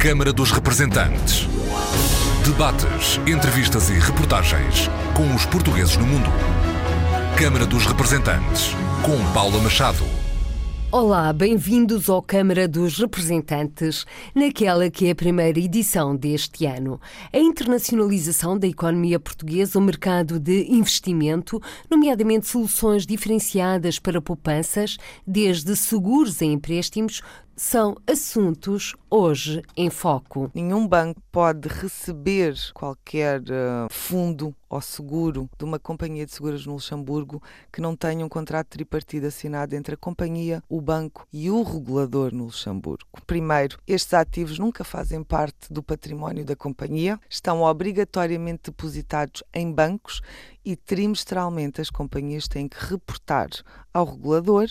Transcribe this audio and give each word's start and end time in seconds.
Câmara 0.00 0.32
dos 0.32 0.50
Representantes. 0.50 1.46
Debates, 2.42 3.20
entrevistas 3.26 3.90
e 3.90 3.98
reportagens 3.98 4.88
com 5.14 5.34
os 5.34 5.44
portugueses 5.44 5.94
no 5.98 6.06
mundo. 6.06 6.30
Câmara 7.36 7.66
dos 7.66 7.84
Representantes, 7.84 8.70
com 9.02 9.22
Paula 9.34 9.58
Machado. 9.58 10.02
Olá, 10.90 11.30
bem-vindos 11.34 12.08
ao 12.08 12.22
Câmara 12.22 12.66
dos 12.66 12.98
Representantes, 12.98 14.06
naquela 14.34 14.90
que 14.90 15.06
é 15.06 15.10
a 15.10 15.14
primeira 15.14 15.60
edição 15.60 16.16
deste 16.16 16.64
ano. 16.64 16.98
A 17.30 17.38
internacionalização 17.38 18.58
da 18.58 18.66
economia 18.66 19.20
portuguesa, 19.20 19.78
o 19.78 19.82
mercado 19.82 20.40
de 20.40 20.66
investimento, 20.72 21.60
nomeadamente 21.90 22.48
soluções 22.48 23.06
diferenciadas 23.06 23.98
para 23.98 24.20
poupanças, 24.20 24.96
desde 25.26 25.76
seguros 25.76 26.40
a 26.40 26.46
empréstimos, 26.46 27.22
são 27.60 27.94
assuntos 28.06 28.96
hoje 29.10 29.62
em 29.76 29.90
foco. 29.90 30.50
Nenhum 30.54 30.88
banco 30.88 31.20
pode 31.30 31.68
receber 31.68 32.54
qualquer 32.72 33.42
uh, 33.42 33.86
fundo 33.90 34.56
ou 34.66 34.80
seguro 34.80 35.46
de 35.58 35.64
uma 35.66 35.78
companhia 35.78 36.24
de 36.24 36.32
seguros 36.32 36.64
no 36.64 36.72
Luxemburgo 36.72 37.42
que 37.70 37.82
não 37.82 37.94
tenha 37.94 38.24
um 38.24 38.30
contrato 38.30 38.68
tripartido 38.68 39.26
assinado 39.26 39.76
entre 39.76 39.92
a 39.94 39.98
companhia, 39.98 40.62
o 40.70 40.80
banco 40.80 41.26
e 41.30 41.50
o 41.50 41.62
regulador 41.62 42.32
no 42.34 42.44
Luxemburgo. 42.44 43.04
Primeiro, 43.26 43.78
estes 43.86 44.14
ativos 44.14 44.58
nunca 44.58 44.82
fazem 44.82 45.22
parte 45.22 45.70
do 45.70 45.82
património 45.82 46.46
da 46.46 46.56
companhia, 46.56 47.20
estão 47.28 47.60
obrigatoriamente 47.60 48.70
depositados 48.70 49.42
em 49.52 49.70
bancos 49.70 50.22
e 50.64 50.74
trimestralmente 50.76 51.78
as 51.78 51.90
companhias 51.90 52.48
têm 52.48 52.66
que 52.66 52.82
reportar 52.82 53.50
ao 53.92 54.06
regulador 54.06 54.66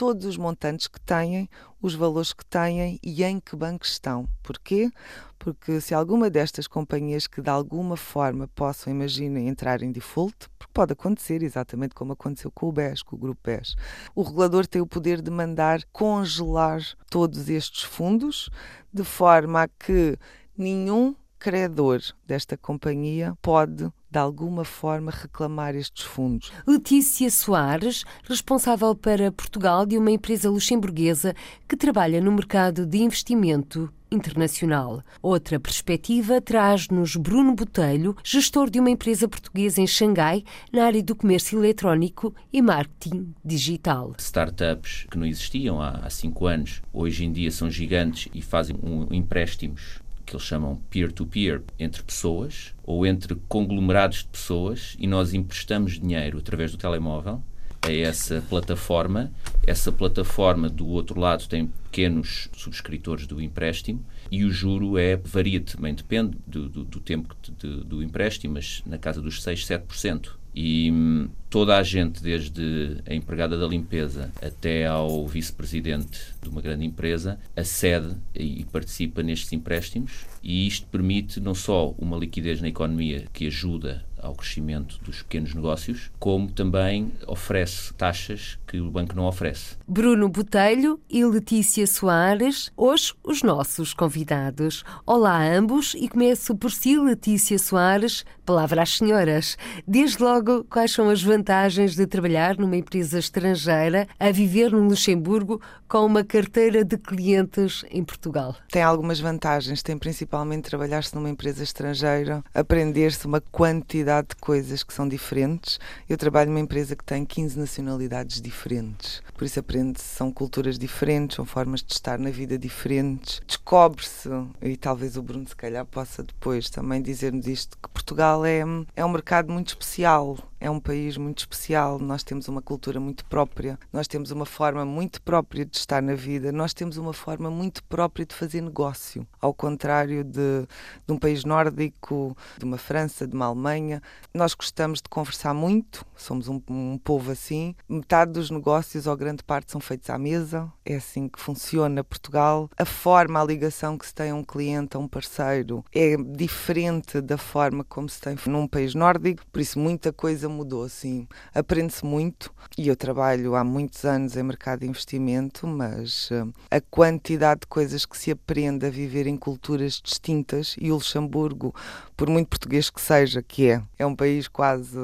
todos 0.00 0.24
os 0.24 0.38
montantes 0.38 0.88
que 0.88 0.98
têm, 0.98 1.46
os 1.80 1.94
valores 1.94 2.32
que 2.32 2.44
têm 2.44 2.98
e 3.02 3.24
em 3.24 3.40
que 3.40 3.56
bancos 3.56 3.92
estão. 3.92 4.28
Porquê? 4.42 4.90
Porque 5.38 5.80
se 5.80 5.94
alguma 5.94 6.28
destas 6.28 6.66
companhias 6.66 7.26
que 7.26 7.40
de 7.40 7.48
alguma 7.48 7.96
forma 7.96 8.48
possam, 8.48 8.92
imaginem, 8.92 9.48
entrar 9.48 9.82
em 9.82 9.90
default, 9.90 10.36
porque 10.58 10.72
pode 10.72 10.92
acontecer 10.92 11.42
exatamente 11.42 11.94
como 11.94 12.12
aconteceu 12.12 12.50
com 12.50 12.68
o 12.68 12.72
BES, 12.72 13.02
com 13.02 13.16
o 13.16 13.18
Grupo 13.18 13.40
BES, 13.42 13.74
o 14.14 14.22
regulador 14.22 14.66
tem 14.66 14.82
o 14.82 14.86
poder 14.86 15.22
de 15.22 15.30
mandar 15.30 15.82
congelar 15.92 16.82
todos 17.10 17.48
estes 17.48 17.82
fundos 17.82 18.50
de 18.92 19.04
forma 19.04 19.62
a 19.62 19.68
que 19.68 20.18
nenhum 20.56 21.14
credor 21.38 22.02
desta 22.26 22.56
companhia 22.56 23.34
pode 23.40 23.90
de 24.10 24.18
alguma 24.18 24.64
forma 24.64 25.10
reclamar 25.10 25.74
estes 25.74 26.04
fundos. 26.04 26.50
Letícia 26.66 27.30
Soares, 27.30 28.04
responsável 28.24 28.94
para 28.94 29.30
Portugal 29.30 29.86
de 29.86 29.96
uma 29.96 30.10
empresa 30.10 30.50
luxemburguesa 30.50 31.34
que 31.68 31.76
trabalha 31.76 32.20
no 32.20 32.32
mercado 32.32 32.84
de 32.84 32.98
investimento 32.98 33.92
internacional. 34.10 35.02
Outra 35.22 35.60
perspectiva 35.60 36.40
traz-nos 36.40 37.14
Bruno 37.16 37.54
Botelho, 37.54 38.16
gestor 38.24 38.68
de 38.68 38.80
uma 38.80 38.90
empresa 38.90 39.28
portuguesa 39.28 39.80
em 39.80 39.86
Xangai, 39.86 40.42
na 40.72 40.84
área 40.84 41.02
do 41.02 41.14
comércio 41.14 41.58
eletrónico 41.58 42.34
e 42.52 42.60
marketing 42.60 43.32
digital. 43.44 44.14
Startups 44.18 45.06
que 45.10 45.16
não 45.16 45.26
existiam 45.26 45.80
há 45.80 46.08
cinco 46.10 46.46
anos, 46.46 46.82
hoje 46.92 47.24
em 47.24 47.32
dia 47.32 47.50
são 47.50 47.70
gigantes 47.70 48.28
e 48.34 48.42
fazem 48.42 48.76
um, 48.82 49.06
empréstimos 49.14 50.00
que 50.30 50.36
eles 50.36 50.46
chamam 50.46 50.76
peer-to-peer, 50.88 51.58
-peer, 51.58 51.62
entre 51.78 52.02
pessoas 52.02 52.72
ou 52.84 53.04
entre 53.04 53.34
conglomerados 53.48 54.18
de 54.18 54.26
pessoas 54.26 54.96
e 54.98 55.06
nós 55.06 55.34
emprestamos 55.34 55.98
dinheiro 55.98 56.38
através 56.38 56.70
do 56.70 56.78
telemóvel 56.78 57.42
a 57.82 57.92
essa 57.92 58.42
plataforma. 58.48 59.32
Essa 59.66 59.90
plataforma, 59.90 60.68
do 60.68 60.86
outro 60.86 61.18
lado, 61.18 61.46
tem 61.48 61.66
pequenos 61.84 62.48
subscritores 62.56 63.26
do 63.26 63.40
empréstimo 63.40 64.04
e 64.30 64.44
o 64.44 64.50
juro 64.50 64.96
é 64.96 65.16
varia 65.16 65.60
também, 65.60 65.94
depende 65.94 66.36
do, 66.46 66.68
do, 66.68 66.84
do 66.84 67.00
tempo 67.00 67.34
de, 67.58 67.84
do 67.84 68.02
empréstimo, 68.02 68.54
mas 68.54 68.82
na 68.86 68.98
casa 68.98 69.20
dos 69.20 69.42
6, 69.42 69.66
7%. 69.66 70.39
E 70.54 70.90
hum, 70.90 71.28
toda 71.48 71.76
a 71.76 71.82
gente, 71.82 72.22
desde 72.22 72.98
a 73.06 73.14
empregada 73.14 73.58
da 73.58 73.66
limpeza 73.66 74.30
até 74.42 74.86
ao 74.86 75.26
vice-presidente 75.26 76.18
de 76.42 76.48
uma 76.48 76.60
grande 76.60 76.84
empresa, 76.84 77.38
acede 77.56 78.16
e 78.34 78.64
participa 78.64 79.22
nestes 79.22 79.52
empréstimos. 79.52 80.24
E 80.42 80.66
isto 80.66 80.86
permite 80.86 81.40
não 81.40 81.54
só 81.54 81.94
uma 81.98 82.16
liquidez 82.16 82.60
na 82.60 82.68
economia 82.68 83.26
que 83.32 83.46
ajuda 83.46 84.04
ao 84.22 84.34
crescimento 84.34 84.98
dos 85.02 85.22
pequenos 85.22 85.54
negócios, 85.54 86.10
como 86.18 86.50
também 86.50 87.12
oferece 87.26 87.92
taxas 87.94 88.58
que 88.66 88.80
o 88.80 88.90
banco 88.90 89.16
não 89.16 89.26
oferece. 89.26 89.76
Bruno 89.86 90.28
Botelho 90.28 91.00
e 91.08 91.24
Letícia 91.24 91.86
Soares, 91.86 92.70
hoje 92.76 93.14
os 93.24 93.42
nossos 93.42 93.94
convidados. 93.94 94.84
Olá 95.06 95.38
a 95.38 95.56
ambos 95.56 95.94
e 95.94 96.08
começo 96.08 96.54
por 96.54 96.70
si, 96.70 96.98
Letícia 96.98 97.58
Soares, 97.58 98.24
palavra 98.44 98.82
às 98.82 98.96
senhoras. 98.96 99.56
Desde 99.86 100.22
logo, 100.22 100.64
quais 100.64 100.92
são 100.92 101.08
as 101.08 101.22
vantagens 101.22 101.94
de 101.94 102.06
trabalhar 102.06 102.56
numa 102.56 102.76
empresa 102.76 103.18
estrangeira 103.18 104.06
a 104.18 104.30
viver 104.30 104.70
no 104.72 104.84
Luxemburgo 104.88 105.60
com 105.88 106.04
uma 106.04 106.22
carteira 106.22 106.84
de 106.84 106.96
clientes 106.98 107.84
em 107.90 108.04
Portugal? 108.04 108.54
Tem 108.70 108.82
algumas 108.82 109.18
vantagens, 109.18 109.82
tem 109.82 109.96
principalmente 109.98 110.64
trabalhar-se 110.64 111.14
numa 111.14 111.30
empresa 111.30 111.62
estrangeira, 111.62 112.44
aprender-se 112.54 113.26
uma 113.26 113.40
quantidade 113.40 114.09
quantidade 114.10 114.28
de 114.28 114.36
coisas 114.36 114.82
que 114.82 114.92
são 114.92 115.08
diferentes. 115.08 115.78
Eu 116.08 116.18
trabalho 116.18 116.50
numa 116.50 116.60
empresa 116.60 116.96
que 116.96 117.04
tem 117.04 117.24
15 117.24 117.58
nacionalidades 117.58 118.40
diferentes, 118.40 119.22
por 119.34 119.44
isso 119.44 119.60
aprende-se, 119.60 120.04
são 120.04 120.32
culturas 120.32 120.78
diferentes, 120.78 121.36
são 121.36 121.44
formas 121.44 121.80
de 121.82 121.92
estar 121.92 122.18
na 122.18 122.30
vida 122.30 122.58
diferentes. 122.58 123.40
Descobre-se, 123.46 124.28
e 124.60 124.76
talvez 124.76 125.16
o 125.16 125.22
Bruno 125.22 125.46
se 125.46 125.54
calhar 125.54 125.86
possa 125.86 126.22
depois 126.22 126.68
também 126.68 127.00
dizer-nos 127.00 127.46
isto, 127.46 127.78
que 127.78 127.88
Portugal 127.88 128.44
é, 128.44 128.62
é 128.96 129.04
um 129.04 129.08
mercado 129.08 129.52
muito 129.52 129.68
especial 129.68 130.36
é 130.60 130.70
um 130.70 130.78
país 130.78 131.16
muito 131.16 131.38
especial, 131.38 131.98
nós 131.98 132.22
temos 132.22 132.46
uma 132.46 132.60
cultura 132.60 133.00
muito 133.00 133.24
própria, 133.24 133.78
nós 133.90 134.06
temos 134.06 134.30
uma 134.30 134.44
forma 134.44 134.84
muito 134.84 135.22
própria 135.22 135.64
de 135.64 135.74
estar 135.74 136.02
na 136.02 136.14
vida, 136.14 136.52
nós 136.52 136.74
temos 136.74 136.98
uma 136.98 137.14
forma 137.14 137.50
muito 137.50 137.82
própria 137.84 138.26
de 138.26 138.34
fazer 138.34 138.60
negócio, 138.60 139.26
ao 139.40 139.54
contrário 139.54 140.22
de, 140.22 140.66
de 141.06 141.12
um 141.12 141.18
país 141.18 141.44
nórdico, 141.44 142.36
de 142.58 142.64
uma 142.66 142.76
França, 142.76 143.26
de 143.26 143.34
uma 143.34 143.46
Alemanha. 143.46 143.99
Nós 144.32 144.54
gostamos 144.54 145.00
de 145.00 145.08
conversar 145.08 145.54
muito, 145.54 146.04
somos 146.16 146.48
um, 146.48 146.60
um 146.68 146.98
povo 146.98 147.32
assim. 147.32 147.74
Metade 147.88 148.32
dos 148.32 148.50
negócios, 148.50 149.06
ou 149.06 149.16
grande 149.16 149.42
parte, 149.42 149.72
são 149.72 149.80
feitos 149.80 150.08
à 150.10 150.18
mesa, 150.18 150.70
é 150.84 150.96
assim 150.96 151.28
que 151.28 151.40
funciona 151.40 152.04
Portugal. 152.04 152.70
A 152.78 152.84
forma, 152.84 153.40
a 153.40 153.44
ligação 153.44 153.96
que 153.98 154.06
se 154.06 154.14
tem 154.14 154.30
a 154.30 154.34
um 154.34 154.44
cliente, 154.44 154.96
a 154.96 155.00
um 155.00 155.08
parceiro, 155.08 155.84
é 155.92 156.16
diferente 156.16 157.20
da 157.20 157.36
forma 157.36 157.84
como 157.84 158.08
se 158.08 158.20
tem 158.20 158.36
num 158.46 158.66
país 158.66 158.94
nórdico, 158.94 159.42
por 159.52 159.60
isso 159.60 159.78
muita 159.78 160.12
coisa 160.12 160.48
mudou, 160.48 160.88
sim. 160.88 161.26
Aprende-se 161.54 162.04
muito 162.04 162.52
e 162.76 162.88
eu 162.88 162.96
trabalho 162.96 163.54
há 163.54 163.64
muitos 163.64 164.04
anos 164.04 164.36
em 164.36 164.42
mercado 164.42 164.80
de 164.80 164.86
investimento, 164.86 165.66
mas 165.66 166.30
uh, 166.30 166.52
a 166.70 166.80
quantidade 166.80 167.60
de 167.60 167.66
coisas 167.66 168.06
que 168.06 168.16
se 168.16 168.30
aprende 168.30 168.86
a 168.86 168.90
viver 168.90 169.26
em 169.26 169.36
culturas 169.36 170.00
distintas 170.02 170.76
e 170.80 170.90
o 170.90 170.94
Luxemburgo, 170.94 171.74
por 172.20 172.28
muito 172.28 172.48
português 172.48 172.90
que 172.90 173.00
seja, 173.00 173.42
que 173.42 173.70
é, 173.70 173.82
é 173.98 174.04
um 174.04 174.14
país 174.14 174.46
quase. 174.46 174.98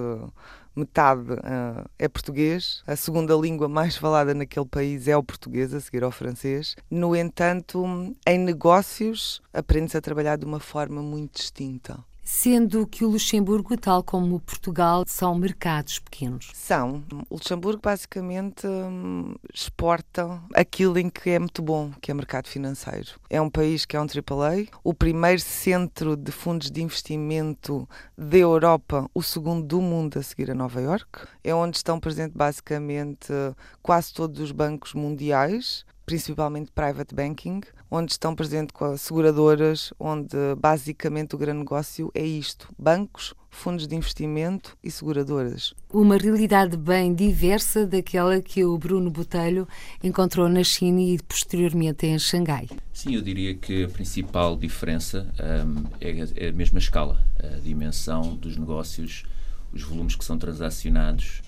Metade 0.79 1.33
uh, 1.33 1.89
é 1.99 2.07
português, 2.07 2.83
a 2.87 2.95
segunda 2.95 3.35
língua 3.35 3.67
mais 3.67 3.97
falada 3.97 4.35
naquele 4.35 4.67
país 4.67 5.09
é 5.09 5.17
o 5.17 5.23
português, 5.23 5.73
a 5.73 5.81
seguir 5.81 6.05
ao 6.05 6.11
francês. 6.11 6.77
No 6.91 7.17
entanto, 7.17 8.15
em 8.27 8.39
negócios, 8.39 9.41
aprende-se 9.55 9.97
a 9.97 10.03
trabalhar 10.03 10.37
de 10.37 10.45
uma 10.45 10.61
forma 10.61 11.01
muito 11.01 11.39
distinta 11.39 11.99
sendo 12.27 12.85
que 12.89 13.05
o 13.05 13.09
Luxemburgo, 13.09 13.77
tal 13.77 14.03
como 14.03 14.41
Portugal, 14.41 15.05
são 15.07 15.33
mercados 15.37 16.01
pequenos? 16.01 16.51
São. 16.53 17.05
O 17.31 17.37
Luxemburgo 17.37 17.81
basicamente 17.81 18.67
hum, 18.67 19.37
exporta 19.55 20.43
aquilo 20.53 20.99
em 20.99 21.09
que 21.09 21.31
é 21.31 21.39
muito 21.39 21.63
bom, 21.63 21.93
que 22.01 22.11
é 22.11 22.15
mercado 22.15 22.49
financeiro. 22.49 23.13
É 23.31 23.41
um 23.41 23.49
país 23.49 23.87
que 23.87 23.97
é 23.97 24.01
um 24.01 24.07
AAA, 24.07 24.67
o 24.83 24.93
primeiro 24.93 25.41
centro 25.41 26.17
de 26.17 26.33
fundos 26.33 26.69
de 26.69 26.83
investimento 26.83 27.89
da 28.19 28.39
Europa, 28.39 29.09
o 29.15 29.23
segundo 29.23 29.65
do 29.65 29.81
mundo 29.81 30.19
a 30.19 30.23
seguir 30.23 30.51
a 30.51 30.55
Nova 30.55 30.81
York. 30.81 31.29
É 31.45 31.55
onde 31.55 31.77
estão 31.77 32.01
presentes 32.01 32.37
basicamente 32.37 33.33
quase 33.81 34.13
todos 34.13 34.41
os 34.41 34.51
bancos 34.51 34.95
mundiais, 34.95 35.85
principalmente 36.07 36.71
private 36.71 37.15
banking, 37.15 37.61
onde 37.91 38.13
estão 38.13 38.35
presentes 38.35 38.73
com 38.73 38.85
as 38.85 39.01
seguradoras, 39.01 39.93
onde 39.99 40.37
basicamente 40.57 41.35
o 41.35 41.39
grande 41.39 41.59
negócio 41.59 42.11
é 42.15 42.25
isto: 42.25 42.69
bancos, 42.79 43.35
fundos 43.51 43.89
de 43.89 43.97
investimento 43.97 44.77
e 44.83 44.91
seguradoras. 44.91 45.75
Uma 45.93 46.17
realidade 46.17 46.77
bem 46.77 47.13
diversa 47.13 47.87
daquela 47.87 48.41
que 48.41 48.65
o 48.65 48.79
Bruno 48.79 49.11
Botelho 49.11 49.67
encontrou 50.03 50.49
na 50.49 50.63
China 50.63 51.01
e 51.01 51.19
posteriormente 51.19 52.07
em 52.07 52.19
Xangai. 52.19 52.69
Sim, 52.93 53.15
eu 53.15 53.23
diria 53.23 53.55
que 53.55 53.85
a 53.85 53.89
principal 53.89 54.57
diferença 54.57 55.27
um, 55.67 55.85
é, 56.01 56.47
é 56.47 56.49
a 56.49 56.53
mesma 56.53 56.79
escala, 56.79 57.21
a 57.43 57.59
dimensão 57.59 58.37
dos 58.37 58.57
negócios, 58.57 59.25
os 59.73 59.83
volumes 59.83 60.15
que 60.15 60.25
são 60.25 60.39
transacionados 60.39 61.43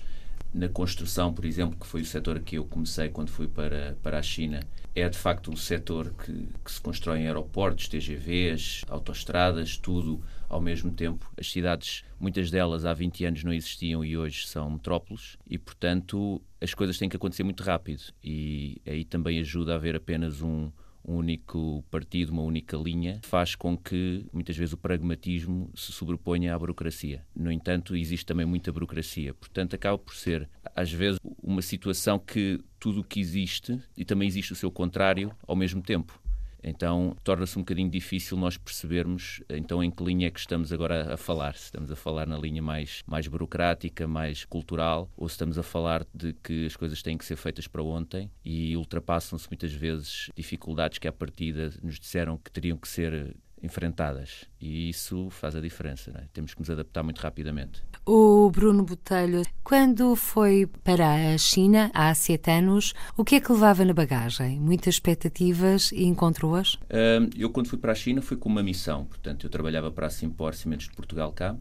na 0.53 0.67
construção, 0.67 1.33
por 1.33 1.45
exemplo, 1.45 1.77
que 1.79 1.85
foi 1.85 2.01
o 2.01 2.05
setor 2.05 2.39
que 2.39 2.57
eu 2.57 2.65
comecei 2.65 3.09
quando 3.09 3.29
fui 3.29 3.47
para, 3.47 3.97
para 4.01 4.17
a 4.17 4.21
China, 4.21 4.59
é 4.95 5.07
de 5.07 5.17
facto 5.17 5.51
um 5.51 5.55
setor 5.55 6.13
que, 6.13 6.49
que 6.63 6.71
se 6.71 6.81
constrói 6.81 7.19
em 7.19 7.27
aeroportos, 7.27 7.87
TGVs, 7.87 8.83
autoestradas, 8.89 9.77
tudo 9.77 10.21
ao 10.47 10.59
mesmo 10.59 10.91
tempo. 10.91 11.31
As 11.37 11.51
cidades, 11.51 12.03
muitas 12.19 12.49
delas 12.49 12.83
há 12.83 12.93
20 12.93 13.25
anos 13.25 13.43
não 13.43 13.53
existiam 13.53 14.03
e 14.03 14.17
hoje 14.17 14.47
são 14.47 14.69
metrópoles 14.69 15.37
e, 15.47 15.57
portanto, 15.57 16.41
as 16.59 16.73
coisas 16.73 16.97
têm 16.97 17.07
que 17.07 17.15
acontecer 17.15 17.43
muito 17.43 17.63
rápido 17.63 18.01
e 18.23 18.81
aí 18.85 19.05
também 19.05 19.39
ajuda 19.39 19.73
a 19.73 19.75
haver 19.75 19.95
apenas 19.95 20.41
um, 20.41 20.71
um 21.05 21.15
único 21.15 21.83
partido, 21.89 22.31
uma 22.31 22.41
única 22.41 22.77
linha, 22.77 23.19
faz 23.23 23.55
com 23.55 23.77
que 23.77 24.25
muitas 24.31 24.55
vezes 24.55 24.73
o 24.73 24.77
pragmatismo 24.77 25.71
se 25.75 25.91
sobreponha 25.91 26.53
à 26.53 26.59
burocracia. 26.59 27.25
No 27.35 27.51
entanto, 27.51 27.95
existe 27.95 28.25
também 28.25 28.45
muita 28.45 28.71
burocracia. 28.71 29.33
Portanto, 29.33 29.75
acaba 29.75 29.97
por 29.97 30.15
ser, 30.15 30.49
às 30.75 30.91
vezes, 30.91 31.19
uma 31.41 31.61
situação 31.61 32.19
que 32.19 32.59
tudo 32.79 33.01
o 33.01 33.03
que 33.03 33.19
existe 33.19 33.81
e 33.95 34.05
também 34.05 34.27
existe 34.27 34.53
o 34.53 34.55
seu 34.55 34.71
contrário 34.71 35.31
ao 35.47 35.55
mesmo 35.55 35.81
tempo. 35.81 36.19
Então 36.63 37.15
torna-se 37.23 37.57
um 37.57 37.61
bocadinho 37.61 37.89
difícil 37.89 38.37
nós 38.37 38.57
percebermos 38.57 39.41
então 39.49 39.83
em 39.83 39.89
que 39.89 40.03
linha 40.03 40.27
é 40.27 40.31
que 40.31 40.39
estamos 40.39 40.71
agora 40.71 41.13
a 41.13 41.17
falar. 41.17 41.55
Se 41.55 41.65
estamos 41.65 41.91
a 41.91 41.95
falar 41.95 42.27
na 42.27 42.37
linha 42.37 42.61
mais, 42.61 43.01
mais 43.07 43.27
burocrática, 43.27 44.07
mais 44.07 44.45
cultural, 44.45 45.09
ou 45.15 45.27
se 45.27 45.33
estamos 45.33 45.57
a 45.57 45.63
falar 45.63 46.05
de 46.13 46.33
que 46.33 46.65
as 46.65 46.75
coisas 46.75 47.01
têm 47.01 47.17
que 47.17 47.25
ser 47.25 47.35
feitas 47.35 47.67
para 47.67 47.83
ontem 47.83 48.29
e 48.43 48.75
ultrapassam-se 48.75 49.47
muitas 49.49 49.73
vezes 49.73 50.29
dificuldades 50.35 50.97
que 50.97 51.07
à 51.07 51.11
partida 51.11 51.73
nos 51.81 51.99
disseram 51.99 52.37
que 52.37 52.51
teriam 52.51 52.77
que 52.77 52.87
ser 52.87 53.35
enfrentadas 53.61 54.45
e 54.59 54.89
isso 54.89 55.29
faz 55.29 55.55
a 55.55 55.61
diferença. 55.61 56.11
É? 56.15 56.23
Temos 56.33 56.53
que 56.53 56.59
nos 56.59 56.69
adaptar 56.69 57.03
muito 57.03 57.19
rapidamente. 57.19 57.83
O 58.05 58.49
Bruno 58.49 58.83
Botelho, 58.83 59.43
quando 59.63 60.15
foi 60.15 60.65
para 60.83 61.33
a 61.33 61.37
China 61.37 61.91
há 61.93 62.13
sete 62.13 62.49
anos, 62.49 62.93
o 63.15 63.23
que 63.23 63.35
é 63.35 63.39
que 63.39 63.51
levava 63.51 63.85
na 63.85 63.93
bagagem? 63.93 64.59
Muitas 64.59 64.95
expectativas 64.95 65.91
e 65.91 66.05
encontrou-as? 66.05 66.73
Uh, 66.75 67.29
eu, 67.37 67.49
quando 67.49 67.67
fui 67.67 67.77
para 67.77 67.91
a 67.91 67.95
China, 67.95 68.21
fui 68.21 68.37
com 68.37 68.49
uma 68.49 68.63
missão. 68.63 69.05
Portanto, 69.05 69.45
eu 69.45 69.49
trabalhava 69.49 69.91
para 69.91 70.07
a 70.07 70.09
Simpor 70.09 70.55
Cimentos 70.55 70.87
de 70.87 70.95
Portugal 70.95 71.31
cá 71.31 71.55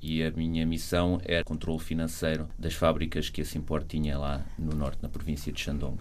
e 0.00 0.22
a 0.22 0.30
minha 0.30 0.64
missão 0.64 1.20
era 1.24 1.44
controle 1.44 1.78
financeiro 1.78 2.48
das 2.58 2.74
fábricas 2.74 3.28
que 3.28 3.42
a 3.42 3.44
Simpor 3.44 3.84
tinha 3.84 4.18
lá 4.18 4.44
no 4.58 4.74
norte, 4.74 5.02
na 5.02 5.08
província 5.08 5.52
de 5.52 5.60
Shandong 5.60 5.98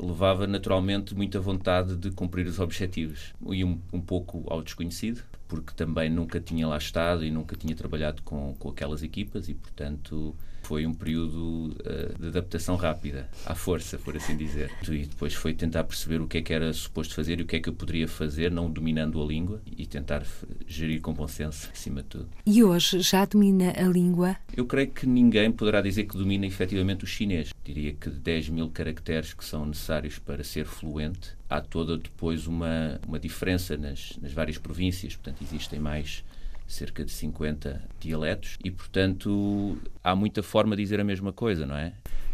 levava 0.00 0.46
naturalmente 0.46 1.14
muita 1.14 1.40
vontade 1.40 1.96
de 1.96 2.10
cumprir 2.10 2.46
os 2.46 2.58
objetivos. 2.58 3.34
E 3.50 3.64
um, 3.64 3.80
um 3.92 4.00
pouco 4.00 4.44
ao 4.48 4.62
desconhecido, 4.62 5.22
porque 5.46 5.74
também 5.74 6.08
nunca 6.08 6.40
tinha 6.40 6.66
lá 6.66 6.78
estado 6.78 7.24
e 7.24 7.30
nunca 7.30 7.56
tinha 7.56 7.74
trabalhado 7.74 8.22
com, 8.22 8.54
com 8.58 8.68
aquelas 8.70 9.02
equipas 9.02 9.48
e, 9.48 9.54
portanto, 9.54 10.34
foi 10.70 10.86
um 10.86 10.94
período 10.94 11.74
uh, 11.80 12.16
de 12.16 12.28
adaptação 12.28 12.76
rápida, 12.76 13.28
à 13.44 13.56
força, 13.56 13.98
por 13.98 14.16
assim 14.16 14.36
dizer. 14.36 14.70
E 14.88 15.04
depois 15.04 15.34
foi 15.34 15.52
tentar 15.52 15.82
perceber 15.82 16.20
o 16.20 16.28
que 16.28 16.38
é 16.38 16.42
que 16.42 16.52
era 16.52 16.72
suposto 16.72 17.12
fazer 17.12 17.40
e 17.40 17.42
o 17.42 17.44
que 17.44 17.56
é 17.56 17.60
que 17.60 17.68
eu 17.68 17.72
poderia 17.72 18.06
fazer, 18.06 18.52
não 18.52 18.70
dominando 18.70 19.20
a 19.20 19.26
língua, 19.26 19.60
e 19.76 19.84
tentar 19.84 20.24
gerir 20.68 21.00
com 21.00 21.12
bom 21.12 21.26
senso, 21.26 21.68
acima 21.74 22.02
de 22.02 22.08
tudo. 22.10 22.28
E 22.46 22.62
hoje 22.62 23.00
já 23.00 23.24
domina 23.24 23.72
a 23.76 23.82
língua? 23.82 24.36
Eu 24.56 24.64
creio 24.64 24.92
que 24.92 25.08
ninguém 25.08 25.50
poderá 25.50 25.80
dizer 25.80 26.04
que 26.04 26.16
domina 26.16 26.46
efetivamente 26.46 27.02
o 27.02 27.06
chinês. 27.06 27.52
Diria 27.64 27.92
que 27.92 28.08
de 28.08 28.20
10 28.20 28.50
mil 28.50 28.68
caracteres 28.68 29.34
que 29.34 29.44
são 29.44 29.66
necessários 29.66 30.20
para 30.20 30.44
ser 30.44 30.66
fluente, 30.66 31.30
há 31.48 31.60
toda 31.60 31.98
depois 31.98 32.46
uma, 32.46 33.00
uma 33.08 33.18
diferença 33.18 33.76
nas, 33.76 34.16
nas 34.22 34.32
várias 34.32 34.56
províncias, 34.56 35.16
portanto, 35.16 35.42
existem 35.42 35.80
mais 35.80 36.22
cerca 36.70 37.04
de 37.04 37.10
50 37.10 37.82
dialetos 37.98 38.56
e, 38.64 38.70
portanto, 38.70 39.76
há 40.02 40.14
muita 40.14 40.42
forma 40.42 40.76
de 40.76 40.82
dizer 40.82 41.00
a 41.00 41.04
mesma 41.04 41.32
coisa, 41.32 41.66
não 41.66 41.76
é? 41.76 41.92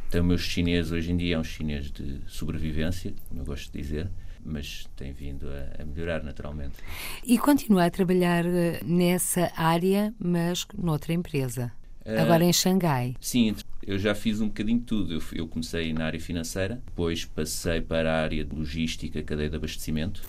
Então, 0.09 0.23
o 0.23 0.25
meu 0.25 0.39
chinês 0.39 0.93
hoje 0.93 1.11
em 1.11 1.17
dia 1.17 1.37
é 1.37 1.39
um 1.39 1.45
chinês 1.45 1.91
de 1.91 2.21
sobrevivência, 2.27 3.15
como 3.29 3.41
eu 3.41 3.45
gosto 3.45 3.73
de 3.73 3.81
dizer, 3.81 4.09
mas 4.45 4.87
tem 4.95 5.13
vindo 5.13 5.49
a, 5.49 5.83
a, 5.83 5.85
melhorar 5.85 6.23
naturalmente. 6.23 6.77
E 7.25 7.37
continua 7.39 7.87
a 7.87 7.91
trabalhar 7.91 8.47
eh, 8.47 8.81
nessa 8.85 9.51
área, 9.57 10.15
mas 10.19 10.67
noutra 10.77 11.13
empresa? 11.13 11.73
Uh, 12.05 12.21
Agora 12.21 12.45
em 12.45 12.53
Xangai. 12.53 13.17
Sim, 13.21 13.57
eu 13.85 13.99
já 13.99 14.15
fiz 14.15 14.41
um 14.41 14.47
bocadinho 14.47 14.79
de 14.79 14.85
tudo. 14.85 15.15
Eu, 15.15 15.23
eu, 15.33 15.49
comecei 15.49 15.93
na 15.93 16.07
área 16.07 16.21
financeira, 16.21 16.81
depois 16.87 17.25
passei 17.25 17.81
para 17.81 18.13
a 18.13 18.23
área 18.23 18.45
de 18.45 18.55
logística, 18.55 19.21
cadeia 19.25 19.51
de 19.51 19.57
abastecimento, 19.57 20.23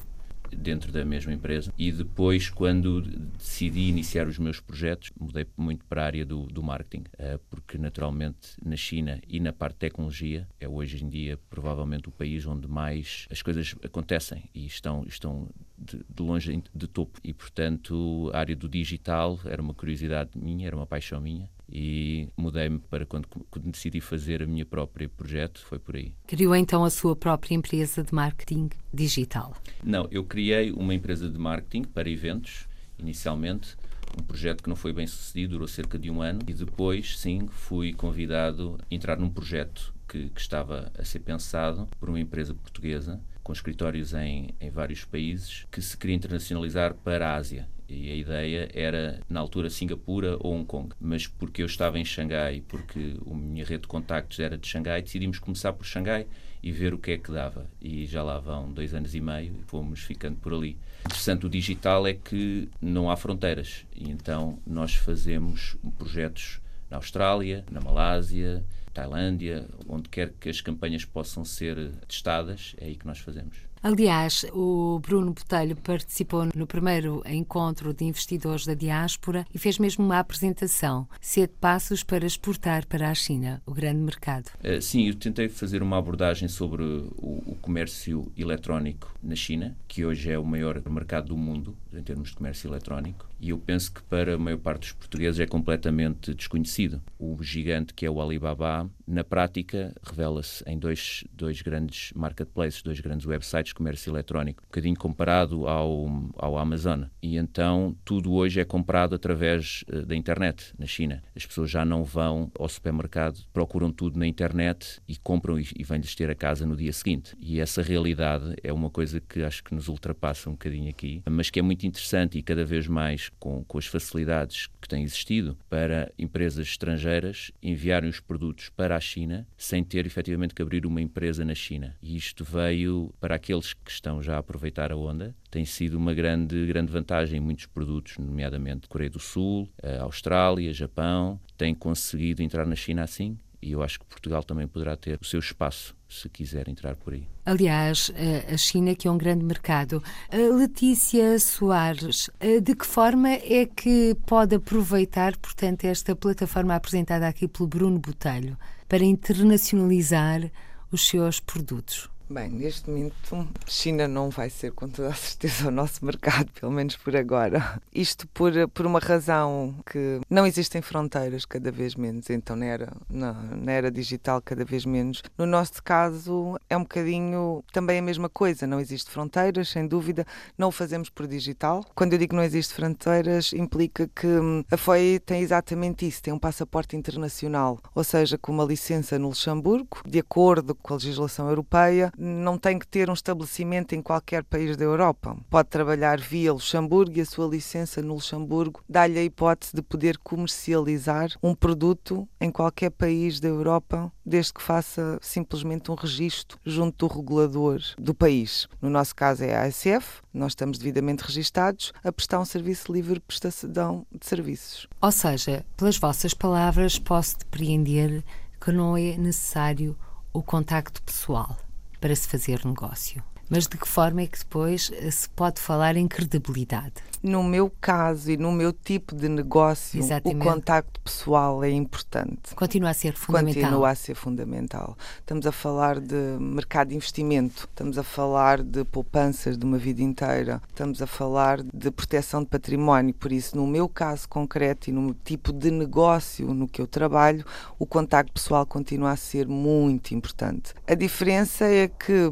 dentro 0.56 0.92
da 0.92 1.04
mesma 1.06 1.34
empresa. 1.34 1.74
E 1.78 1.92
depois, 1.92 2.50
quando 2.50 3.02
decidi 3.02 3.82
iniciar 3.82 4.28
os 4.28 4.38
meus 4.38 4.60
projetos, 4.60 5.12
mudei 5.20 5.46
muito 5.56 5.86
para 5.86 6.04
a 6.04 6.06
área 6.06 6.26
do, 6.26 6.46
do 6.48 6.64
marketing, 6.64 7.04
uh, 7.14 7.40
porque 7.50 7.78
naturalmente 7.78 8.50
na 8.64 8.76
China 8.76 9.20
e 9.28 9.40
na 9.40 9.54
parte 9.54 9.74
de 9.74 9.80
tecnologia 9.80 10.48
é 10.60 10.68
hoje 10.68 11.04
em 11.04 11.10
dia 11.10 11.40
provavelmente 11.50 12.10
o 12.10 12.12
país 12.12 12.46
onde 12.46 12.68
mais 12.68 13.28
as 13.32 13.42
coisas 13.42 13.76
acontecem 13.84 14.44
e 14.54 14.66
estão, 14.66 15.04
estão 15.08 15.50
de, 15.78 15.98
de 15.98 16.24
longe 16.24 16.64
de 16.74 16.88
topo. 16.88 17.20
E 17.24 17.34
portanto, 17.34 18.32
a 18.34 18.40
área 18.40 18.56
do 18.56 18.70
digital 18.70 19.40
era 19.46 19.62
uma 19.62 19.74
curiosidade 19.74 20.32
minha, 20.36 20.68
era 20.68 20.76
uma 20.76 20.86
paixão 20.86 21.20
minha 21.20 21.50
e 21.70 22.30
mudei-me 22.38 22.80
para 22.80 23.06
quando, 23.06 23.28
quando, 23.28 23.72
decidi 23.72 24.00
fazer 24.00 24.42
a 24.42 24.48
minha 24.48 24.66
própria 24.66 25.10
projeto, 25.10 25.66
foi 25.66 25.80
por 25.80 25.96
aí. 25.96 26.14
Criou 26.26 26.56
então 26.56 26.84
a 26.84 26.90
sua 26.90 27.16
própria 27.16 27.56
empresa 27.56 28.04
de 28.04 28.14
marketing 28.14 28.70
digital? 28.94 29.56
Não, 29.84 30.08
eu 30.10 30.24
criei 30.24 30.72
uma 30.72 30.94
empresa 30.94 31.30
de 31.30 31.38
marketing 31.38 31.84
para 31.84 32.10
eventos, 32.10 32.68
inicialmente, 32.98 33.76
um 34.20 34.24
projeto 34.24 34.64
que 34.64 34.70
não 34.70 34.76
foi 34.76 34.94
bem 34.94 35.06
sucedido, 35.06 35.54
durou 35.54 35.68
cerca 35.68 36.00
de 36.00 36.10
um 36.10 36.22
ano, 36.22 36.40
e 36.48 36.54
depois, 36.54 37.20
sim, 37.20 37.48
fui 37.50 37.94
convidado 37.94 38.78
a 38.82 38.96
entrar 38.96 39.18
num 39.20 39.30
projeto 39.30 39.94
que, 40.08 40.30
que 40.30 40.40
estava 40.40 40.92
a 40.98 41.04
ser 41.04 41.20
pensado 41.20 41.88
por 42.00 42.10
uma 42.10 42.20
empresa 42.20 42.54
portuguesa 42.54 43.22
com 43.48 43.54
escritórios 43.54 44.14
em, 44.14 44.50
em 44.60 44.70
vários 44.70 45.06
países 45.06 45.66
que 45.72 45.82
se 45.82 45.96
queria 45.96 46.18
internacionalizar 46.18 46.94
para 46.96 47.30
a 47.30 47.36
Ásia 47.36 47.66
e 47.88 48.12
a 48.12 48.16
ideia 48.16 48.70
era, 48.74 49.22
na 49.30 49.40
altura, 49.40 49.70
Singapura 49.70 50.36
ou 50.42 50.54
Hong 50.54 50.66
Kong. 50.66 50.94
Mas 51.00 51.28
porque 51.28 51.62
eu 51.62 51.66
estava 51.66 51.98
em 51.98 52.04
Xangai, 52.04 52.62
porque 52.68 53.16
a 53.26 53.34
minha 53.34 53.64
rede 53.64 53.84
de 53.84 53.88
contactos 53.88 54.42
era 54.42 54.58
de 54.58 54.68
Xangai, 54.68 55.02
decidimos 55.02 55.40
começar 55.40 55.72
por 55.72 55.86
Xangai 55.86 56.28
e 56.62 56.74
ver 56.74 56.94
o 56.94 56.98
que 56.98 57.12
é 57.12 57.18
que 57.18 57.32
dava. 57.32 57.66
E 57.82 58.06
já 58.06 58.22
lá 58.22 58.38
vão 58.38 58.70
dois 58.70 58.94
anos 58.94 59.16
e 59.16 59.22
meio 59.22 59.56
e 59.58 59.64
fomos 59.64 60.02
ficando 60.02 60.36
por 60.36 60.54
ali. 60.54 60.78
O 61.06 61.08
interessante 61.08 61.40
do 61.40 61.50
digital 61.50 62.06
é 62.06 62.16
que 62.16 62.68
não 62.82 63.10
há 63.10 63.16
fronteiras. 63.16 63.86
E 63.96 64.12
então 64.12 64.60
nós 64.68 64.94
fazemos 64.94 65.78
projetos 65.98 66.60
na 66.90 66.98
Austrália, 66.98 67.64
na 67.72 67.80
Malásia, 67.80 68.66
Tailândia, 68.98 69.68
onde 69.88 70.10
quer 70.10 70.34
que 70.40 70.50
as 70.50 70.60
campanhas 70.60 71.06
possam 71.06 71.46
ser 71.46 71.92
testadas, 72.08 72.76
é 72.80 72.86
aí 72.86 72.96
que 72.96 73.06
nós 73.06 73.20
fazemos. 73.20 73.68
Aliás, 73.84 74.44
o 74.54 75.00
Bruno 75.00 75.34
Botelho 75.34 75.76
participou 75.76 76.48
no 76.56 76.66
primeiro 76.66 77.22
encontro 77.26 77.94
de 77.94 78.06
investidores 78.06 78.66
da 78.66 78.74
diáspora 78.74 79.46
e 79.54 79.60
fez 79.60 79.78
mesmo 79.78 80.04
uma 80.04 80.18
apresentação, 80.18 81.08
sete 81.22 81.54
passos 81.62 82.04
para 82.04 82.26
exportar 82.26 82.88
para 82.88 83.10
a 83.10 83.14
China, 83.14 83.62
o 83.68 83.74
grande 83.74 84.00
mercado. 84.00 84.50
Uh, 84.64 84.82
sim, 84.82 85.08
eu 85.08 85.14
tentei 85.16 85.48
fazer 85.48 85.84
uma 85.84 86.00
abordagem 86.00 86.48
sobre 86.48 86.84
o, 86.84 87.56
comércio 87.62 88.32
eletrónico 88.38 89.14
na 89.22 89.36
China, 89.36 89.76
que 89.88 90.06
hoje 90.06 90.32
é 90.32 90.40
o 90.40 90.46
maior 90.46 90.82
mercado 90.90 91.28
do 91.28 91.38
mundo 91.38 91.76
em 91.98 92.04
termos 92.04 92.30
de 92.30 92.36
comércio 92.36 92.70
eletrónico, 92.70 93.28
e 93.40 93.50
eu 93.50 93.58
penso 93.58 93.94
que 93.94 94.02
para 94.04 94.36
a 94.36 94.38
maior 94.38 94.58
parte 94.58 94.82
dos 94.82 94.92
portugueses 94.94 95.40
é 95.40 95.46
completamente 95.46 96.34
desconhecido. 96.34 97.02
O 97.20 97.38
gigante 97.42 97.94
que 97.94 98.06
é 98.06 98.10
o 98.10 98.22
Alibaba, 98.22 98.90
na 99.06 99.24
prática, 99.24 99.94
revela-se 100.04 100.64
em 100.68 100.78
dois, 100.78 101.24
dois 101.32 101.62
grandes 101.62 102.12
marketplaces, 102.16 102.82
dois 102.82 103.00
grandes 103.00 103.26
websites 103.26 103.70
de 103.70 103.76
comércio 103.76 104.12
eletrónico, 104.12 104.64
um 104.64 104.68
bocadinho 104.68 104.98
comparado 104.98 105.68
ao, 105.68 106.08
ao 106.36 106.58
Amazon. 106.58 107.04
E 107.22 107.38
então 107.38 107.96
tudo 108.04 108.34
hoje 108.34 108.60
é 108.60 108.66
comprado 108.66 109.16
através 109.16 109.84
uh, 109.92 110.06
da 110.06 110.16
internet 110.16 110.74
na 110.78 110.86
China. 110.86 111.24
As 111.36 111.46
pessoas 111.46 111.70
já 111.70 111.86
não 111.86 112.04
vão 112.04 112.52
ao 112.58 112.68
supermercado, 112.68 113.40
procuram 113.54 113.92
tudo 113.92 114.20
na 114.20 114.28
internet 114.28 115.00
e 115.08 115.16
compram 115.18 115.60
e, 115.60 115.68
e 115.76 115.84
vêm-lhes 115.84 116.16
ter 116.16 116.30
a 116.30 116.36
casa 116.36 116.66
no 116.66 116.76
dia 116.76 116.92
seguinte. 116.92 117.36
E 117.40 117.60
essa 117.60 117.82
realidade 117.82 118.56
é 118.64 118.74
uma 118.74 118.90
coisa 118.90 119.22
que 119.22 119.44
acho 119.44 119.64
que 119.64 119.74
nos 119.74 119.88
ultrapassa 119.88 120.50
um 120.50 120.54
bocadinho 120.54 120.90
aqui, 120.90 121.22
mas 121.30 121.50
que 121.50 121.60
é 121.60 121.62
muito 121.62 121.86
interessante 121.88 122.38
e 122.38 122.44
cada 122.44 122.64
vez 122.64 122.88
mais 122.88 123.30
com, 123.40 123.64
com 123.66 123.78
as 123.78 123.86
facilidades 123.86 124.68
que 124.80 124.88
têm 124.88 125.04
existido 125.04 125.58
para 125.70 126.12
empresas 126.18 126.68
estrangeiras 126.68 127.52
enviarem 127.62 128.10
os 128.10 128.20
produtos 128.20 128.70
para 128.70 128.96
a 128.96 129.00
China 129.00 129.48
sem 129.58 129.84
ter 129.84 130.06
efetivamente 130.06 130.54
que 130.54 130.62
abrir 130.62 130.86
uma 130.86 131.02
empresa 131.02 131.44
na 131.44 131.56
China. 131.56 131.96
E 132.02 132.16
isto 132.16 132.44
veio 132.44 133.14
para 133.20 133.36
aquele 133.36 133.58
aqueles 133.58 133.74
que 133.74 133.92
estão 133.92 134.22
já 134.22 134.36
a 134.36 134.40
aproveitar 134.40 134.92
a 134.92 134.96
onda, 134.96 135.36
tem 135.50 135.66
sido 135.66 135.98
uma 135.98 136.14
grande, 136.14 136.66
grande 136.66 136.92
vantagem. 136.92 137.40
Muitos 137.40 137.66
produtos, 137.66 138.18
nomeadamente 138.18 138.88
Coreia 138.88 139.10
do 139.10 139.20
Sul, 139.20 139.70
Austrália, 140.02 140.74
Japão, 140.74 141.40
têm 141.58 141.74
conseguido 141.74 142.44
entrar 142.44 142.66
na 142.66 142.76
China 142.76 143.04
assim 143.04 143.38
E 143.62 143.72
eu 143.72 143.82
acho 143.82 144.00
que 144.00 144.06
Portugal 144.06 144.44
também 144.44 144.68
poderá 144.68 144.96
ter 144.96 145.18
o 145.22 145.26
seu 145.26 145.40
espaço 145.40 145.96
se 146.08 146.30
quiser 146.30 146.70
entrar 146.70 146.96
por 146.96 147.14
aí. 147.14 147.28
Aliás, 147.46 148.12
a 148.54 148.56
China, 148.56 148.96
que 148.96 149.08
é 149.08 149.12
um 149.12 149.18
grande 149.18 149.44
mercado. 149.44 150.02
Letícia 150.32 151.38
Soares, 151.40 152.30
de 152.64 152.76
que 152.76 152.86
forma 152.86 153.30
é 153.30 153.66
que 153.66 154.16
pode 154.26 154.56
aproveitar, 154.56 155.36
portanto, 155.38 155.86
esta 155.86 156.16
plataforma 156.16 156.76
apresentada 156.76 157.28
aqui 157.28 157.48
pelo 157.48 157.68
Bruno 157.68 158.00
Botelho 158.00 158.58
para 158.88 159.04
internacionalizar 159.04 160.52
os 160.92 161.08
seus 161.08 161.40
produtos? 161.40 162.10
Bem, 162.30 162.50
neste 162.50 162.90
momento, 162.90 163.48
China 163.66 164.06
não 164.06 164.30
vai 164.30 164.50
ser 164.50 164.74
com 164.74 164.90
toda 164.90 165.08
a 165.08 165.14
certeza 165.14 165.70
o 165.70 165.72
nosso 165.72 166.04
mercado, 166.04 166.52
pelo 166.60 166.74
menos 166.74 166.98
por 166.98 167.16
agora. 167.16 167.82
Isto 167.96 168.28
por, 168.28 168.52
por 168.74 168.86
uma 168.86 169.00
razão 169.00 169.74
que 169.90 170.20
não 170.30 170.46
existem 170.46 170.82
fronteiras 170.82 171.46
cada 171.46 171.72
vez 171.72 171.96
menos, 171.96 172.30
então 172.30 172.58
na 172.58 172.66
era, 172.66 172.92
na, 173.10 173.32
na 173.32 173.72
era 173.72 173.90
digital 173.90 174.42
cada 174.44 174.66
vez 174.66 174.86
menos. 174.86 175.24
No 175.38 175.46
nosso 175.46 175.82
caso 175.82 176.60
é 176.70 176.76
um 176.76 176.82
bocadinho 176.82 177.64
também 177.72 178.00
a 178.00 178.02
mesma 178.02 178.28
coisa, 178.28 178.68
não 178.68 178.82
existe 178.82 179.10
fronteiras, 179.10 179.70
sem 179.70 179.88
dúvida, 179.88 180.28
não 180.58 180.68
o 180.68 180.72
fazemos 180.72 181.10
por 181.10 181.28
digital. 181.28 181.82
Quando 181.96 182.12
eu 182.12 182.20
digo 182.20 182.36
não 182.36 182.44
existe 182.44 182.74
fronteiras, 182.74 183.54
implica 183.54 184.10
que 184.14 184.28
hum, 184.28 184.66
a 184.70 184.76
FOI 184.76 185.22
tem 185.26 185.42
exatamente 185.42 186.06
isso, 186.06 186.22
tem 186.22 186.34
um 186.34 186.40
passaporte 186.40 186.98
internacional, 186.98 187.80
ou 187.96 188.04
seja, 188.04 188.38
com 188.38 188.52
uma 188.52 188.66
licença 188.66 189.18
no 189.18 189.30
Luxemburgo, 189.30 190.02
de 190.06 190.20
acordo 190.20 190.76
com 190.76 190.94
a 190.94 190.98
legislação 190.98 191.48
europeia, 191.48 192.12
não 192.18 192.58
tem 192.58 192.80
que 192.80 192.88
ter 192.88 193.10
um 193.10 193.14
estabelecimento 193.14 193.94
em 193.94 194.02
qualquer 194.02 194.44
país 194.44 194.76
da 194.76 194.84
Europa. 194.84 195.38
Pode 195.50 195.70
trabalhar 195.70 196.20
via 196.20 196.52
Luxemburgo 196.52 197.18
e 197.18 197.22
a 197.22 197.26
sua 197.26 197.48
licença 197.48 198.02
no 198.02 198.16
Luxemburgo 198.16 198.82
dá-lhe 198.90 199.20
a 199.20 199.24
hipótese 199.24 199.76
de 199.76 199.82
poder 199.82 200.18
comercializar 200.18 201.30
um 201.44 201.54
produto 201.54 202.28
em 202.42 202.50
qualquer 202.50 202.90
país 202.90 203.40
da 203.40 203.48
Europa, 203.48 204.12
desde 204.26 204.54
que 204.54 204.62
faça 204.62 205.20
simplesmente 205.22 205.92
um 205.92 205.96
registro 205.96 206.58
junto 206.66 207.08
do 207.08 207.14
regulador 207.14 207.82
do 207.98 208.14
país. 208.14 208.68
No 208.82 208.90
nosso 208.90 209.16
caso 209.16 209.44
é 209.44 209.56
a 209.56 209.64
ASF, 209.64 210.22
nós 210.34 210.54
estamos 210.54 210.80
devidamente 210.80 211.24
registados 211.24 211.94
a 212.04 212.12
prestar 212.12 212.40
um 212.40 212.46
serviço 212.46 212.92
livre 212.92 213.20
prestação 213.20 214.06
de 214.12 214.26
serviços. 214.26 214.88
Ou 215.02 215.12
seja, 215.12 215.66
pelas 215.76 215.98
vossas 215.98 216.34
palavras, 216.34 216.98
posso 216.98 217.38
depreender 217.40 218.24
que 218.60 218.72
não 218.72 218.98
é 218.98 219.18
necessário 219.18 219.96
o 220.34 220.42
contacto 220.42 221.02
pessoal 221.04 221.58
para 222.00 222.16
se 222.16 222.28
fazer 222.28 222.66
negócio. 222.66 223.24
Mas 223.50 223.68
de 223.68 223.78
que 223.78 223.88
forma 223.88 224.22
é 224.22 224.28
que 224.28 224.40
depois 224.40 224.92
eh, 224.94 225.10
se 225.10 225.30
pode 225.30 225.62
falar 225.62 225.96
em 225.96 226.08
credibilidade? 226.08 226.96
No 227.24 227.44
meu 227.44 227.72
caso 227.82 228.30
e 228.30 228.38
no 228.38 228.52
meu 228.52 228.72
tipo 228.72 229.16
de 229.16 229.28
negócio, 229.28 230.00
Exatamente. 230.00 230.40
o 230.40 230.52
contacto 230.52 231.00
pessoal 231.02 231.64
é 231.64 231.72
importante. 231.72 232.54
Continua 232.56 232.92
a 232.92 232.94
ser 232.94 233.14
fundamental. 233.14 233.64
Continua 233.64 233.90
a 233.90 233.96
ser 233.96 234.16
fundamental. 234.16 234.98
Estamos 235.20 235.48
a 235.48 235.52
falar 235.52 236.00
de 236.00 236.16
mercado 236.40 236.90
de 236.90 236.96
investimento, 236.96 237.68
estamos 237.70 237.98
a 237.98 238.04
falar 238.04 238.62
de 238.62 238.84
poupanças 238.84 239.58
de 239.58 239.66
uma 239.66 239.78
vida 239.78 240.02
inteira, 240.02 240.62
estamos 240.70 241.02
a 241.02 241.08
falar 241.08 241.64
de 241.64 241.90
proteção 241.90 242.44
de 242.44 242.50
património. 242.50 243.14
Por 243.14 243.32
isso, 243.32 243.58
no 243.58 243.66
meu 243.66 243.90
caso 243.90 244.30
concreto 244.30 244.90
e 244.90 244.94
no 244.94 245.14
tipo 245.14 245.52
de 245.52 245.72
negócio 245.72 246.54
no 246.54 246.68
que 246.68 246.82
eu 246.82 246.88
trabalho, 246.88 247.44
o 247.80 247.86
contacto 247.86 248.34
pessoal 248.34 248.66
continua 248.66 249.12
a 249.12 249.18
ser 249.18 249.48
muito 249.48 250.14
importante. 250.14 250.74
A 250.86 250.94
diferença 250.94 251.66
é 251.66 251.88
que 251.88 252.30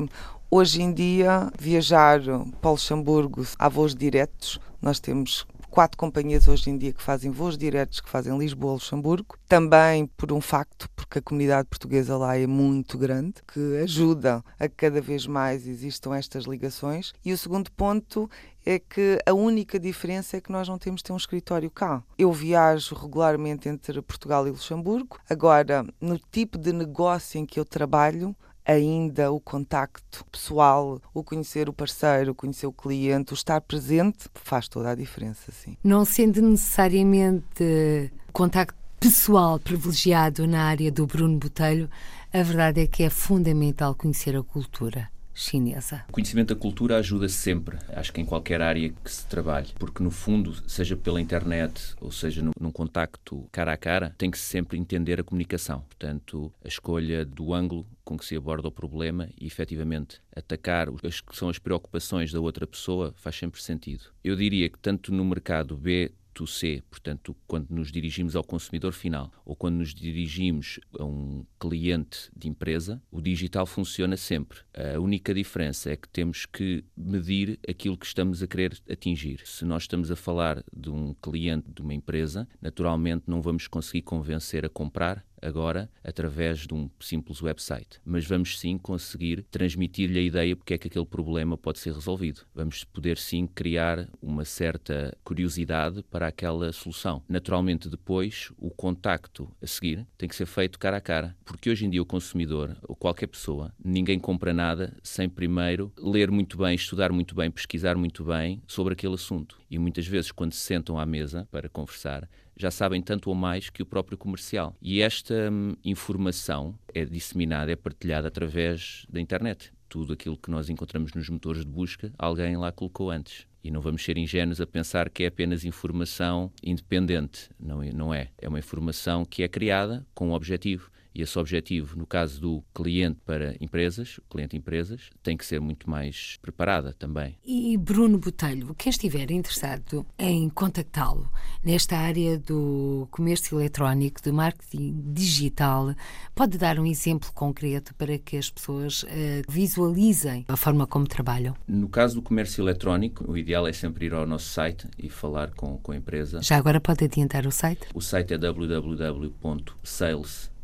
Hoje 0.58 0.82
em 0.82 0.94
dia, 0.94 1.52
viajar 1.60 2.22
para 2.62 2.72
Luxemburgo 2.72 3.46
há 3.60 3.68
voos 3.68 3.94
diretos. 3.94 4.58
Nós 4.82 5.02
temos 5.02 5.46
quatro 5.70 5.98
companhias 5.98 6.48
hoje 6.48 6.70
em 6.70 6.78
dia 6.78 6.94
que 6.94 7.04
fazem 7.04 7.30
voos 7.30 7.58
diretos 7.58 8.00
que 8.00 8.08
fazem 8.08 8.38
Lisboa-Luxemburgo. 8.38 9.38
Também 9.50 10.08
por 10.16 10.32
um 10.32 10.40
facto, 10.40 10.90
porque 10.96 11.20
a 11.20 11.22
comunidade 11.22 11.68
portuguesa 11.68 12.16
lá 12.16 12.38
é 12.38 12.48
muito 12.48 12.98
grande, 12.98 13.34
que 13.46 13.80
ajuda 13.84 14.42
a 14.58 14.70
que 14.70 14.76
cada 14.76 15.02
vez 15.02 15.28
mais 15.28 15.68
existam 15.68 16.16
estas 16.16 16.46
ligações. 16.46 17.12
E 17.26 17.34
o 17.34 17.38
segundo 17.38 17.70
ponto 17.74 18.32
é 18.66 18.80
que 18.80 19.20
a 19.26 19.34
única 19.34 19.78
diferença 19.78 20.38
é 20.38 20.42
que 20.42 20.54
nós 20.54 20.70
não 20.70 20.78
temos 20.78 21.02
ter 21.02 21.12
um 21.12 21.18
escritório 21.18 21.70
cá. 21.70 22.02
Eu 22.18 22.32
viajo 22.32 22.96
regularmente 22.96 23.68
entre 23.68 24.02
Portugal 24.02 24.48
e 24.48 24.52
Luxemburgo. 24.52 25.20
Agora, 25.30 25.86
no 26.00 26.18
tipo 26.18 26.58
de 26.58 26.72
negócio 26.72 27.38
em 27.38 27.46
que 27.46 27.60
eu 27.60 27.66
trabalho, 27.66 28.34
ainda 28.66 29.32
o 29.32 29.40
contacto 29.40 30.26
pessoal, 30.32 31.00
o 31.14 31.24
conhecer 31.24 31.70
o 31.70 31.74
parceiro, 31.74 32.32
o 32.32 32.36
conhecer 32.36 32.68
o 32.68 32.74
cliente, 32.74 33.34
o 33.34 33.36
estar 33.36 33.62
presente, 33.62 34.28
faz 34.34 34.68
toda 34.68 34.92
a 34.92 34.96
diferença, 34.96 35.52
sim. 35.52 35.78
Não 35.84 36.04
sendo 36.04 36.42
necessariamente 36.42 38.12
contacto 38.34 38.78
pessoal 39.00 39.60
privilegiado 39.60 40.48
na 40.48 40.64
área 40.64 40.92
do 40.92 41.06
Bruno 41.06 41.38
Botelho, 41.38 41.90
a 42.34 42.42
verdade 42.42 42.82
é 42.82 42.88
que 42.88 43.04
é 43.04 43.10
fundamental 43.10 43.94
conhecer 43.94 44.36
a 44.36 44.44
cultura 44.44 45.15
chinesa. 45.36 46.06
O 46.10 46.14
conhecimento 46.14 46.56
da 46.56 46.60
cultura 46.60 46.98
ajuda 46.98 47.28
sempre, 47.28 47.78
acho 47.90 48.12
que 48.14 48.22
em 48.22 48.26
qualquer 48.26 48.62
área 48.62 48.90
que 48.90 49.12
se 49.12 49.28
trabalhe, 49.28 49.68
porque 49.78 50.02
no 50.02 50.10
fundo, 50.10 50.56
seja 50.68 50.96
pela 50.96 51.22
internet 51.22 51.94
ou 52.00 52.12
seja 52.12 52.42
no, 52.42 52.52
num 52.60 52.72
contacto 52.72 53.48
cara 53.52 53.74
a 53.74 53.78
cara, 53.78 54.16
tem 54.18 54.32
que 54.32 54.38
-se 54.38 54.46
sempre 54.46 54.78
entender 54.78 55.20
a 55.20 55.24
comunicação. 55.24 55.82
Portanto, 55.82 56.52
a 56.64 56.68
escolha 56.68 57.26
do 57.26 57.54
ângulo 57.54 57.86
com 58.04 58.18
que 58.18 58.26
se 58.26 58.36
aborda 58.36 58.70
o 58.70 58.72
problema 58.72 59.28
e 59.40 59.46
efetivamente 59.46 60.22
atacar 60.34 60.88
as 61.04 61.20
que 61.20 61.36
são 61.36 61.50
as 61.50 61.60
preocupações 61.60 62.32
da 62.32 62.40
outra 62.40 62.66
pessoa 62.66 63.14
faz 63.18 63.36
sempre 63.36 63.62
sentido. 63.62 64.06
Eu 64.24 64.36
diria 64.36 64.70
que 64.70 64.80
tanto 64.80 65.14
no 65.14 65.26
mercado 65.26 65.76
B 65.76 66.12
B2C, 66.36 66.84
portanto, 66.90 67.36
quando 67.48 67.70
nos 67.70 67.92
dirigimos 67.92 68.36
ao 68.36 68.44
consumidor 68.44 68.92
final 68.92 69.32
ou 69.46 69.56
quando 69.56 69.76
nos 69.78 69.94
dirigimos 69.94 70.80
a 71.00 71.04
um 71.04 71.46
cliente 71.60 72.30
de 72.36 72.50
empresa, 72.50 73.02
o 73.10 73.22
digital 73.22 73.66
funciona 73.66 74.18
sempre. 74.18 74.60
A 74.74 75.00
única 75.00 75.34
diferença 75.34 75.92
é 75.92 75.96
que 75.96 76.10
temos 76.10 76.46
que 76.46 76.84
medir 76.96 77.60
aquilo 77.68 77.98
que 77.98 78.06
estamos 78.06 78.44
a 78.44 78.48
querer 78.48 78.78
atingir. 78.90 79.42
Se 79.46 79.64
nós 79.64 79.84
estamos 79.84 80.12
a 80.12 80.16
falar 80.16 80.64
de 80.76 80.90
um 80.90 81.14
cliente 81.14 81.72
de 81.72 81.82
uma 81.82 81.94
empresa, 81.94 82.48
naturalmente 82.62 83.24
não 83.28 83.42
vamos 83.42 83.68
conseguir 83.68 84.02
convencer 84.02 84.66
a 84.66 84.70
comprar 84.70 85.26
agora 85.42 85.90
através 86.04 86.60
de 86.60 86.74
um 86.74 86.90
simples 87.00 87.42
website. 87.42 88.00
Mas 88.04 88.26
vamos 88.26 88.60
sim 88.60 88.78
conseguir 88.78 89.44
transmitir-lhe 89.52 90.20
a 90.20 90.22
ideia 90.22 90.56
porque 90.56 90.74
é 90.74 90.78
que 90.78 90.88
aquele 90.88 91.06
problema 91.06 91.58
pode 91.58 91.80
ser 91.80 91.94
resolvido. 91.94 92.42
Vamos 92.54 92.84
poder 92.84 93.18
sim 93.18 93.48
criar 93.48 94.08
uma 94.22 94.46
certa 94.46 95.16
curiosidade 95.24 96.04
para 96.04 96.28
aquela 96.28 96.72
solução. 96.72 97.22
Naturalmente, 97.28 97.90
depois, 97.90 98.52
o 98.58 98.70
contacto 98.70 99.50
a 99.62 99.68
seguir 99.68 100.06
tem 100.18 100.30
que 100.30 100.36
ser 100.36 100.46
feito 100.46 100.80
cara 100.80 100.98
a 100.98 101.02
cara, 101.02 101.36
porque 101.46 101.70
hoje 101.70 101.86
em 101.86 101.90
dia 101.90 102.02
o 102.02 102.06
consumidor, 102.06 102.76
ou 102.84 102.96
qualquer 102.96 103.28
pessoa, 103.28 103.74
ninguém 103.84 104.20
compra 104.20 104.54
nada 104.54 104.96
sem 105.04 105.30
primeiro 105.30 105.92
ler 105.98 106.32
muito 106.32 106.58
bem, 106.58 106.76
estudar 106.76 107.12
muito 107.12 107.36
bem, 107.36 107.52
pesquisar 107.52 107.96
muito 107.96 108.24
bem 108.24 108.62
sobre 108.68 108.94
aquele 108.94 109.14
assunto. 109.14 109.58
E 109.70 109.78
muitas 109.78 110.08
vezes, 110.08 110.32
quando 110.32 110.54
se 110.54 110.62
sentam 110.62 111.00
à 111.00 111.06
mesa 111.06 111.48
para 111.52 111.70
conversar, 111.70 112.30
já 112.58 112.72
sabem 112.72 113.02
tanto 113.02 113.30
ou 113.30 113.36
mais 113.36 113.70
que 113.70 113.84
o 113.84 113.86
próprio 113.86 114.18
comercial. 114.18 114.76
E 114.82 115.02
esta 115.02 115.50
hum, 115.52 115.76
informação 115.84 116.78
é 116.94 117.06
disseminada, 117.06 117.72
é 117.72 117.76
partilhada 117.76 118.28
através 118.28 119.06
da 119.10 119.20
internet. 119.20 119.74
Tudo 119.88 120.14
aquilo 120.14 120.38
que 120.38 120.50
nós 120.50 120.70
encontramos 120.70 121.14
nos 121.14 121.30
motores 121.30 121.66
de 121.66 121.72
busca, 121.72 122.12
alguém 122.18 122.58
lá 122.58 122.72
colocou 122.72 123.12
antes. 123.12 123.48
E 123.64 123.72
não 123.72 123.82
vamos 123.82 124.04
ser 124.04 124.18
ingênuos 124.18 124.62
a 124.62 124.68
pensar 124.68 125.10
que 125.10 125.24
é 125.24 125.28
apenas 125.28 125.66
informação 125.66 126.52
independente. 126.64 127.50
Não, 127.60 127.82
é, 127.82 127.92
não 127.92 128.14
é. 128.14 128.30
É 128.38 128.48
uma 128.48 128.60
informação 128.60 129.26
que 129.26 129.42
é 129.42 129.48
criada 129.48 130.06
com 130.14 130.30
um 130.30 130.34
objetivo 130.34 130.92
e 131.16 131.22
esse 131.22 131.40
objetivo, 131.40 131.98
no 131.98 132.06
caso 132.06 132.42
do 132.42 132.62
cliente 132.74 133.20
para 133.26 133.56
empresas, 133.62 134.20
cliente 134.30 134.58
empresas, 134.58 135.10
tem 135.24 135.38
que 135.38 135.46
ser 135.46 135.62
muito 135.62 135.90
mais 135.90 136.38
preparada 136.42 136.92
também. 136.92 137.38
E 137.46 137.78
Bruno 137.78 138.18
Botelho, 138.18 138.76
quem 138.76 138.90
estiver 138.90 139.32
interessado 139.32 140.06
em 140.20 140.50
contactá-lo 140.50 141.32
nesta 141.64 141.96
área 141.98 142.38
do 142.38 143.08
comércio 143.12 143.58
eletrónico, 143.60 144.22
do 144.22 144.34
marketing 144.34 145.14
digital, 145.14 145.96
pode 146.36 146.58
dar 146.58 146.78
um 146.80 146.86
exemplo 146.86 147.32
concreto 147.34 147.96
para 147.96 148.18
que 148.18 148.36
as 148.36 148.50
pessoas 148.50 149.04
uh, 149.04 149.08
visualizem 149.48 150.44
a 150.50 150.58
forma 150.58 150.86
como 150.86 151.08
trabalham? 151.08 151.56
No 151.66 151.88
caso 151.88 152.16
do 152.16 152.22
comércio 152.22 152.62
eletrónico, 152.62 153.32
o 153.32 153.38
ideal 153.38 153.66
é 153.66 153.72
sempre 153.72 154.08
ir 154.08 154.14
ao 154.14 154.26
nosso 154.26 154.50
site 154.50 154.86
e 154.98 155.10
falar 155.10 155.52
com, 155.52 155.78
com 155.78 155.94
a 155.94 155.96
empresa. 155.96 156.42
Já 156.42 156.58
agora 156.58 156.82
pode 156.82 157.06
adiantar 157.06 157.48
o 157.48 157.52
site? 157.52 157.88
O 157.94 158.02
site 158.02 158.34
é 158.34 158.38
www.sales 158.38 159.36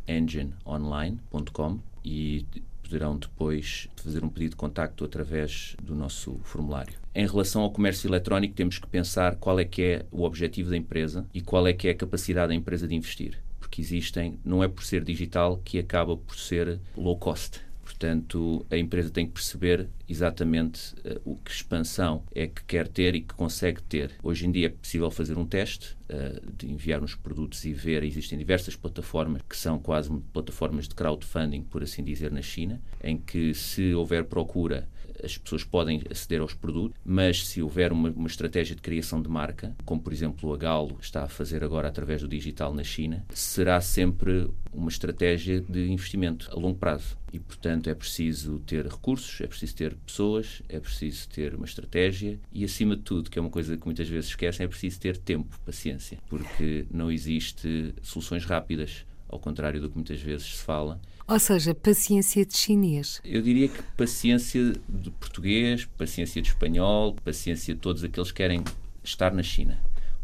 engineonline.com 0.08 1.80
e 2.04 2.46
poderão 2.84 3.18
depois 3.18 3.88
fazer 3.96 4.24
um 4.24 4.30
pedido 4.30 4.52
de 4.52 4.56
contacto 4.58 5.06
através 5.06 5.76
do 5.82 5.96
nosso 5.96 6.40
formulário. 6.44 7.00
Em 7.16 7.26
relação 7.26 7.62
ao 7.62 7.72
comércio 7.72 8.10
eletrónico, 8.10 8.54
temos 8.54 8.78
que 8.78 8.88
pensar 8.88 9.36
qual 9.36 9.60
é 9.60 9.66
que 9.66 9.82
é 9.82 10.06
o 10.12 10.24
objetivo 10.24 10.70
da 10.70 10.78
empresa 10.78 11.26
e 11.34 11.42
qual 11.42 11.66
é 11.68 11.74
que 11.74 11.88
é 11.88 11.92
a 11.92 11.96
capacidade 11.96 12.50
da 12.50 12.56
empresa 12.56 12.88
de 12.88 12.96
investir. 12.96 13.42
Porque 13.60 13.82
existem, 13.82 14.38
não 14.44 14.64
é 14.64 14.68
por 14.68 14.84
ser 14.84 15.04
digital 15.04 15.62
que 15.64 15.80
acaba 15.80 16.18
por 16.18 16.36
ser 16.36 16.80
low 16.98 17.18
cost 17.18 17.62
portanto, 18.02 18.66
a 18.72 18.78
empresa 18.78 19.12
tem 19.12 19.28
que 19.28 19.34
perceber 19.34 19.88
exatamente 20.10 20.96
uh, 21.06 21.22
o 21.24 21.36
que 21.36 21.52
expansão 21.52 22.24
é 22.34 22.48
que 22.48 22.64
quer 22.64 22.88
ter 22.88 23.14
e 23.14 23.22
que 23.22 23.36
consegue 23.36 23.82
ter. 23.84 24.12
Hoje 24.24 24.48
em 24.48 24.52
dia 24.52 24.66
é 24.66 24.70
possível 24.70 25.12
fazer 25.12 25.38
um 25.38 25.46
teste 25.46 25.96
uh, 26.10 26.52
de 26.58 26.72
enviar 26.72 27.04
uns 27.04 27.14
produtos 27.14 27.64
e 27.64 27.72
ver. 27.74 28.04
Existem 28.04 28.40
diversas 28.40 28.76
plataformas 28.76 29.44
que 29.48 29.56
são 29.56 29.78
quase 29.78 30.10
plataformas 30.34 30.88
de 30.88 30.96
crowdfunding, 30.96 31.62
por 31.62 31.84
assim 31.84 32.04
dizer, 32.04 32.32
na 32.32 32.42
China, 32.42 32.82
em 33.04 33.18
que 33.18 33.54
se 33.54 33.94
houver 33.94 34.24
procura 34.26 34.90
as 35.24 35.38
pessoas 35.38 35.64
podem 35.64 36.02
aceder 36.10 36.42
aos 36.42 36.54
produtos, 36.54 37.00
mas 37.04 37.48
se 37.48 37.62
houver 37.62 37.92
uma, 37.92 38.10
uma, 38.10 38.28
estratégia 38.28 38.76
de 38.76 38.82
criação 38.82 39.22
de 39.22 39.30
marca, 39.30 39.76
como 39.86 40.02
por 40.02 40.14
exemplo 40.14 40.54
a 40.54 40.58
Galo 40.58 40.98
está 41.02 41.24
a 41.24 41.28
fazer 41.28 41.64
agora 41.64 41.88
através 41.88 42.22
do 42.22 42.28
digital 42.28 42.74
na 42.74 42.84
China, 42.84 43.26
será 43.34 43.80
sempre 43.82 44.50
uma 44.74 44.90
estratégia 44.90 45.62
de 45.62 45.90
investimento 45.92 46.50
a 46.52 46.56
longo 46.56 46.78
prazo. 46.78 47.18
E, 47.34 47.40
portanto, 47.40 47.90
é 47.90 47.96
preciso 47.96 48.60
ter 48.60 48.86
recursos, 48.86 49.40
é 49.40 49.48
preciso 49.48 49.76
ter 49.76 49.96
pessoas, 50.06 50.62
é 50.68 50.80
preciso 50.80 51.30
ter 51.30 51.56
uma 51.56 51.66
estratégia 51.66 52.38
e, 52.52 52.66
acima 52.66 52.96
de 52.96 53.04
tudo, 53.04 53.30
que 53.30 53.40
é 53.40 53.42
uma 53.42 53.50
coisa 53.50 53.78
que 53.78 53.86
muitas 53.86 54.08
vezes 54.08 54.32
esquecem, 54.32 54.66
é 54.66 54.68
preciso 54.68 55.00
ter 55.00 55.16
tempo, 55.18 55.58
paciência, 55.66 56.18
porque 56.28 56.86
não 56.92 57.10
existe 57.10 57.94
soluções 58.02 58.44
rápidas, 58.44 59.06
ao 59.30 59.40
contrário 59.40 59.80
do 59.80 59.90
que 59.90 59.96
muitas 59.96 60.20
vezes 60.20 60.58
se 60.58 60.64
fala. 60.64 61.00
Ou 61.32 61.40
seja, 61.40 61.74
paciência 61.74 62.46
de 62.46 62.58
chinês. 62.58 63.22
Eu 63.24 63.42
diria 63.42 63.70
que 63.70 63.82
paciência 63.96 64.74
de 64.90 65.10
português, 65.12 65.86
paciência 65.98 66.42
de 66.42 66.50
espanhol, 66.50 67.16
paciência 67.24 67.74
de 67.74 67.80
todos 67.80 68.04
aqueles 68.04 68.32
que 68.32 68.38
querem 68.38 68.62
estar 69.02 69.34
na 69.34 69.42
China 69.42 69.82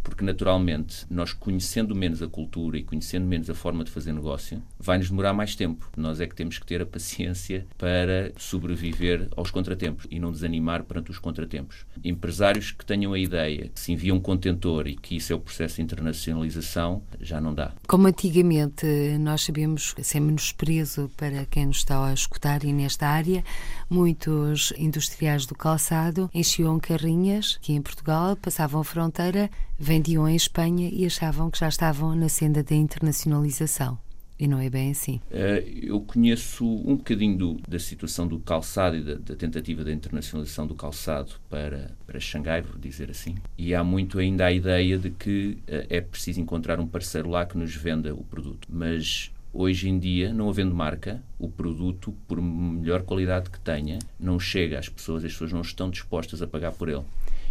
porque 0.07 0.23
naturalmente 0.23 1.05
nós 1.09 1.33
conhecendo 1.33 1.93
menos 1.93 2.21
a 2.21 2.29
cultura 2.29 2.77
e 2.77 2.83
conhecendo 2.83 3.25
menos 3.25 3.49
a 3.49 3.53
forma 3.53 3.83
de 3.83 3.91
fazer 3.91 4.13
negócio, 4.13 4.63
vai-nos 4.79 5.09
demorar 5.09 5.33
mais 5.33 5.55
tempo. 5.55 5.89
Nós 5.95 6.19
é 6.19 6.27
que 6.27 6.35
temos 6.35 6.57
que 6.59 6.65
ter 6.65 6.81
a 6.81 6.85
paciência 6.85 7.65
para 7.77 8.31
sobreviver 8.37 9.27
aos 9.35 9.51
contratempos 9.51 10.07
e 10.09 10.19
não 10.19 10.31
desanimar 10.31 10.83
perante 10.83 11.11
os 11.11 11.19
contratempos. 11.19 11.85
Empresários 12.03 12.71
que 12.71 12.85
tenham 12.85 13.13
a 13.13 13.19
ideia 13.19 13.69
que 13.73 13.79
se 13.79 13.91
envia 13.91 14.13
um 14.13 14.19
contentor 14.19 14.87
e 14.87 14.95
que 14.95 15.15
isso 15.15 15.33
é 15.33 15.35
o 15.35 15.39
processo 15.39 15.77
de 15.77 15.81
internacionalização, 15.81 17.01
já 17.19 17.39
não 17.41 17.53
dá. 17.53 17.73
Como 17.87 18.07
antigamente 18.07 18.85
nós 19.19 19.43
sabemos, 19.43 19.95
sem 20.01 20.21
menosprezo 20.21 21.11
para 21.17 21.45
quem 21.45 21.65
nos 21.65 21.77
está 21.77 22.07
a 22.07 22.13
escutar 22.13 22.63
e 22.63 22.73
nesta 22.73 23.07
área, 23.07 23.43
muitos 23.89 24.73
industriais 24.77 25.45
do 25.45 25.55
calçado 25.55 26.29
enchiam 26.33 26.79
carrinhas 26.79 27.57
que 27.61 27.73
em 27.73 27.81
Portugal 27.81 28.35
passavam 28.35 28.81
a 28.81 28.83
fronteira 28.83 29.49
vendiam 29.77 30.27
em 30.27 30.35
Espanha 30.35 30.89
e 30.91 31.05
achavam 31.05 31.51
que 31.51 31.59
já 31.59 31.67
estavam 31.67 32.15
na 32.15 32.29
senda 32.29 32.63
da 32.63 32.75
internacionalização. 32.75 33.97
E 34.39 34.47
não 34.47 34.59
é 34.59 34.69
bem 34.69 34.91
assim. 34.91 35.19
Uh, 35.31 35.65
eu 35.81 35.99
conheço 36.01 36.63
um 36.63 36.95
bocadinho 36.95 37.37
do, 37.37 37.57
da 37.67 37.79
situação 37.79 38.27
do 38.27 38.39
calçado 38.39 38.95
e 38.95 39.01
da, 39.01 39.15
da, 39.15 39.35
tentativa 39.35 39.83
da 39.83 39.91
internacionalização 39.91 40.67
do 40.67 40.75
calçado 40.75 41.33
para, 41.49 41.91
para 42.05 42.19
Xangai, 42.19 42.61
vou 42.61 42.77
dizer 42.77 43.09
assim. 43.09 43.35
E 43.57 43.73
há 43.73 43.83
muito 43.83 44.19
ainda 44.19 44.45
a 44.45 44.51
ideia 44.51 44.97
de 44.97 45.09
que 45.09 45.57
uh, 45.67 45.87
é 45.89 46.01
preciso 46.01 46.39
encontrar 46.39 46.79
um 46.79 46.85
parceiro 46.85 47.29
lá 47.29 47.45
que 47.45 47.57
nos 47.57 47.73
venda 47.75 48.13
o 48.13 48.23
produto. 48.23 48.67
Mas 48.69 49.31
hoje 49.51 49.89
em 49.89 49.97
dia, 49.97 50.31
não 50.31 50.49
havendo 50.49 50.75
marca, 50.75 51.23
o 51.39 51.49
produto, 51.49 52.13
por 52.27 52.39
melhor 52.39 53.01
qualidade 53.01 53.49
que 53.49 53.59
tenha, 53.59 53.97
não 54.19 54.39
chega 54.39 54.77
às 54.77 54.87
pessoas, 54.87 55.25
as 55.25 55.31
pessoas 55.31 55.51
não 55.51 55.61
estão 55.61 55.89
dispostas 55.89 56.43
a 56.43 56.47
pagar 56.47 56.73
por 56.73 56.89
ele. 56.89 57.03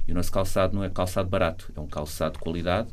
E 0.06 0.12
o 0.12 0.14
nosso 0.14 0.30
calçado 0.30 0.76
não 0.76 0.84
é 0.84 0.88
calçado 0.88 1.28
barato, 1.28 1.72
é 1.74 1.80
um 1.80 1.86
calçado 1.88 2.34
de 2.34 2.38
qualidade, 2.38 2.88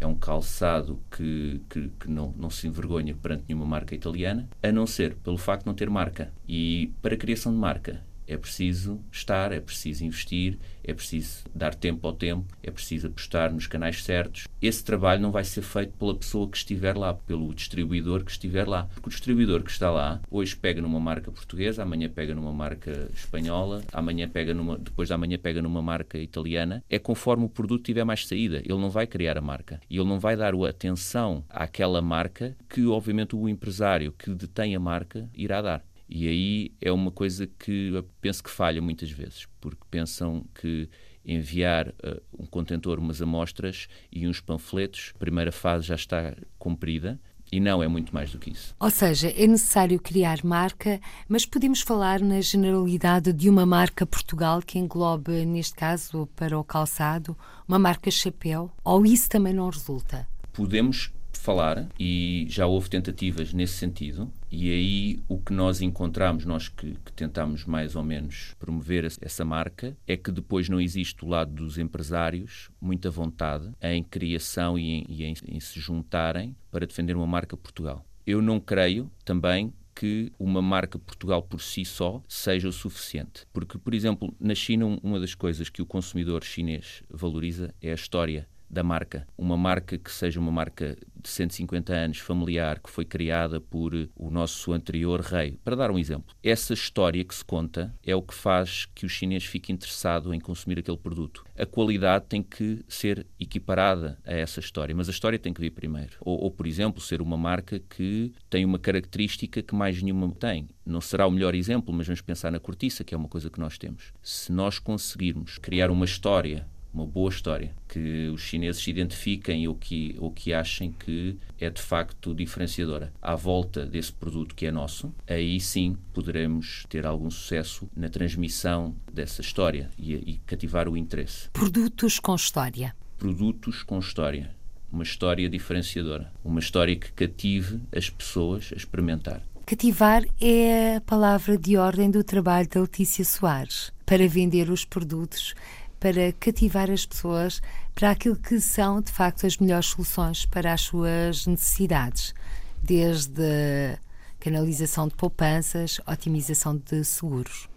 é 0.00 0.06
um 0.06 0.14
calçado 0.14 1.00
que, 1.10 1.60
que, 1.68 1.90
que, 2.00 2.10
não, 2.10 2.34
não 2.36 2.50
se 2.50 2.66
envergonha 2.66 3.14
perante 3.14 3.44
nenhuma 3.48 3.66
marca 3.66 3.94
italiana, 3.94 4.48
a 4.62 4.72
não 4.72 4.86
ser 4.86 5.14
pelo 5.16 5.36
facto 5.36 5.62
de 5.62 5.66
não 5.66 5.74
ter 5.74 5.90
marca. 5.90 6.32
E 6.48 6.92
para 7.02 7.14
a 7.14 7.18
criação 7.18 7.52
de 7.52 7.58
marca 7.58 8.07
é 8.28 8.36
preciso 8.36 9.00
estar, 9.10 9.52
é 9.52 9.60
preciso 9.60 10.04
investir, 10.04 10.58
é 10.84 10.92
preciso 10.92 11.44
dar 11.54 11.74
tempo 11.74 12.06
ao 12.06 12.12
tempo, 12.12 12.46
é 12.62 12.70
preciso 12.70 13.06
apostar 13.06 13.52
nos 13.52 13.66
canais 13.66 14.02
certos. 14.02 14.46
Esse 14.60 14.84
trabalho 14.84 15.20
não 15.20 15.30
vai 15.30 15.44
ser 15.44 15.62
feito 15.62 15.92
pela 15.94 16.14
pessoa 16.14 16.48
que 16.48 16.56
estiver 16.56 16.96
lá, 16.96 17.14
pelo 17.14 17.54
distribuidor 17.54 18.24
que 18.24 18.30
estiver 18.30 18.66
lá. 18.68 18.84
Porque 18.94 19.08
o 19.08 19.10
distribuidor 19.10 19.62
que 19.62 19.70
está 19.70 19.90
lá, 19.90 20.20
hoje 20.30 20.54
pega 20.54 20.82
numa 20.82 21.00
marca 21.00 21.32
portuguesa, 21.32 21.82
amanhã 21.82 22.08
pega 22.08 22.34
numa 22.34 22.52
marca 22.52 23.10
espanhola, 23.14 23.82
amanhã 23.92 24.28
pega 24.28 24.52
numa, 24.52 24.76
depois 24.76 25.08
da 25.08 25.16
manhã 25.16 25.38
pega 25.38 25.62
numa 25.62 25.80
marca 25.80 26.18
italiana. 26.18 26.84
É 26.88 26.98
conforme 26.98 27.44
o 27.44 27.48
produto 27.48 27.84
tiver 27.84 28.04
mais 28.04 28.26
saída. 28.26 28.58
Ele 28.58 28.78
não 28.78 28.90
vai 28.90 29.06
criar 29.06 29.38
a 29.38 29.42
marca. 29.42 29.80
E 29.88 29.96
ele 29.96 30.08
não 30.08 30.20
vai 30.20 30.36
dar 30.36 30.54
atenção 30.54 31.44
àquela 31.48 32.02
marca 32.02 32.56
que, 32.68 32.86
obviamente, 32.86 33.34
o 33.34 33.48
empresário 33.48 34.12
que 34.12 34.30
detém 34.30 34.74
a 34.74 34.80
marca 34.80 35.28
irá 35.34 35.62
dar. 35.62 35.82
E 36.08 36.26
aí 36.26 36.72
é 36.80 36.90
uma 36.90 37.10
coisa 37.10 37.46
que 37.46 37.90
eu 37.92 38.02
penso 38.20 38.42
que 38.42 38.50
falha 38.50 38.80
muitas 38.80 39.10
vezes, 39.10 39.46
porque 39.60 39.82
pensam 39.90 40.44
que 40.54 40.88
enviar 41.24 41.88
uh, 41.88 42.22
um 42.38 42.46
contentor, 42.46 42.98
umas 42.98 43.20
amostras 43.20 43.86
e 44.10 44.26
uns 44.26 44.40
panfletos, 44.40 45.12
a 45.14 45.18
primeira 45.18 45.52
fase 45.52 45.86
já 45.86 45.94
está 45.94 46.34
cumprida. 46.58 47.20
E 47.50 47.60
não, 47.60 47.82
é 47.82 47.88
muito 47.88 48.12
mais 48.12 48.30
do 48.30 48.38
que 48.38 48.50
isso. 48.50 48.74
Ou 48.78 48.90
seja, 48.90 49.30
é 49.30 49.46
necessário 49.46 49.98
criar 49.98 50.44
marca, 50.44 51.00
mas 51.26 51.46
podemos 51.46 51.80
falar 51.80 52.20
na 52.20 52.42
generalidade 52.42 53.32
de 53.32 53.48
uma 53.48 53.64
marca 53.64 54.04
Portugal 54.04 54.60
que 54.60 54.78
englobe, 54.78 55.46
neste 55.46 55.74
caso, 55.74 56.28
para 56.36 56.58
o 56.58 56.64
calçado, 56.64 57.34
uma 57.66 57.78
marca 57.78 58.10
chapéu? 58.10 58.70
Ou 58.84 59.06
isso 59.06 59.30
também 59.30 59.54
não 59.54 59.70
resulta? 59.70 60.28
Podemos 60.52 61.10
falar 61.48 61.88
e 61.98 62.44
já 62.50 62.66
houve 62.66 62.90
tentativas 62.90 63.54
nesse 63.54 63.72
sentido. 63.72 64.30
E 64.50 64.70
aí 64.70 65.20
o 65.26 65.38
que 65.38 65.50
nós 65.50 65.80
encontramos, 65.80 66.44
nós 66.44 66.68
que, 66.68 66.94
que 67.02 67.10
tentamos 67.10 67.64
mais 67.64 67.96
ou 67.96 68.04
menos 68.04 68.54
promover 68.58 69.06
essa 69.22 69.46
marca, 69.46 69.96
é 70.06 70.14
que 70.14 70.30
depois 70.30 70.68
não 70.68 70.78
existe 70.78 71.16
do 71.16 71.26
lado 71.26 71.50
dos 71.50 71.78
empresários 71.78 72.68
muita 72.78 73.10
vontade 73.10 73.72
em 73.80 74.02
criação 74.02 74.78
e 74.78 74.90
em, 74.90 75.06
e 75.08 75.24
em, 75.24 75.34
em 75.46 75.58
se 75.58 75.80
juntarem 75.80 76.54
para 76.70 76.86
defender 76.86 77.16
uma 77.16 77.26
marca 77.26 77.56
Portugal. 77.56 78.04
Eu 78.26 78.42
não 78.42 78.60
creio 78.60 79.10
também 79.24 79.72
que 79.94 80.30
uma 80.38 80.60
marca 80.60 80.98
Portugal 80.98 81.42
por 81.42 81.62
si 81.62 81.82
só 81.82 82.22
seja 82.28 82.68
o 82.68 82.72
suficiente. 82.72 83.46
Porque, 83.54 83.78
por 83.78 83.94
exemplo, 83.94 84.34
na 84.38 84.54
China, 84.54 84.98
uma 85.02 85.18
das 85.18 85.34
coisas 85.34 85.70
que 85.70 85.80
o 85.80 85.86
consumidor 85.86 86.44
chinês 86.44 87.02
valoriza 87.08 87.74
é 87.80 87.90
a 87.90 87.94
história 87.94 88.46
da 88.70 88.82
marca. 88.82 89.26
Uma 89.36 89.56
marca 89.56 89.98
que 89.98 90.10
seja 90.10 90.38
uma 90.38 90.52
marca 90.52 90.96
de 91.20 91.28
150 91.28 91.92
anos, 91.92 92.18
familiar, 92.18 92.78
que 92.80 92.90
foi 92.90 93.04
criada 93.04 93.60
por 93.60 93.92
o 94.16 94.30
nosso 94.30 94.72
anterior 94.72 95.20
rei. 95.20 95.58
Para 95.64 95.76
dar 95.76 95.90
um 95.90 95.98
exemplo, 95.98 96.34
essa 96.42 96.72
história 96.72 97.24
que 97.24 97.34
se 97.34 97.44
conta 97.44 97.94
é 98.04 98.14
o 98.14 98.22
que 98.22 98.34
faz 98.34 98.86
que 98.94 99.04
o 99.04 99.08
chinês 99.08 99.44
fique 99.44 99.72
interessado 99.72 100.32
em 100.32 100.40
consumir 100.40 100.78
aquele 100.78 100.96
produto. 100.96 101.44
A 101.56 101.66
qualidade 101.66 102.26
tem 102.28 102.42
que 102.42 102.84
ser 102.88 103.26
equiparada 103.38 104.18
a 104.24 104.32
essa 104.32 104.60
história, 104.60 104.94
mas 104.94 105.08
a 105.08 105.12
história 105.12 105.38
tem 105.38 105.52
que 105.52 105.60
vir 105.60 105.70
primeiro. 105.70 106.16
Ou, 106.20 106.44
ou 106.44 106.50
por 106.50 106.66
exemplo, 106.66 107.00
ser 107.00 107.20
uma 107.20 107.36
marca 107.36 107.80
que 107.80 108.32
tem 108.48 108.64
uma 108.64 108.78
característica 108.78 109.62
que 109.62 109.74
mais 109.74 110.02
nenhuma 110.02 110.28
tem. 110.32 110.68
Não 110.84 111.00
será 111.00 111.26
o 111.26 111.30
melhor 111.30 111.54
exemplo, 111.54 111.92
mas 111.92 112.06
vamos 112.06 112.20
pensar 112.20 112.50
na 112.50 112.60
cortiça, 112.60 113.04
que 113.04 113.14
é 113.14 113.18
uma 113.18 113.28
coisa 113.28 113.50
que 113.50 113.60
nós 113.60 113.76
temos. 113.76 114.12
Se 114.22 114.52
nós 114.52 114.78
conseguirmos 114.78 115.58
criar 115.58 115.90
uma 115.90 116.04
história 116.04 116.66
uma 116.92 117.06
boa 117.06 117.30
história, 117.30 117.74
que 117.88 118.28
os 118.28 118.40
chineses 118.40 118.82
se 118.82 118.90
identifiquem 118.90 119.68
ou 119.68 119.74
que, 119.74 120.16
ou 120.18 120.30
que 120.30 120.52
achem 120.52 120.92
que 120.92 121.36
é 121.60 121.70
de 121.70 121.80
facto 121.80 122.34
diferenciadora. 122.34 123.12
À 123.20 123.34
volta 123.34 123.84
desse 123.84 124.12
produto 124.12 124.54
que 124.54 124.66
é 124.66 124.70
nosso, 124.70 125.12
aí 125.26 125.60
sim 125.60 125.96
poderemos 126.12 126.84
ter 126.88 127.06
algum 127.06 127.30
sucesso 127.30 127.88
na 127.96 128.08
transmissão 128.08 128.94
dessa 129.12 129.40
história 129.40 129.90
e, 129.98 130.14
e 130.14 130.40
cativar 130.46 130.88
o 130.88 130.96
interesse. 130.96 131.48
Produtos 131.50 132.18
com 132.18 132.34
história. 132.34 132.94
Produtos 133.16 133.82
com 133.82 133.98
história. 133.98 134.56
Uma 134.90 135.02
história 135.02 135.48
diferenciadora. 135.50 136.32
Uma 136.42 136.60
história 136.60 136.96
que 136.96 137.12
cative 137.12 137.80
as 137.94 138.08
pessoas 138.08 138.70
a 138.72 138.76
experimentar. 138.76 139.42
Cativar 139.66 140.24
é 140.40 140.96
a 140.96 141.00
palavra 141.02 141.58
de 141.58 141.76
ordem 141.76 142.10
do 142.10 142.24
trabalho 142.24 142.66
da 142.68 142.80
Letícia 142.80 143.22
Soares 143.22 143.92
para 144.06 144.26
vender 144.26 144.70
os 144.70 144.86
produtos 144.86 145.54
para 145.98 146.32
cativar 146.38 146.90
as 146.90 147.04
pessoas 147.04 147.60
para 147.94 148.10
aquilo 148.10 148.36
que 148.36 148.60
são, 148.60 149.00
de 149.00 149.10
facto, 149.10 149.46
as 149.46 149.58
melhores 149.58 149.86
soluções 149.86 150.46
para 150.46 150.72
as 150.72 150.82
suas 150.82 151.46
necessidades, 151.46 152.34
desde 152.82 153.98
canalização 154.38 155.08
de 155.08 155.14
poupanças, 155.14 156.00
otimização 156.06 156.76
de 156.76 157.04
seguros. 157.04 157.68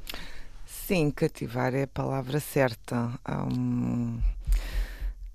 Sim, 0.65 1.09
cativar 1.09 1.73
é 1.73 1.83
a 1.83 1.87
palavra 1.87 2.39
certa. 2.39 3.19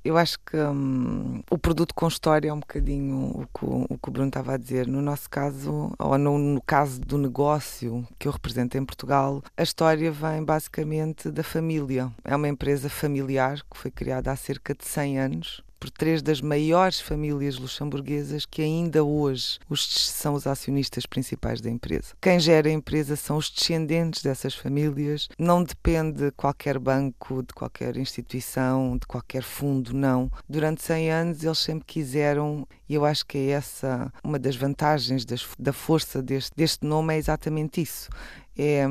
Eu 0.07 0.17
acho 0.17 0.39
que 0.41 0.57
um, 0.57 1.43
o 1.51 1.59
produto 1.59 1.95
com 1.95 2.07
história 2.09 2.49
é 2.49 2.53
um 2.53 2.61
bocadinho 2.61 3.31
o 3.35 3.47
que 3.47 3.65
o, 3.65 3.87
o, 3.89 3.99
que 3.99 4.09
o 4.09 4.13
Bruno 4.13 4.29
estava 4.29 4.55
a 4.55 4.57
dizer. 4.57 4.87
No 4.87 5.03
nosso 5.03 5.29
caso, 5.29 5.93
ou 5.99 6.19
no, 6.19 6.39
no, 6.39 6.63
caso 6.63 7.01
do 7.01 7.19
negócio 7.19 8.07
que 8.19 8.29
eu 8.29 8.33
represento 8.33 8.79
em 8.79 8.85
Portugal, 8.85 9.43
a 9.57 9.63
história 9.63 10.11
vem 10.11 10.45
basicamente 10.45 11.31
da 11.31 11.43
família. 11.43 12.11
É 12.25 12.35
uma 12.35 12.49
empresa 12.49 12.89
familiar 12.89 13.61
que 13.71 13.79
foi 13.79 13.91
criada 13.91 14.31
há 14.31 14.37
cerca 14.37 14.75
de 14.75 14.85
100 14.85 15.19
anos 15.19 15.66
por 15.87 15.91
três 15.91 16.21
das 16.21 16.41
maiores 16.41 16.99
famílias 16.99 17.59
luxemburguesas 17.59 18.45
que 18.45 18.61
ainda 18.61 19.05
hoje 19.05 19.59
os, 19.71 19.87
são 19.87 20.35
os 20.35 20.45
acionistas 20.45 21.07
principais 21.07 21.61
da 21.61 21.71
empresa. 21.71 22.15
Quem 22.21 22.41
gera 22.41 22.69
a 22.69 22.73
empresa 22.73 23.15
são 23.15 23.37
os 23.37 23.49
descendentes 23.49 24.21
dessas 24.21 24.55
famílias, 24.55 25.29
não 25.39 25.63
depende 25.63 26.25
de 26.25 26.31
qualquer 26.33 26.79
banco, 26.79 27.43
de 27.43 27.55
qualquer 27.55 27.97
instituição, 27.97 28.97
de 28.97 29.07
qualquer 29.07 29.45
fundo, 29.45 29.95
não. 29.95 30.31
Durante 30.49 30.83
100 30.83 31.11
anos 31.13 31.45
eles 31.45 31.59
sempre 31.59 31.85
quiseram, 31.87 32.67
e 32.89 32.95
eu 32.95 33.05
acho 33.05 33.25
que 33.25 33.39
é 33.39 33.51
essa 33.51 34.13
uma 34.25 34.41
das 34.41 34.57
vantagens 34.57 35.25
das, 35.25 35.47
da 35.57 35.73
força 35.73 36.21
deste, 36.21 36.51
deste 36.57 36.85
nome, 36.85 37.15
é 37.15 37.19
exatamente 37.19 37.81
isso 37.81 38.09
é 38.57 38.87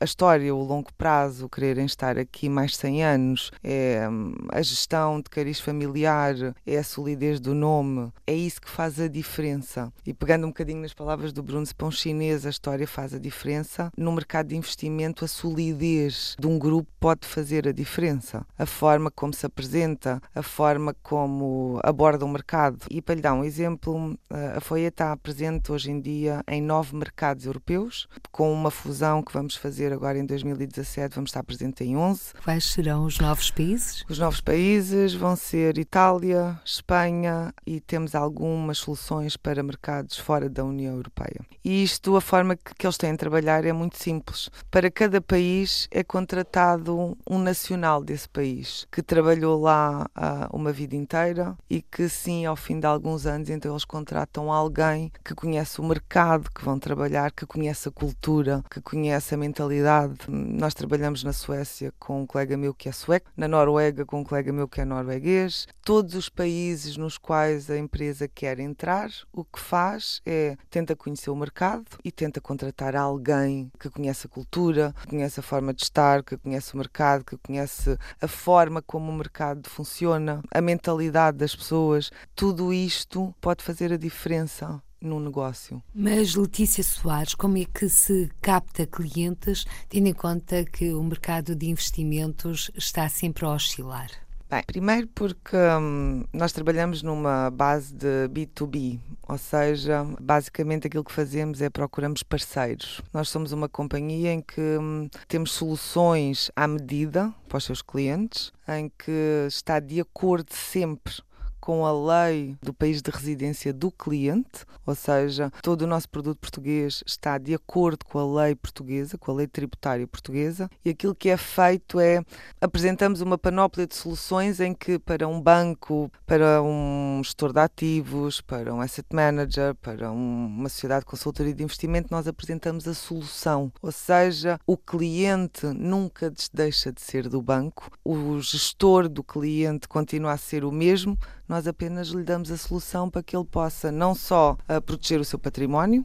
a 0.00 0.04
história, 0.04 0.54
o 0.54 0.62
longo 0.62 0.92
prazo, 0.94 1.48
quererem 1.48 1.84
estar 1.84 2.18
aqui 2.18 2.48
mais 2.48 2.76
100 2.76 3.04
anos, 3.04 3.50
é 3.62 4.06
a 4.50 4.62
gestão 4.62 5.18
de 5.20 5.30
cariz 5.30 5.60
familiar, 5.60 6.34
é 6.66 6.76
a 6.76 6.84
solidez 6.84 7.40
do 7.40 7.54
nome, 7.54 8.12
é 8.26 8.34
isso 8.34 8.60
que 8.60 8.70
faz 8.70 9.00
a 9.00 9.08
diferença. 9.08 9.92
E 10.06 10.14
pegando 10.14 10.44
um 10.44 10.50
bocadinho 10.50 10.80
nas 10.80 10.94
palavras 10.94 11.32
do 11.32 11.42
Bruno, 11.42 11.66
um 11.82 11.90
chinês 11.90 12.46
a 12.46 12.50
história 12.50 12.86
faz 12.86 13.14
a 13.14 13.18
diferença, 13.18 13.90
no 13.96 14.12
mercado 14.12 14.48
de 14.48 14.56
investimento 14.56 15.24
a 15.24 15.28
solidez 15.28 16.36
de 16.38 16.46
um 16.46 16.58
grupo 16.58 16.88
pode 16.98 17.26
fazer 17.26 17.66
a 17.66 17.72
diferença. 17.72 18.46
A 18.58 18.66
forma 18.66 19.10
como 19.10 19.32
se 19.32 19.44
apresenta, 19.44 20.20
a 20.34 20.42
forma 20.42 20.94
como 21.02 21.80
aborda 21.82 22.24
o 22.24 22.28
mercado. 22.28 22.78
E 22.90 23.02
para 23.02 23.14
lhe 23.14 23.20
dar 23.20 23.34
um 23.34 23.44
exemplo, 23.44 24.16
a 24.56 24.60
Foia 24.60 24.88
está 24.88 25.16
presente 25.16 25.72
hoje 25.72 25.90
em 25.90 26.00
dia 26.00 26.42
em 26.46 26.62
nove 26.62 26.94
mercados 26.94 27.46
europeus, 27.46 28.08
com 28.30 28.52
uma 28.52 28.70
fusão 28.70 29.09
que 29.18 29.32
vamos 29.32 29.56
fazer 29.56 29.92
agora 29.92 30.16
em 30.16 30.24
2017, 30.24 31.16
vamos 31.16 31.30
estar 31.30 31.42
presente 31.42 31.82
em 31.82 31.96
11. 31.96 32.34
Quais 32.44 32.64
serão 32.64 33.04
os 33.04 33.18
novos 33.18 33.50
países? 33.50 34.04
Os 34.08 34.20
novos 34.20 34.40
países 34.40 35.12
vão 35.12 35.34
ser 35.34 35.76
Itália, 35.76 36.60
Espanha 36.64 37.52
e 37.66 37.80
temos 37.80 38.14
algumas 38.14 38.78
soluções 38.78 39.36
para 39.36 39.62
mercados 39.62 40.16
fora 40.16 40.48
da 40.48 40.64
União 40.64 40.94
Europeia. 40.94 41.40
E 41.64 41.82
isto, 41.82 42.16
a 42.16 42.20
forma 42.20 42.54
que, 42.54 42.72
que 42.74 42.86
eles 42.86 42.96
têm 42.96 43.12
de 43.12 43.18
trabalhar 43.18 43.64
é 43.64 43.72
muito 43.72 43.98
simples. 43.98 44.48
Para 44.70 44.90
cada 44.90 45.20
país 45.20 45.88
é 45.90 46.04
contratado 46.04 47.18
um 47.28 47.38
nacional 47.38 48.02
desse 48.02 48.28
país 48.28 48.86
que 48.92 49.02
trabalhou 49.02 49.60
lá 49.60 50.06
uh, 50.16 50.56
uma 50.56 50.72
vida 50.72 50.94
inteira 50.94 51.56
e 51.68 51.82
que, 51.82 52.08
sim, 52.08 52.46
ao 52.46 52.56
fim 52.56 52.78
de 52.78 52.86
alguns 52.86 53.26
anos, 53.26 53.50
então 53.50 53.72
eles 53.72 53.84
contratam 53.84 54.52
alguém 54.52 55.12
que 55.24 55.34
conhece 55.34 55.80
o 55.80 55.84
mercado 55.84 56.50
que 56.54 56.64
vão 56.64 56.78
trabalhar, 56.78 57.32
que 57.32 57.44
conhece 57.44 57.88
a 57.88 57.92
cultura, 57.92 58.62
que 58.70 58.80
conhece 58.80 58.99
conhece 59.00 59.34
a 59.34 59.38
mentalidade. 59.38 60.14
Nós 60.28 60.74
trabalhamos 60.74 61.24
na 61.24 61.32
Suécia 61.32 61.90
com 61.98 62.20
um 62.20 62.26
colega 62.26 62.54
meu 62.54 62.74
que 62.74 62.86
é 62.86 62.92
sueco, 62.92 63.30
na 63.34 63.48
Noruega 63.48 64.04
com 64.04 64.20
um 64.20 64.24
colega 64.24 64.52
meu 64.52 64.68
que 64.68 64.82
é 64.82 64.84
norueguês. 64.84 65.66
Todos 65.82 66.14
os 66.14 66.28
países 66.28 66.98
nos 66.98 67.16
quais 67.16 67.70
a 67.70 67.78
empresa 67.78 68.28
quer 68.28 68.60
entrar, 68.60 69.10
o 69.32 69.42
que 69.42 69.58
faz 69.58 70.20
é 70.26 70.54
tenta 70.68 70.94
conhecer 70.94 71.30
o 71.30 71.36
mercado 71.36 71.86
e 72.04 72.12
tenta 72.12 72.42
contratar 72.42 72.94
alguém 72.94 73.72
que 73.80 73.88
conhece 73.88 74.26
a 74.26 74.30
cultura, 74.30 74.94
que 75.00 75.08
conhece 75.08 75.40
a 75.40 75.42
forma 75.42 75.72
de 75.72 75.82
estar, 75.82 76.22
que 76.22 76.36
conhece 76.36 76.74
o 76.74 76.76
mercado, 76.76 77.24
que 77.24 77.38
conhece 77.38 77.96
a 78.20 78.28
forma 78.28 78.82
como 78.82 79.10
o 79.10 79.14
mercado 79.14 79.66
funciona, 79.70 80.42
a 80.52 80.60
mentalidade 80.60 81.38
das 81.38 81.56
pessoas. 81.56 82.10
Tudo 82.34 82.70
isto 82.70 83.34
pode 83.40 83.64
fazer 83.64 83.94
a 83.94 83.96
diferença 83.96 84.82
num 85.00 85.20
negócio. 85.20 85.82
Mas 85.94 86.34
Letícia 86.34 86.82
Soares, 86.82 87.34
como 87.34 87.58
é 87.58 87.64
que 87.64 87.88
se 87.88 88.30
capta 88.40 88.86
clientes, 88.86 89.64
tendo 89.88 90.08
em 90.08 90.14
conta 90.14 90.64
que 90.64 90.92
o 90.92 91.02
mercado 91.02 91.54
de 91.54 91.68
investimentos 91.68 92.70
está 92.76 93.08
sempre 93.08 93.44
a 93.44 93.50
oscilar? 93.50 94.10
Bem, 94.50 94.64
primeiro 94.66 95.06
porque 95.14 95.56
hum, 95.56 96.24
nós 96.32 96.50
trabalhamos 96.50 97.04
numa 97.04 97.50
base 97.50 97.94
de 97.94 98.28
B2B, 98.28 98.98
ou 99.28 99.38
seja, 99.38 100.04
basicamente 100.20 100.88
aquilo 100.88 101.04
que 101.04 101.12
fazemos 101.12 101.62
é 101.62 101.70
procuramos 101.70 102.24
parceiros. 102.24 103.00
Nós 103.14 103.28
somos 103.28 103.52
uma 103.52 103.68
companhia 103.68 104.32
em 104.32 104.40
que 104.40 104.60
hum, 104.60 105.08
temos 105.28 105.52
soluções 105.52 106.50
à 106.56 106.66
medida 106.66 107.32
para 107.48 107.58
os 107.58 107.64
seus 107.64 107.80
clientes, 107.80 108.52
em 108.66 108.90
que 108.98 109.46
está 109.46 109.78
de 109.78 110.00
acordo 110.00 110.52
sempre 110.52 111.22
com 111.70 111.86
a 111.86 111.92
lei 112.26 112.56
do 112.60 112.74
país 112.74 113.00
de 113.00 113.12
residência 113.12 113.72
do 113.72 113.92
cliente, 113.92 114.66
ou 114.84 114.92
seja, 114.92 115.52
todo 115.62 115.82
o 115.82 115.86
nosso 115.86 116.08
produto 116.08 116.36
português 116.40 117.00
está 117.06 117.38
de 117.38 117.54
acordo 117.54 118.04
com 118.04 118.18
a 118.18 118.42
lei 118.42 118.56
portuguesa, 118.56 119.16
com 119.16 119.30
a 119.30 119.34
lei 119.34 119.46
tributária 119.46 120.04
portuguesa, 120.04 120.68
e 120.84 120.90
aquilo 120.90 121.14
que 121.14 121.28
é 121.28 121.36
feito 121.36 122.00
é 122.00 122.24
apresentamos 122.60 123.20
uma 123.20 123.38
panóplia 123.38 123.86
de 123.86 123.94
soluções 123.94 124.58
em 124.58 124.74
que 124.74 124.98
para 124.98 125.28
um 125.28 125.40
banco, 125.40 126.10
para 126.26 126.60
um 126.60 127.20
gestor 127.22 127.52
de 127.52 127.60
ativos, 127.60 128.40
para 128.40 128.74
um 128.74 128.80
asset 128.80 129.06
manager, 129.12 129.76
para 129.76 130.10
um, 130.10 130.46
uma 130.46 130.68
sociedade 130.68 131.02
de 131.02 131.06
consultoria 131.06 131.54
de 131.54 131.62
investimento, 131.62 132.08
nós 132.10 132.26
apresentamos 132.26 132.88
a 132.88 132.94
solução, 132.94 133.72
ou 133.80 133.92
seja, 133.92 134.58
o 134.66 134.76
cliente 134.76 135.66
nunca 135.66 136.32
deixa 136.52 136.90
de 136.90 137.00
ser 137.00 137.28
do 137.28 137.40
banco, 137.40 137.92
o 138.04 138.40
gestor 138.40 139.08
do 139.08 139.22
cliente 139.22 139.86
continua 139.86 140.32
a 140.32 140.36
ser 140.36 140.64
o 140.64 140.72
mesmo, 140.72 141.16
nós 141.50 141.66
apenas 141.66 142.10
lhe 142.10 142.22
damos 142.22 142.48
a 142.52 142.56
solução 142.56 143.10
para 143.10 143.24
que 143.24 143.36
ele 143.36 143.44
possa 143.44 143.90
não 143.90 144.14
só 144.14 144.56
uh, 144.68 144.80
proteger 144.80 145.18
o 145.18 145.24
seu 145.24 145.36
património, 145.36 146.04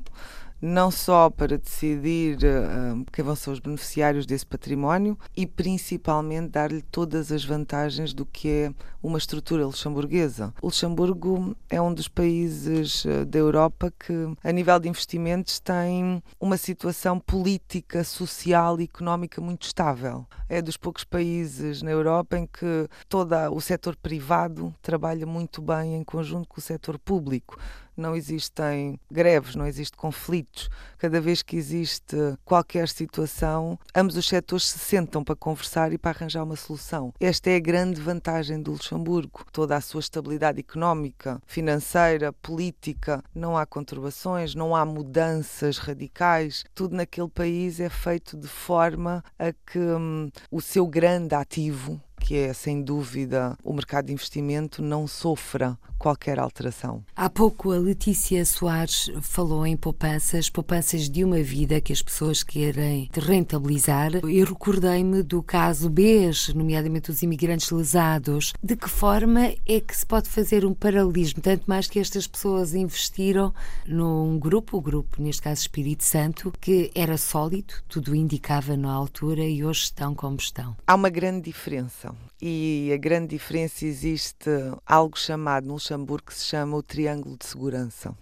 não 0.61 0.89
só 0.89 1.29
para 1.29 1.57
decidir 1.57 2.37
uh, 2.37 3.05
quem 3.11 3.23
vão 3.23 3.35
ser 3.35 3.51
os 3.51 3.59
beneficiários 3.59 4.25
desse 4.25 4.45
património 4.45 5.17
e 5.35 5.45
principalmente 5.45 6.49
dar-lhe 6.49 6.81
todas 6.81 7.31
as 7.31 7.43
vantagens 7.43 8.13
do 8.13 8.25
que 8.25 8.49
é 8.49 8.73
uma 9.03 9.17
estrutura 9.17 9.65
luxemburguesa. 9.65 10.53
O 10.61 10.67
Luxemburgo 10.67 11.55
é 11.69 11.79
um 11.79 11.93
dos 11.93 12.07
países 12.07 13.05
uh, 13.05 13.25
da 13.25 13.37
Europa 13.37 13.93
que, 13.99 14.13
a 14.43 14.51
nível 14.51 14.79
de 14.79 14.89
investimentos, 14.89 15.59
tem 15.59 16.23
uma 16.39 16.57
situação 16.57 17.19
política, 17.19 18.03
social 18.03 18.79
e 18.79 18.85
económica 18.85 19.41
muito 19.41 19.63
estável. 19.63 20.25
É 20.49 20.61
dos 20.61 20.77
poucos 20.77 21.03
países 21.03 21.81
na 21.81 21.91
Europa 21.91 22.37
em 22.37 22.47
que 22.47 22.87
todo 23.07 23.35
o 23.51 23.61
setor 23.61 23.95
privado 23.95 24.73
trabalha 24.81 25.25
muito 25.25 25.61
bem 25.61 25.95
em 25.95 26.03
conjunto 26.03 26.47
com 26.47 26.59
o 26.59 26.63
setor 26.63 26.97
público 26.97 27.57
não 27.95 28.15
existem 28.15 28.99
greves, 29.11 29.55
não 29.55 29.65
existe 29.65 29.95
conflitos. 29.95 30.69
Cada 30.97 31.19
vez 31.21 31.41
que 31.41 31.55
existe 31.55 32.15
qualquer 32.43 32.87
situação, 32.87 33.77
ambos 33.95 34.15
os 34.15 34.27
setores 34.27 34.65
se 34.65 34.79
sentam 34.79 35.23
para 35.23 35.35
conversar 35.35 35.93
e 35.93 35.97
para 35.97 36.11
arranjar 36.11 36.43
uma 36.43 36.55
solução. 36.55 37.13
Esta 37.19 37.49
é 37.49 37.55
a 37.55 37.59
grande 37.59 38.01
vantagem 38.01 38.61
do 38.61 38.71
Luxemburgo. 38.71 39.45
Toda 39.51 39.75
a 39.75 39.81
sua 39.81 39.99
estabilidade 39.99 40.59
económica, 40.59 41.41
financeira, 41.45 42.33
política, 42.33 43.23
não 43.33 43.57
há 43.57 43.65
conturbações, 43.65 44.55
não 44.55 44.75
há 44.75 44.85
mudanças 44.85 45.77
radicais. 45.77 46.63
Tudo 46.73 46.95
naquele 46.95 47.29
país 47.29 47.79
é 47.79 47.89
feito 47.89 48.37
de 48.37 48.47
forma 48.47 49.23
a 49.37 49.51
que 49.51 49.79
hum, 49.79 50.29
o 50.51 50.61
seu 50.61 50.87
grande 50.87 51.35
ativo 51.35 52.01
que 52.25 52.35
é, 52.35 52.53
sem 52.53 52.81
dúvida, 52.81 53.55
o 53.63 53.71
mercado 53.71 54.07
de 54.07 54.13
investimento 54.13 54.81
não 54.81 55.05
sofra 55.05 55.77
qualquer 55.95 56.39
alteração. 56.39 57.03
Há 57.15 57.29
pouco 57.29 57.71
a 57.71 57.77
Letícia 57.77 58.43
Soares 58.45 59.11
falou 59.21 59.65
em 59.65 59.77
poupanças, 59.77 60.49
poupanças 60.49 61.07
de 61.07 61.23
uma 61.23 61.41
vida 61.43 61.79
que 61.79 61.93
as 61.93 62.01
pessoas 62.01 62.41
querem 62.41 63.09
rentabilizar. 63.13 64.11
Eu 64.23 64.45
recordei-me 64.45 65.21
do 65.21 65.43
caso 65.43 65.87
BES, 65.87 66.53
nomeadamente 66.55 67.11
os 67.11 67.21
imigrantes 67.21 67.69
lesados. 67.69 68.53
De 68.61 68.75
que 68.75 68.89
forma 68.89 69.53
é 69.65 69.79
que 69.79 69.95
se 69.95 70.05
pode 70.05 70.27
fazer 70.27 70.65
um 70.65 70.73
paralelismo, 70.73 71.41
tanto 71.41 71.65
mais 71.67 71.87
que 71.87 71.99
estas 71.99 72.25
pessoas 72.25 72.73
investiram 72.73 73.53
num 73.85 74.39
grupo, 74.39 74.77
o 74.77 74.81
grupo, 74.81 75.21
neste 75.21 75.43
caso 75.43 75.61
Espírito 75.61 76.03
Santo, 76.03 76.51
que 76.59 76.91
era 76.95 77.17
sólido, 77.17 77.75
tudo 77.87 78.15
indicava 78.15 78.75
na 78.75 78.91
altura 78.91 79.43
e 79.43 79.63
hoje 79.63 79.83
estão 79.83 80.15
como 80.15 80.37
estão? 80.37 80.75
Há 80.87 80.95
uma 80.95 81.09
grande 81.09 81.45
diferença 81.45 82.14
e 82.41 82.91
a 82.93 82.97
grande 82.97 83.29
diferença 83.29 83.85
existe 83.85 84.49
algo 84.85 85.17
chamado 85.17 85.67
no 85.67 85.73
Luxemburgo 85.73 86.27
que 86.27 86.33
se 86.33 86.45
chama 86.45 86.77
o 86.77 86.83
triângulo 86.83 87.37
de 87.37 87.45
segurança. 87.45 88.15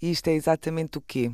E 0.00 0.10
isto 0.10 0.28
é 0.28 0.32
exatamente 0.32 0.98
o 0.98 1.00
quê? 1.00 1.30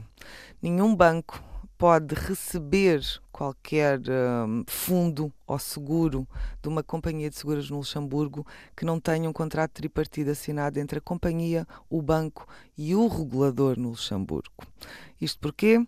Nenhum 0.60 0.94
banco 0.94 1.42
pode 1.78 2.12
receber 2.12 3.00
qualquer 3.30 4.00
um, 4.00 4.64
fundo 4.66 5.32
ou 5.46 5.58
seguro 5.60 6.26
de 6.60 6.68
uma 6.68 6.82
companhia 6.82 7.30
de 7.30 7.36
seguros 7.36 7.70
no 7.70 7.76
Luxemburgo 7.76 8.44
que 8.76 8.84
não 8.84 8.98
tenha 8.98 9.30
um 9.30 9.32
contrato 9.32 9.74
tripartido 9.74 10.32
assinado 10.32 10.80
entre 10.80 10.98
a 10.98 11.00
companhia, 11.00 11.64
o 11.88 12.02
banco 12.02 12.48
e 12.76 12.96
o 12.96 13.06
regulador 13.06 13.78
no 13.78 13.90
Luxemburgo. 13.90 14.50
Isto 15.20 15.38
porque 15.38 15.86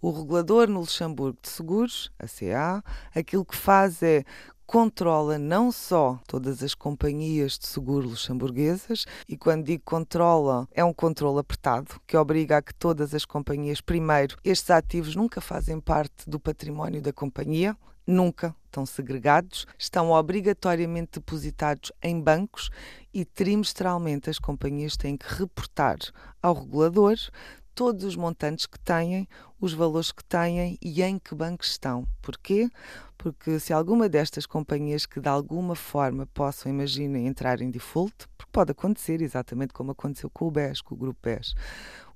o 0.00 0.12
regulador 0.12 0.68
no 0.68 0.78
Luxemburgo 0.78 1.38
de 1.42 1.48
seguros, 1.48 2.12
a 2.20 2.26
CA, 2.28 2.82
aquilo 3.12 3.44
que 3.44 3.56
faz 3.56 4.00
é 4.00 4.24
controla 4.72 5.38
não 5.38 5.70
só 5.70 6.18
todas 6.26 6.62
as 6.62 6.74
companhias 6.74 7.58
de 7.58 7.66
seguro 7.66 8.08
luxemburguesas, 8.08 9.04
e 9.28 9.36
quando 9.36 9.66
digo 9.66 9.82
controla, 9.84 10.66
é 10.72 10.82
um 10.82 10.94
controle 10.94 11.40
apertado, 11.40 12.00
que 12.06 12.16
obriga 12.16 12.56
a 12.56 12.62
que 12.62 12.74
todas 12.74 13.12
as 13.12 13.26
companhias, 13.26 13.82
primeiro, 13.82 14.34
estes 14.42 14.70
ativos 14.70 15.14
nunca 15.14 15.42
fazem 15.42 15.78
parte 15.78 16.26
do 16.26 16.40
património 16.40 17.02
da 17.02 17.12
companhia, 17.12 17.76
Nunca 18.04 18.52
estão 18.64 18.84
segregados, 18.84 19.64
estão 19.78 20.10
obrigatoriamente 20.10 21.20
depositados 21.20 21.92
em 22.02 22.20
bancos 22.20 22.68
e 23.14 23.24
trimestralmente 23.24 24.28
as 24.28 24.40
companhias 24.40 24.96
têm 24.96 25.16
que 25.16 25.32
reportar 25.32 25.98
ao 26.42 26.52
regulador 26.52 27.16
todos 27.74 28.04
os 28.04 28.16
montantes 28.16 28.66
que 28.66 28.78
têm, 28.78 29.28
os 29.62 29.72
valores 29.72 30.10
que 30.10 30.24
têm 30.24 30.76
e 30.82 31.02
em 31.02 31.20
que 31.20 31.36
bancos 31.36 31.70
estão. 31.70 32.04
Porquê? 32.20 32.68
Porque 33.16 33.60
se 33.60 33.72
alguma 33.72 34.08
destas 34.08 34.44
companhias 34.44 35.06
que 35.06 35.20
de 35.20 35.28
alguma 35.28 35.76
forma 35.76 36.26
possam, 36.34 36.72
imaginem, 36.72 37.28
entrar 37.28 37.60
em 37.60 37.70
default, 37.70 38.26
porque 38.36 38.50
pode 38.50 38.72
acontecer 38.72 39.22
exatamente 39.22 39.72
como 39.72 39.92
aconteceu 39.92 40.28
com 40.28 40.48
o 40.48 40.50
BES, 40.50 40.80
com 40.80 40.96
o 40.96 40.98
Grupo 40.98 41.20
BES, 41.22 41.54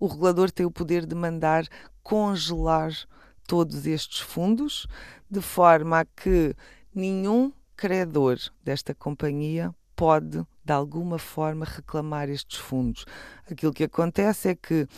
o 0.00 0.08
regulador 0.08 0.50
tem 0.50 0.66
o 0.66 0.72
poder 0.72 1.06
de 1.06 1.14
mandar 1.14 1.68
congelar 2.02 2.90
todos 3.46 3.86
estes 3.86 4.18
fundos, 4.18 4.88
de 5.30 5.40
forma 5.40 6.00
a 6.00 6.04
que 6.04 6.52
nenhum 6.92 7.52
credor 7.76 8.38
desta 8.64 8.92
companhia 8.92 9.72
pode, 9.94 10.44
de 10.64 10.72
alguma 10.72 11.16
forma, 11.16 11.64
reclamar 11.64 12.28
estes 12.28 12.58
fundos. 12.58 13.04
Aquilo 13.48 13.72
que 13.72 13.84
acontece 13.84 14.48
é 14.48 14.56
que 14.56 14.88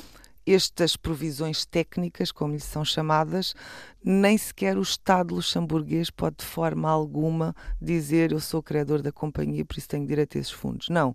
estas 0.52 0.96
provisões 0.96 1.64
técnicas, 1.64 2.32
como 2.32 2.52
lhes 2.52 2.64
são 2.64 2.84
chamadas, 2.84 3.54
nem 4.02 4.38
sequer 4.38 4.78
o 4.78 4.82
Estado 4.82 5.34
luxemburguês 5.34 6.10
pode 6.10 6.36
de 6.38 6.44
forma 6.44 6.88
alguma 6.88 7.54
dizer 7.80 8.32
eu 8.32 8.40
sou 8.40 8.62
credor 8.62 9.02
da 9.02 9.12
companhia, 9.12 9.64
por 9.64 9.76
isso 9.76 9.88
tenho 9.88 10.06
direito 10.06 10.38
a 10.38 10.40
esses 10.40 10.52
fundos. 10.52 10.88
Não. 10.88 11.14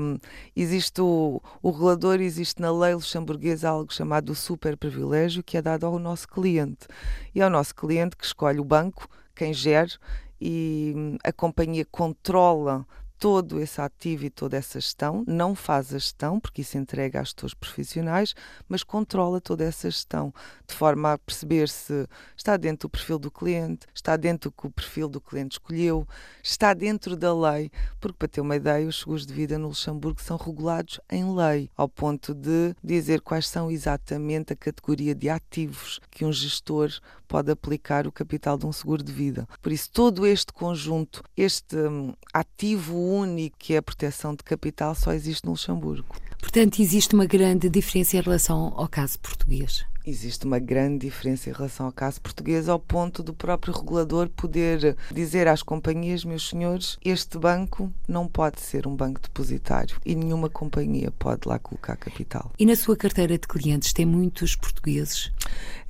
Um, 0.00 0.18
existe 0.54 1.00
o, 1.00 1.42
o 1.60 1.70
regulador, 1.70 2.20
existe 2.20 2.62
na 2.62 2.72
lei 2.72 2.94
luxemburguesa 2.94 3.70
algo 3.70 3.92
chamado 3.92 4.34
super 4.34 4.76
privilégio 4.76 5.42
que 5.42 5.56
é 5.56 5.62
dado 5.62 5.86
ao 5.86 5.98
nosso 5.98 6.28
cliente. 6.28 6.86
E 7.34 7.40
é 7.40 7.46
o 7.46 7.50
nosso 7.50 7.74
cliente 7.74 8.16
que 8.16 8.24
escolhe 8.24 8.60
o 8.60 8.64
banco, 8.64 9.08
quem 9.34 9.52
gere, 9.52 9.92
e 10.40 10.92
hum, 10.94 11.16
a 11.24 11.32
companhia 11.32 11.84
controla 11.90 12.86
todo 13.24 13.58
esse 13.58 13.80
ativo 13.80 14.26
e 14.26 14.28
toda 14.28 14.54
essa 14.58 14.78
gestão, 14.78 15.24
não 15.26 15.54
faz 15.54 15.94
a 15.94 15.98
gestão, 15.98 16.38
porque 16.38 16.60
isso 16.60 16.76
entrega 16.76 17.22
às 17.22 17.28
gestores 17.28 17.54
profissionais, 17.54 18.34
mas 18.68 18.82
controla 18.82 19.40
toda 19.40 19.64
essa 19.64 19.90
gestão, 19.90 20.30
de 20.68 20.74
forma 20.74 21.14
a 21.14 21.16
perceber 21.16 21.70
se 21.70 22.06
está 22.36 22.54
dentro 22.58 22.86
do 22.86 22.90
perfil 22.90 23.18
do 23.18 23.30
cliente, 23.30 23.86
está 23.94 24.14
dentro 24.18 24.50
do 24.50 24.52
que 24.52 24.66
o 24.66 24.70
perfil 24.70 25.08
do 25.08 25.22
cliente 25.22 25.52
escolheu, 25.52 26.06
está 26.42 26.74
dentro 26.74 27.16
da 27.16 27.34
lei, 27.34 27.70
porque 27.98 28.18
para 28.18 28.28
ter 28.28 28.42
uma 28.42 28.56
ideia, 28.56 28.86
os 28.86 28.98
seguros 28.98 29.24
de 29.24 29.32
vida 29.32 29.56
no 29.56 29.68
Luxemburgo 29.68 30.20
são 30.20 30.36
regulados 30.36 31.00
em 31.10 31.24
lei, 31.34 31.70
ao 31.78 31.88
ponto 31.88 32.34
de 32.34 32.76
dizer 32.84 33.22
quais 33.22 33.48
são 33.48 33.70
exatamente 33.70 34.52
a 34.52 34.56
categoria 34.56 35.14
de 35.14 35.30
ativos 35.30 35.98
que 36.10 36.26
um 36.26 36.32
gestor 36.32 36.90
pode 37.34 37.50
aplicar 37.50 38.06
o 38.06 38.12
capital 38.12 38.56
de 38.56 38.64
um 38.64 38.70
seguro 38.70 39.02
de 39.02 39.10
vida. 39.10 39.48
Por 39.60 39.72
isso, 39.72 39.90
todo 39.92 40.24
este 40.24 40.52
conjunto, 40.52 41.20
este 41.36 41.74
hum, 41.76 42.14
ativo 42.32 42.96
único 42.96 43.56
que 43.58 43.74
é 43.74 43.78
a 43.78 43.82
proteção 43.82 44.36
de 44.36 44.44
capital, 44.44 44.94
só 44.94 45.12
existe 45.12 45.44
no 45.44 45.50
Luxemburgo. 45.50 46.14
Portanto, 46.38 46.80
existe 46.80 47.12
uma 47.12 47.26
grande 47.26 47.68
diferença 47.68 48.16
em 48.16 48.20
relação 48.20 48.72
ao 48.76 48.86
caso 48.86 49.18
português. 49.18 49.84
Existe 50.06 50.44
uma 50.44 50.58
grande 50.58 51.06
diferença 51.06 51.48
em 51.48 51.52
relação 51.54 51.86
ao 51.86 51.92
caso 51.92 52.20
português, 52.20 52.68
ao 52.68 52.78
ponto 52.78 53.22
do 53.22 53.32
próprio 53.32 53.72
regulador 53.72 54.28
poder 54.28 54.94
dizer 55.10 55.48
às 55.48 55.62
companhias, 55.62 56.26
meus 56.26 56.50
senhores, 56.50 56.98
este 57.02 57.38
banco 57.38 57.90
não 58.06 58.28
pode 58.28 58.60
ser 58.60 58.86
um 58.86 58.94
banco 58.94 59.18
depositário 59.18 59.96
e 60.04 60.14
nenhuma 60.14 60.50
companhia 60.50 61.10
pode 61.10 61.48
lá 61.48 61.58
colocar 61.58 61.96
capital. 61.96 62.52
E 62.58 62.66
na 62.66 62.76
sua 62.76 62.98
carteira 62.98 63.38
de 63.38 63.48
clientes 63.48 63.94
tem 63.94 64.04
muitos 64.04 64.54
portugueses? 64.54 65.32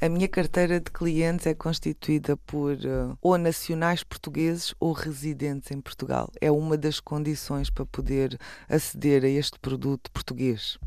A 0.00 0.08
minha 0.08 0.28
carteira 0.28 0.78
de 0.78 0.92
clientes 0.92 1.46
é 1.46 1.54
constituída 1.54 2.36
por 2.36 2.74
uh, 2.74 3.18
ou 3.20 3.36
nacionais 3.36 4.04
portugueses 4.04 4.76
ou 4.78 4.92
residentes 4.92 5.72
em 5.72 5.80
Portugal. 5.80 6.30
É 6.40 6.52
uma 6.52 6.76
das 6.76 7.00
condições 7.00 7.68
para 7.68 7.84
poder 7.84 8.38
aceder 8.68 9.24
a 9.24 9.28
este 9.28 9.58
produto 9.58 10.08
português 10.12 10.78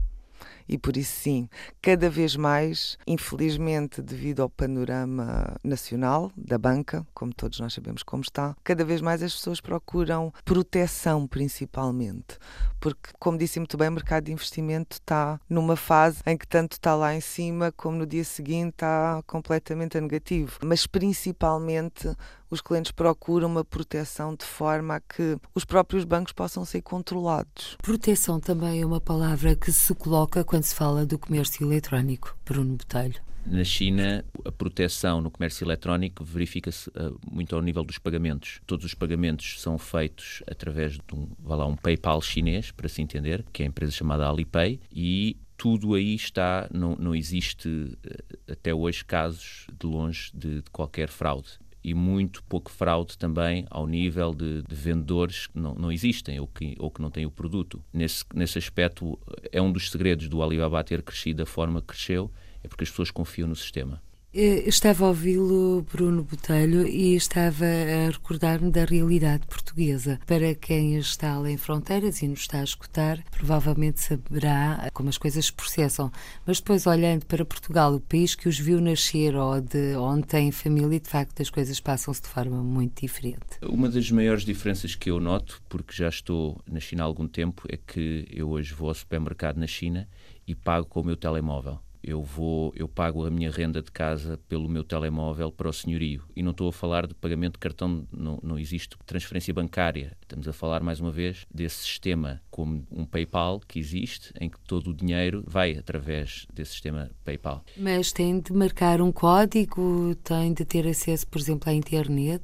e 0.67 0.77
por 0.77 0.97
isso 0.97 1.21
sim, 1.21 1.49
cada 1.81 2.09
vez 2.09 2.35
mais, 2.35 2.97
infelizmente, 3.07 4.01
devido 4.01 4.41
ao 4.41 4.49
panorama 4.49 5.55
nacional 5.63 6.31
da 6.35 6.57
banca, 6.57 7.05
como 7.13 7.33
todos 7.33 7.59
nós 7.59 7.73
sabemos 7.73 8.03
como 8.03 8.21
está, 8.23 8.55
cada 8.63 8.83
vez 8.83 9.01
mais 9.01 9.23
as 9.23 9.33
pessoas 9.33 9.61
procuram 9.61 10.33
proteção 10.43 11.25
principalmente, 11.25 12.37
porque 12.79 13.09
como 13.19 13.37
disse 13.37 13.59
muito 13.59 13.77
bem, 13.77 13.89
o 13.89 13.93
mercado 13.93 14.25
de 14.25 14.31
investimento 14.31 14.97
está 14.97 15.39
numa 15.49 15.75
fase 15.75 16.19
em 16.25 16.37
que 16.37 16.47
tanto 16.47 16.73
está 16.73 16.95
lá 16.95 17.15
em 17.15 17.21
cima 17.21 17.71
como 17.71 17.97
no 17.97 18.05
dia 18.05 18.23
seguinte 18.23 18.75
está 18.75 19.23
completamente 19.25 19.97
a 19.97 20.01
negativo, 20.01 20.57
mas 20.63 20.85
principalmente 20.85 22.09
os 22.49 22.61
clientes 22.61 22.91
procuram 22.91 23.47
uma 23.47 23.63
proteção 23.63 24.35
de 24.35 24.45
forma 24.45 24.95
a 24.95 24.99
que 24.99 25.37
os 25.53 25.65
próprios 25.65 26.03
bancos 26.03 26.33
possam 26.33 26.63
ser 26.65 26.81
controlados. 26.81 27.77
Proteção 27.81 28.39
também 28.39 28.81
é 28.81 28.85
uma 28.85 29.01
palavra 29.01 29.55
que 29.55 29.71
se 29.71 29.93
coloca 29.93 30.43
quando 30.43 30.63
se 30.63 30.75
fala 30.75 31.05
do 31.05 31.19
comércio 31.19 31.65
eletrónico, 31.65 32.37
Bruno 32.45 32.75
Botelho. 32.75 33.21
Na 33.45 33.63
China, 33.63 34.25
a 34.43 34.51
proteção 34.51 35.21
no 35.21 35.31
comércio 35.31 35.63
eletrónico 35.63 36.21
verifica-se 36.23 36.89
uh, 36.89 37.17
muito 37.31 37.55
ao 37.55 37.61
nível 37.61 37.81
dos 37.81 37.97
pagamentos. 37.97 38.59
Todos 38.67 38.85
os 38.85 38.93
pagamentos 38.93 39.61
são 39.61 39.77
feitos 39.77 40.43
através 40.45 40.93
de 40.93 41.01
um, 41.13 41.29
lá, 41.45 41.65
um 41.65 41.75
PayPal 41.77 42.21
chinês, 42.21 42.71
para 42.71 42.89
se 42.89 43.01
entender, 43.01 43.45
que 43.53 43.63
é 43.63 43.65
a 43.65 43.69
empresa 43.69 43.93
chamada 43.93 44.27
Alipay, 44.27 44.81
e 44.91 45.37
tudo 45.55 45.93
aí 45.93 46.13
está, 46.13 46.67
não, 46.73 46.97
não 46.97 47.15
existe 47.15 47.69
uh, 47.69 48.51
até 48.51 48.73
hoje 48.73 49.05
casos 49.05 49.67
de 49.79 49.87
longe 49.87 50.29
de, 50.33 50.61
de 50.61 50.69
qualquer 50.69 51.07
fraude 51.07 51.57
e 51.83 51.93
muito 51.93 52.43
pouco 52.43 52.71
fraude 52.71 53.17
também 53.17 53.65
ao 53.69 53.87
nível 53.87 54.33
de, 54.33 54.61
de, 54.63 54.75
vendedores 54.75 55.47
que 55.47 55.57
não, 55.57 55.73
não 55.73 55.91
existem 55.91 56.39
ou 56.39 56.47
que, 56.47 56.75
ou 56.79 56.91
que 56.91 57.01
não 57.01 57.09
têm 57.09 57.25
o 57.25 57.31
produto. 57.31 57.83
Nesse, 57.93 58.25
nesse 58.33 58.57
aspecto, 58.57 59.19
é 59.51 59.61
um 59.61 59.71
dos 59.71 59.89
segredos 59.89 60.27
do 60.27 60.41
Alibaba 60.41 60.83
ter 60.83 61.01
crescido 61.01 61.37
da 61.37 61.45
forma 61.45 61.81
que 61.81 61.87
cresceu, 61.87 62.31
é 62.63 62.67
porque 62.67 62.83
as 62.83 62.89
pessoas 62.89 63.11
confiam 63.11 63.47
no 63.47 63.55
sistema. 63.55 64.01
Eh, 64.39 64.69
estava 64.69 65.03
a 65.03 65.07
ouvi-lo, 65.07 65.83
Bruno 65.91 66.23
Botelho, 66.23 66.85
e 66.85 67.15
estava 67.15 67.65
a 67.65 68.11
recordar-me 68.11 68.69
da 68.69 68.85
realidade 68.85 69.47
portuguesa. 69.47 70.19
Para 70.27 70.53
quem 70.53 70.95
está 70.95 71.31
além 71.31 71.57
fronteiras 71.57 72.21
e 72.21 72.27
nos 72.27 72.41
está 72.41 72.59
a 72.59 72.63
escutar, 72.63 73.19
provavelmente 73.31 73.99
saberá 73.99 74.91
como 74.93 75.09
as 75.09 75.17
coisas 75.17 75.47
se 75.47 75.53
processam. 75.53 76.11
Mas 76.45 76.59
depois, 76.59 76.85
olhando 76.85 77.25
para 77.25 77.43
Portugal, 77.43 77.95
o 77.95 77.99
país 77.99 78.35
que 78.35 78.47
os 78.47 78.59
viu 78.59 78.79
nascer 78.79 79.35
ou 79.35 79.59
de 79.59 79.95
onde 79.95 80.27
tem 80.27 80.51
família, 80.51 80.99
de 80.99 81.09
facto 81.09 81.41
as 81.41 81.49
coisas 81.49 81.79
passam-se 81.79 82.21
de 82.21 82.27
forma 82.27 82.61
muito 82.61 83.01
diferente. 83.01 83.57
Uma 83.63 83.89
das 83.89 84.11
maiores 84.11 84.45
diferenças 84.45 84.93
que 84.93 85.09
eu 85.09 85.19
noto, 85.19 85.59
porque 85.67 85.95
já 85.95 86.09
estou 86.09 86.61
na 86.71 86.79
China 86.79 87.01
há 87.01 87.05
algum 87.07 87.27
tempo, 87.27 87.63
é 87.67 87.75
que 87.75 88.27
eu 88.29 88.49
hoje 88.49 88.71
vou 88.75 88.89
ao 88.89 88.93
supermercado 88.93 89.57
na 89.57 89.65
China 89.65 90.07
e 90.45 90.53
pago 90.53 90.85
com 90.85 91.01
o 91.01 91.03
meu 91.03 91.17
telemóvel 91.17 91.79
eu 92.03 92.21
vou, 92.21 92.73
eu 92.75 92.87
pago 92.87 93.25
a 93.25 93.29
minha 93.29 93.51
renda 93.51 93.81
de 93.81 93.91
casa 93.91 94.39
pelo 94.47 94.69
meu 94.69 94.83
telemóvel 94.83 95.51
para 95.51 95.69
o 95.69 95.73
senhorio. 95.73 96.23
E 96.35 96.43
não 96.43 96.51
estou 96.51 96.69
a 96.69 96.73
falar 96.73 97.07
de 97.07 97.13
pagamento 97.13 97.53
de 97.53 97.59
cartão, 97.59 98.07
não, 98.11 98.39
não 98.41 98.59
existe 98.59 98.97
transferência 99.05 99.53
bancária. 99.53 100.15
Estamos 100.21 100.47
a 100.47 100.53
falar, 100.53 100.81
mais 100.81 100.99
uma 100.99 101.11
vez, 101.11 101.45
desse 101.53 101.83
sistema 101.83 102.41
como 102.49 102.85
um 102.91 103.05
PayPal 103.05 103.59
que 103.59 103.79
existe, 103.79 104.33
em 104.39 104.49
que 104.49 104.59
todo 104.61 104.91
o 104.91 104.93
dinheiro 104.93 105.43
vai 105.45 105.77
através 105.77 106.47
desse 106.53 106.71
sistema 106.71 107.09
PayPal. 107.23 107.63
Mas 107.77 108.11
tem 108.11 108.39
de 108.39 108.53
marcar 108.53 109.01
um 109.01 109.11
código, 109.11 110.15
tem 110.23 110.53
de 110.53 110.65
ter 110.65 110.87
acesso, 110.87 111.27
por 111.27 111.39
exemplo, 111.39 111.69
à 111.69 111.73
internet? 111.73 112.43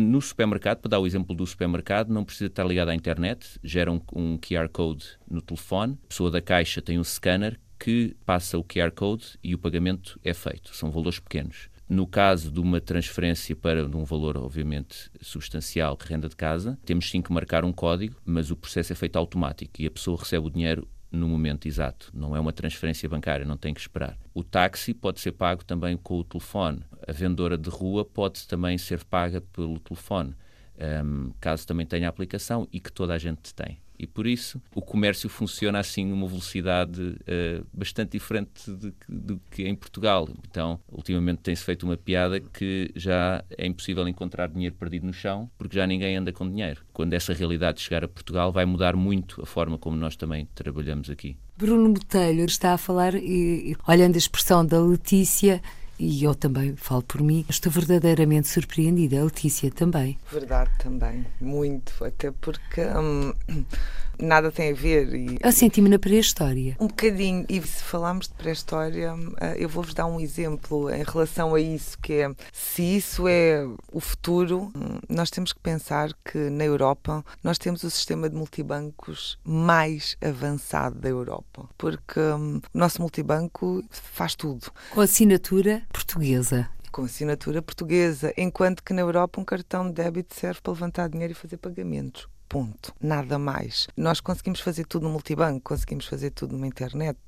no 0.00 0.20
supermercado, 0.20 0.78
para 0.78 0.90
dar 0.90 0.98
o 0.98 1.06
exemplo 1.06 1.34
do 1.34 1.46
supermercado, 1.46 2.12
não 2.12 2.24
precisa 2.24 2.46
estar 2.46 2.64
ligado 2.64 2.88
à 2.88 2.94
internet, 2.94 3.58
gera 3.62 3.92
um, 3.92 4.00
um, 4.14 4.38
QR 4.38 4.68
Code 4.72 5.06
no 5.30 5.42
telefone, 5.42 5.98
a 6.04 6.08
pessoa 6.08 6.30
da 6.30 6.40
caixa 6.40 6.80
tem 6.80 6.98
um 6.98 7.04
scanner 7.04 7.58
que 7.78 8.16
passa 8.24 8.58
o 8.58 8.64
QR 8.64 8.90
Code 8.90 9.38
e 9.42 9.54
o 9.54 9.58
pagamento 9.58 10.18
é 10.24 10.32
feito. 10.32 10.74
São 10.74 10.90
valores 10.90 11.18
pequenos. 11.18 11.68
No 11.88 12.06
caso 12.06 12.50
de 12.50 12.60
uma 12.60 12.80
transferência 12.80 13.54
para 13.54 13.84
um 13.86 14.04
valor, 14.04 14.38
obviamente, 14.38 15.10
substancial, 15.20 15.98
renda 16.00 16.28
de 16.28 16.36
casa, 16.36 16.78
temos 16.84 17.10
sim 17.10 17.20
que 17.20 17.32
marcar 17.32 17.64
um 17.64 17.72
código, 17.72 18.16
mas 18.24 18.50
o 18.50 18.56
processo 18.56 18.92
é 18.92 18.96
feito 18.96 19.16
automático 19.16 19.82
e 19.82 19.86
a 19.86 19.90
pessoa 19.90 20.18
recebe 20.18 20.46
o 20.46 20.50
dinheiro 20.50 20.88
no 21.12 21.28
momento 21.28 21.66
exato. 21.66 22.10
Não 22.14 22.34
é 22.34 22.40
uma 22.40 22.52
transferência 22.52 23.08
bancária, 23.08 23.44
não 23.44 23.56
tem 23.56 23.72
que 23.74 23.80
esperar. 23.80 24.18
O 24.32 24.42
táxi 24.42 24.94
pode 24.94 25.20
ser 25.20 25.32
pago 25.32 25.64
também 25.64 25.96
com 25.96 26.18
o 26.18 26.24
telefone. 26.24 26.82
A 27.06 27.12
vendedora 27.12 27.56
de 27.56 27.68
rua 27.68 28.04
pode 28.04 28.46
também 28.48 28.76
ser 28.78 29.04
paga 29.04 29.40
pelo 29.40 29.78
telefone, 29.78 30.34
um, 31.04 31.32
caso 31.40 31.66
também 31.66 31.86
tenha 31.86 32.08
aplicação 32.08 32.66
e 32.72 32.80
que 32.80 32.90
toda 32.90 33.14
a 33.14 33.18
gente 33.18 33.54
tem. 33.54 33.78
E 33.98 34.06
por 34.06 34.26
isso 34.26 34.60
o 34.74 34.82
comércio 34.82 35.28
funciona 35.28 35.78
assim 35.78 36.04
numa 36.06 36.26
velocidade 36.26 37.00
uh, 37.00 37.66
bastante 37.72 38.12
diferente 38.12 38.70
do 39.08 39.40
que 39.50 39.66
em 39.66 39.74
Portugal. 39.74 40.28
Então, 40.48 40.80
ultimamente 40.90 41.38
tem-se 41.38 41.64
feito 41.64 41.84
uma 41.84 41.96
piada 41.96 42.40
que 42.40 42.90
já 42.94 43.44
é 43.56 43.66
impossível 43.66 44.06
encontrar 44.08 44.48
dinheiro 44.48 44.74
perdido 44.74 45.06
no 45.06 45.12
chão 45.12 45.50
porque 45.56 45.76
já 45.76 45.86
ninguém 45.86 46.16
anda 46.16 46.32
com 46.32 46.48
dinheiro. 46.48 46.82
Quando 46.92 47.14
essa 47.14 47.32
realidade 47.32 47.80
chegar 47.80 48.04
a 48.04 48.08
Portugal, 48.08 48.52
vai 48.52 48.64
mudar 48.64 48.96
muito 48.96 49.40
a 49.42 49.46
forma 49.46 49.78
como 49.78 49.96
nós 49.96 50.16
também 50.16 50.48
trabalhamos 50.54 51.08
aqui. 51.10 51.36
Bruno 51.56 51.92
Botelho 51.92 52.44
está 52.44 52.74
a 52.74 52.78
falar, 52.78 53.14
e, 53.14 53.76
olhando 53.86 54.16
a 54.16 54.18
expressão 54.18 54.66
da 54.66 54.80
Letícia, 54.80 55.62
e 55.98 56.24
eu 56.24 56.34
também 56.34 56.74
falo 56.76 57.02
por 57.02 57.22
mim, 57.22 57.44
estou 57.48 57.70
verdadeiramente 57.70 58.48
surpreendida. 58.48 59.20
A 59.20 59.24
Letícia 59.24 59.70
também. 59.70 60.18
Verdade, 60.30 60.70
também. 60.78 61.26
Muito. 61.40 62.04
Até 62.04 62.30
porque 62.30 62.82
hum, 62.82 63.32
nada 64.24 64.50
tem 64.50 64.72
a 64.72 64.74
ver. 64.74 65.14
E... 65.14 65.38
Eu 65.42 65.52
senti-me 65.52 65.88
na 65.88 65.98
pré-história. 65.98 66.76
Um 66.80 66.86
bocadinho. 66.86 67.44
E 67.48 67.60
se 67.60 67.82
falarmos 67.82 68.28
de 68.28 68.34
pré-história, 68.34 69.14
hum, 69.14 69.32
eu 69.56 69.68
vou-vos 69.68 69.94
dar 69.94 70.06
um 70.06 70.20
exemplo 70.20 70.90
em 70.90 71.02
relação 71.02 71.54
a 71.54 71.60
isso, 71.60 71.98
que 71.98 72.14
é 72.14 72.34
se 72.52 72.82
isso 72.82 73.28
é 73.28 73.64
o 73.92 74.00
futuro, 74.00 74.72
hum, 74.74 74.98
nós 75.08 75.30
temos 75.30 75.52
que 75.52 75.60
pensar 75.60 76.10
que 76.24 76.38
na 76.50 76.64
Europa 76.64 77.24
nós 77.42 77.58
temos 77.58 77.82
o 77.82 77.90
sistema 77.90 78.28
de 78.28 78.36
multibancos 78.36 79.38
mais 79.44 80.16
avançado 80.22 80.98
da 80.98 81.08
Europa. 81.08 81.68
Porque 81.76 82.20
hum, 82.20 82.60
o 82.72 82.78
nosso 82.78 83.00
multibanco 83.00 83.84
faz 83.90 84.34
tudo. 84.34 84.70
Com 84.90 85.00
assinatura 85.00 85.82
portuguesa 85.92 86.68
com 86.94 87.02
assinatura 87.02 87.60
portuguesa, 87.60 88.32
enquanto 88.36 88.80
que 88.80 88.92
na 88.92 89.00
Europa 89.00 89.40
um 89.40 89.44
cartão 89.44 89.88
de 89.88 89.94
débito 89.94 90.32
serve 90.32 90.60
para 90.60 90.72
levantar 90.72 91.08
dinheiro 91.08 91.32
e 91.32 91.34
fazer 91.34 91.56
pagamentos. 91.56 92.28
Ponto. 92.48 92.94
Nada 93.00 93.38
mais. 93.38 93.88
Nós 93.96 94.20
conseguimos 94.20 94.60
fazer 94.60 94.86
tudo 94.86 95.04
no 95.04 95.10
multibanco, 95.10 95.60
conseguimos 95.60 96.06
fazer 96.06 96.30
tudo 96.30 96.52
numa 96.52 96.66
internet. 96.66 97.18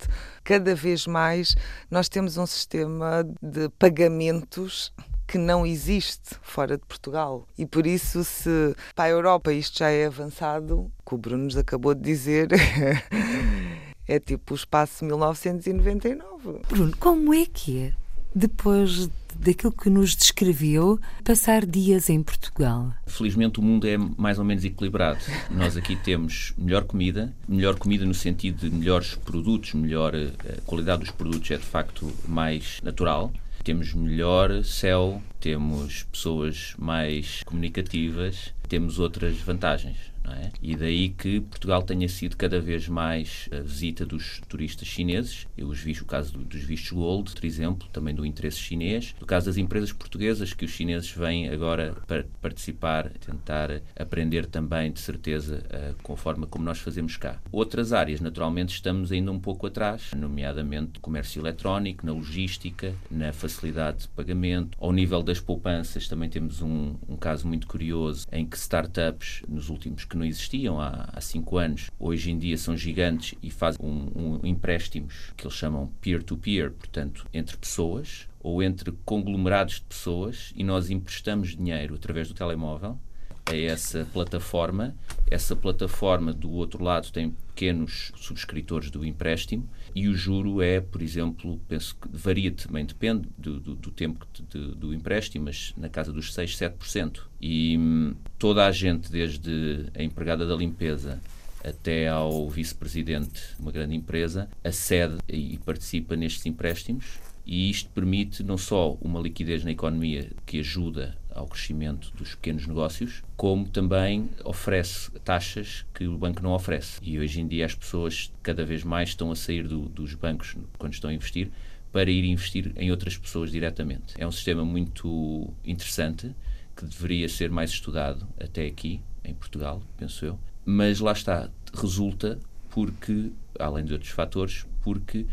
Cada 0.45 0.75
vez 0.75 1.07
mais 1.07 1.57
nós 1.91 2.09
temos 2.09 2.37
um 2.37 2.47
sistema 2.47 3.25
de 3.43 3.69
pagamentos 3.71 4.93
que 5.27 5.39
não 5.39 5.67
existe 5.67 6.37
fora 6.41 6.79
de 6.79 6.85
Portugal. 6.85 7.47
E 7.59 7.67
por 7.67 7.87
isso, 7.87 8.23
se 8.23 8.77
para 8.95 9.07
a 9.07 9.11
Europa 9.11 9.53
isto 9.53 9.79
já 9.79 9.91
é 9.91 10.07
avançado, 10.07 10.81
o 10.81 10.91
que 11.09 11.15
o 11.15 11.19
Bruno 11.19 11.45
nos 11.45 11.57
acabou 11.57 11.95
de 11.95 12.03
dizer. 12.03 12.49
é 14.07 14.21
tipo 14.21 14.55
o 14.55 14.57
espaço 14.57 15.05
1999. 15.05 16.61
Bruno, 16.69 16.97
como 16.99 17.35
é 17.35 17.45
que 17.47 17.79
é 17.79 18.07
depois 18.37 19.09
daquilo 19.41 19.73
que 19.73 19.91
nos 19.91 20.15
descreveu, 20.15 21.01
passar 21.25 21.65
dias 21.65 22.09
em 22.09 22.23
Portugal? 22.23 22.93
Felizmente 23.07 23.59
o 23.59 23.63
mundo 23.63 23.87
é 23.87 23.97
mais 23.97 24.39
ou 24.39 24.45
menos 24.45 24.65
equilibrado. 24.65 25.21
Nós 25.51 25.77
aqui 25.77 25.97
temos 25.97 26.53
melhor 26.57 26.85
comida, 26.85 27.35
melhor 27.49 27.77
comida 27.77 28.05
no 28.05 28.15
sentido 28.15 28.69
de 28.69 28.75
melhores 28.75 29.15
produtos, 29.15 29.75
melhor 29.75 30.15
a 30.15 30.19
eh, 30.19 30.33
qualidade 30.65 31.01
dos 31.01 31.11
produtos 31.11 31.51
é 31.51 31.57
de 31.57 31.65
facto 31.65 32.13
mais 32.27 32.81
natural. 32.83 33.33
Temos 33.63 33.93
melhor 33.95 34.63
céu, 34.63 35.21
temos 35.41 36.05
pessoas 36.05 36.75
mais 36.79 37.43
comunicativas, 37.45 38.55
temos 38.69 38.99
outras 38.99 39.39
vantagens. 39.39 39.97
É? 40.29 40.51
E 40.61 40.75
daí 40.75 41.11
que 41.11 41.41
Portugal 41.41 41.83
tenha 41.83 42.09
sido 42.09 42.37
cada 42.37 42.61
vez 42.61 42.89
mais 42.89 43.49
a 43.53 43.61
visita 43.61 44.05
dos 44.05 44.41
turistas 44.49 44.89
chineses. 44.89 45.47
Eu 45.57 45.69
os 45.69 45.79
vi 45.79 45.93
o 45.93 46.05
caso 46.05 46.37
dos 46.39 46.63
vistos 46.63 46.91
Gold, 46.91 47.33
por 47.33 47.45
exemplo, 47.45 47.89
também 47.93 48.15
do 48.15 48.27
interesse 48.27 48.59
chinês. 48.59 49.15
No 49.21 49.27
caso 49.27 49.47
das 49.47 49.57
empresas 49.57 49.93
portuguesas, 49.93 50.53
que 50.53 50.65
os 50.65 50.71
chineses 50.71 51.11
vêm 51.11 51.49
agora 51.49 51.95
para 52.07 52.25
participar, 52.41 53.11
tentar 53.11 53.81
aprender 53.99 54.47
também, 54.47 54.91
de 54.91 55.01
certeza, 55.01 55.63
com 56.03 56.13
a 56.13 56.17
forma 56.17 56.47
como 56.47 56.65
nós 56.65 56.79
fazemos 56.79 57.17
cá. 57.17 57.41
Outras 57.53 57.93
áreas, 57.93 58.21
naturalmente, 58.21 58.75
estamos 58.75 59.13
ainda 59.13 59.31
um 59.31 59.39
pouco 59.39 59.67
atrás, 59.67 60.11
nomeadamente 60.17 60.93
no 60.95 61.01
comércio 61.01 61.41
eletrónico, 61.41 62.05
na 62.05 62.13
logística, 62.13 62.95
na 63.11 63.33
facilidade 63.33 64.03
de 64.03 64.09
pagamento. 64.09 64.77
Ao 64.81 64.93
nível 64.93 65.23
das 65.23 65.41
poupanças, 65.41 66.09
também 66.09 66.29
temos 66.29 66.63
um, 66.63 66.97
um 67.09 67.17
caso 67.17 67.47
muito 67.47 67.67
curioso 67.67 68.27
em 68.33 68.45
que 68.45 68.57
startups, 68.57 69.43
nos 69.49 69.69
últimos 69.69 70.05
que 70.05 70.16
não 70.17 70.25
existiam 70.25 70.81
há, 70.81 71.09
há 71.13 71.21
cinco 71.21 71.59
anos, 71.59 71.91
hoje 71.99 72.31
em 72.31 72.39
dia 72.39 72.57
são 72.57 72.77
gigantes 72.77 73.39
e 73.43 73.51
fazem 73.51 73.85
um, 73.85 74.11
um 74.17 74.47
empréstimos 74.47 75.33
que 75.37 75.47
eles 75.47 75.57
chamam 75.57 75.91
peer-to-peer, 76.01 76.71
-peer, 76.71 76.73
portanto, 76.73 77.27
entre 77.33 77.57
pessoas 77.57 78.29
ou 78.41 78.63
entre 78.63 78.93
conglomerados 79.05 79.77
de 79.77 79.83
pessoas 79.83 80.53
e 80.57 80.63
nós 80.63 80.91
emprestamos 80.91 81.57
dinheiro 81.57 81.95
através 81.95 82.29
do 82.29 82.35
telemóvel 82.35 82.99
a 83.47 83.57
essa 83.57 84.07
plataforma. 84.13 84.95
Essa 85.31 85.57
plataforma, 85.57 86.33
do 86.33 86.51
outro 86.51 86.83
lado, 86.83 87.11
tem 87.11 87.31
pequenos 87.31 88.13
subscritores 88.17 88.91
do 88.91 89.05
empréstimo 89.05 89.69
e 89.95 90.09
o 90.09 90.15
juro 90.15 90.61
é, 90.61 90.81
por 90.81 91.01
exemplo, 91.01 91.61
penso 91.67 91.97
que 91.97 92.09
varia 92.13 92.53
também, 92.53 92.85
depende 92.85 93.29
do, 93.37 93.59
do, 93.59 93.75
do 93.75 93.91
tempo 93.91 94.27
de, 94.51 94.75
do 94.75 94.93
empréstimo, 94.93 95.47
mas 95.47 95.73
na 95.77 95.89
casa 95.89 96.13
dos 96.13 96.35
6, 96.35 96.57
7%. 96.57 97.21
E 97.41 97.77
hum, 97.79 98.15
toda 98.39 98.67
a 98.67 98.73
gente, 98.73 99.11
desde 99.11 99.87
a 99.95 100.03
empregada 100.03 100.47
da 100.47 100.55
limpeza 100.55 101.21
até 101.65 102.09
ao 102.09 102.49
vice-presidente 102.49 103.55
de 103.57 103.63
uma 103.63 103.73
grande 103.73 103.97
empresa, 103.97 104.49
acede 104.63 105.17
e 105.29 105.59
participa 105.59 106.15
nestes 106.15 106.47
empréstimos 106.47 107.19
e 107.47 107.71
isto 107.71 107.89
permite 107.91 108.43
não 108.43 108.59
só 108.59 108.99
uma 109.01 109.21
liquidez 109.21 109.63
na 109.65 109.71
economia 109.71 110.31
que 110.45 110.59
ajuda 110.59 111.17
ao 111.37 111.47
crescimento 111.47 112.11
dos 112.17 112.35
pequenos 112.35 112.67
negócios, 112.67 113.23
como 113.37 113.69
também 113.69 114.29
oferece 114.45 115.11
taxas 115.21 115.85
que 115.95 116.07
o 116.07 116.17
banco 116.17 116.43
não 116.43 116.53
oferece. 116.53 116.99
E 117.03 117.19
hoje 117.19 117.41
em 117.41 117.47
dia 117.47 117.67
as 117.67 117.75
pessoas 117.75 118.33
cada 118.43 118.65
vez 118.65 118.83
mais 118.83 119.11
estão 119.11 119.31
a 119.31 119.37
sair 119.37 119.69
do, 119.69 119.89
dos 119.89 120.15
bancos 120.15 120.57
quando 120.79 120.95
estão 120.95 121.11
a 121.11 121.15
investir 121.15 121.51
para 121.93 122.11
ir 122.11 122.25
investir 122.25 122.73
em 122.77 122.91
outras 122.91 123.17
pessoas 123.17 123.51
diretamente. 123.51 124.15
É 124.19 124.27
um 124.27 124.33
sistema 124.33 124.65
muito 124.65 125.53
interessante 125.65 126.35
que 126.77 126.85
deveria 126.85 127.29
ser 127.29 127.51
mais 127.51 127.71
estudado 127.71 128.27
até 128.39 128.67
aqui, 128.67 129.01
em 129.25 129.35
Portugal, 129.35 129.83
penso 129.97 130.25
eu. 130.25 130.39
Mas 130.65 131.01
lá 131.01 131.13
está, 131.13 131.49
resulta 131.73 132.39
porque, 132.71 133.33
além 133.59 133.85
de 133.85 133.95
outros 133.95 134.11
fatores, 134.11 134.67
porque 134.83 135.27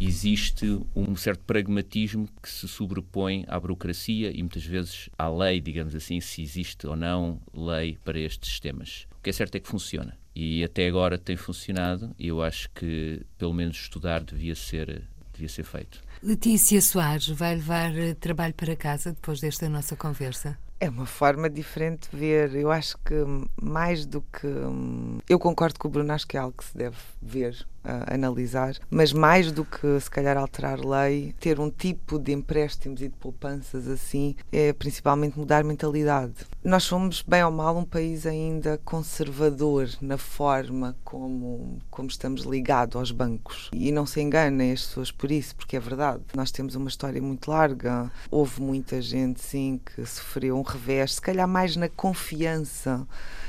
existe 0.00 0.80
um 0.94 1.16
certo 1.16 1.44
pragmatismo 1.44 2.28
que 2.42 2.48
se 2.48 2.68
sobrepõe 2.68 3.44
à 3.48 3.58
burocracia 3.58 4.30
e 4.30 4.42
muitas 4.42 4.64
vezes 4.64 5.08
à 5.18 5.28
lei, 5.28 5.60
digamos 5.60 5.94
assim, 5.94 6.20
se 6.20 6.42
existe 6.42 6.86
ou 6.86 6.96
não 6.96 7.40
lei 7.54 7.98
para 8.04 8.18
estes 8.18 8.50
sistemas. 8.50 9.06
O 9.18 9.22
que 9.22 9.30
é 9.30 9.32
certo 9.32 9.56
é 9.56 9.60
que 9.60 9.68
funciona. 9.68 10.16
E 10.34 10.62
até 10.62 10.86
agora 10.86 11.18
tem 11.18 11.36
funcionado 11.36 12.14
e 12.18 12.28
eu 12.28 12.42
acho 12.42 12.68
que 12.70 13.22
pelo 13.38 13.54
menos 13.54 13.76
estudar 13.76 14.22
devia 14.22 14.54
ser, 14.54 15.02
devia 15.32 15.48
ser 15.48 15.64
feito. 15.64 16.02
Letícia 16.22 16.80
Soares 16.80 17.28
vai 17.28 17.54
levar 17.54 17.96
eh, 17.96 18.14
trabalho 18.14 18.54
para 18.54 18.76
casa 18.76 19.12
depois 19.12 19.40
desta 19.40 19.68
nossa 19.68 19.96
conversa? 19.96 20.58
É 20.78 20.90
uma 20.90 21.06
forma 21.06 21.48
diferente 21.48 22.10
de 22.10 22.16
ver. 22.16 22.54
Eu 22.54 22.70
acho 22.70 22.98
que 22.98 23.14
mais 23.62 24.04
do 24.04 24.20
que. 24.20 24.46
Hum, 24.46 25.18
eu 25.26 25.38
concordo 25.38 25.78
com 25.78 25.88
o 25.88 25.90
Bruno, 25.90 26.12
acho 26.12 26.26
que 26.26 26.36
é 26.36 26.40
algo 26.40 26.56
que 26.56 26.64
se 26.64 26.76
deve 26.76 26.96
ver 27.22 27.66
analisar, 28.06 28.76
mas 28.90 29.12
mais 29.12 29.52
do 29.52 29.64
que 29.64 30.00
se 30.00 30.10
calhar 30.10 30.36
alterar 30.36 30.80
lei, 30.80 31.34
ter 31.38 31.60
um 31.60 31.70
tipo 31.70 32.18
de 32.18 32.32
empréstimos 32.32 33.00
e 33.00 33.08
de 33.08 33.14
poupanças 33.14 33.88
assim, 33.88 34.34
é 34.52 34.72
principalmente 34.72 35.38
mudar 35.38 35.64
mentalidade. 35.64 36.34
Nós 36.64 36.84
somos, 36.84 37.22
bem 37.22 37.44
ou 37.44 37.50
mal, 37.50 37.76
um 37.76 37.84
país 37.84 38.26
ainda 38.26 38.80
conservador 38.84 39.88
na 40.00 40.18
forma 40.18 40.96
como, 41.04 41.78
como 41.90 42.08
estamos 42.08 42.42
ligados 42.42 42.96
aos 42.96 43.10
bancos. 43.10 43.70
E 43.72 43.92
não 43.92 44.06
se 44.06 44.20
enganem 44.20 44.72
as 44.72 44.86
pessoas 44.86 45.10
por 45.10 45.30
isso, 45.30 45.54
porque 45.54 45.76
é 45.76 45.80
verdade. 45.80 46.22
Nós 46.34 46.50
temos 46.50 46.74
uma 46.74 46.88
história 46.88 47.20
muito 47.22 47.50
larga, 47.50 48.10
houve 48.30 48.60
muita 48.60 49.00
gente, 49.00 49.40
sim, 49.40 49.80
que 49.84 50.04
sofreu 50.04 50.58
um 50.58 50.62
revés, 50.62 51.14
se 51.14 51.20
calhar 51.20 51.46
mais 51.46 51.76
na 51.76 51.88
confiança 51.88 53.06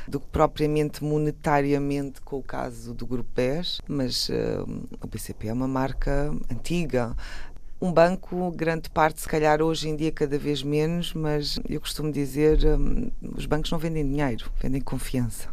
do 0.07 0.19
que 0.19 0.27
propriamente 0.27 1.03
monetariamente 1.03 2.21
com 2.21 2.37
o 2.37 2.43
caso 2.43 2.93
do 2.93 3.05
Grupo 3.05 3.29
BES, 3.35 3.81
mas 3.87 4.29
uh, 4.29 4.87
o 5.01 5.07
BCP 5.07 5.49
é 5.49 5.53
uma 5.53 5.67
marca 5.67 6.33
antiga. 6.49 7.15
Um 7.79 7.91
banco, 7.91 8.49
grande 8.51 8.89
parte, 8.89 9.21
se 9.21 9.27
calhar 9.27 9.61
hoje 9.61 9.89
em 9.89 9.95
dia 9.95 10.11
cada 10.11 10.37
vez 10.39 10.63
menos, 10.63 11.13
mas 11.13 11.59
eu 11.69 11.79
costumo 11.79 12.11
dizer, 12.11 12.59
um, 12.65 13.11
os 13.35 13.45
bancos 13.45 13.69
não 13.69 13.77
vendem 13.77 14.07
dinheiro, 14.07 14.49
vendem 14.59 14.81
confiança. 14.81 15.49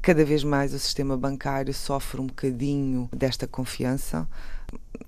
Cada 0.00 0.24
vez 0.24 0.44
mais 0.44 0.74
o 0.74 0.78
sistema 0.78 1.16
bancário 1.16 1.72
sofre 1.72 2.20
um 2.20 2.26
bocadinho 2.26 3.08
desta 3.10 3.46
confiança, 3.46 4.28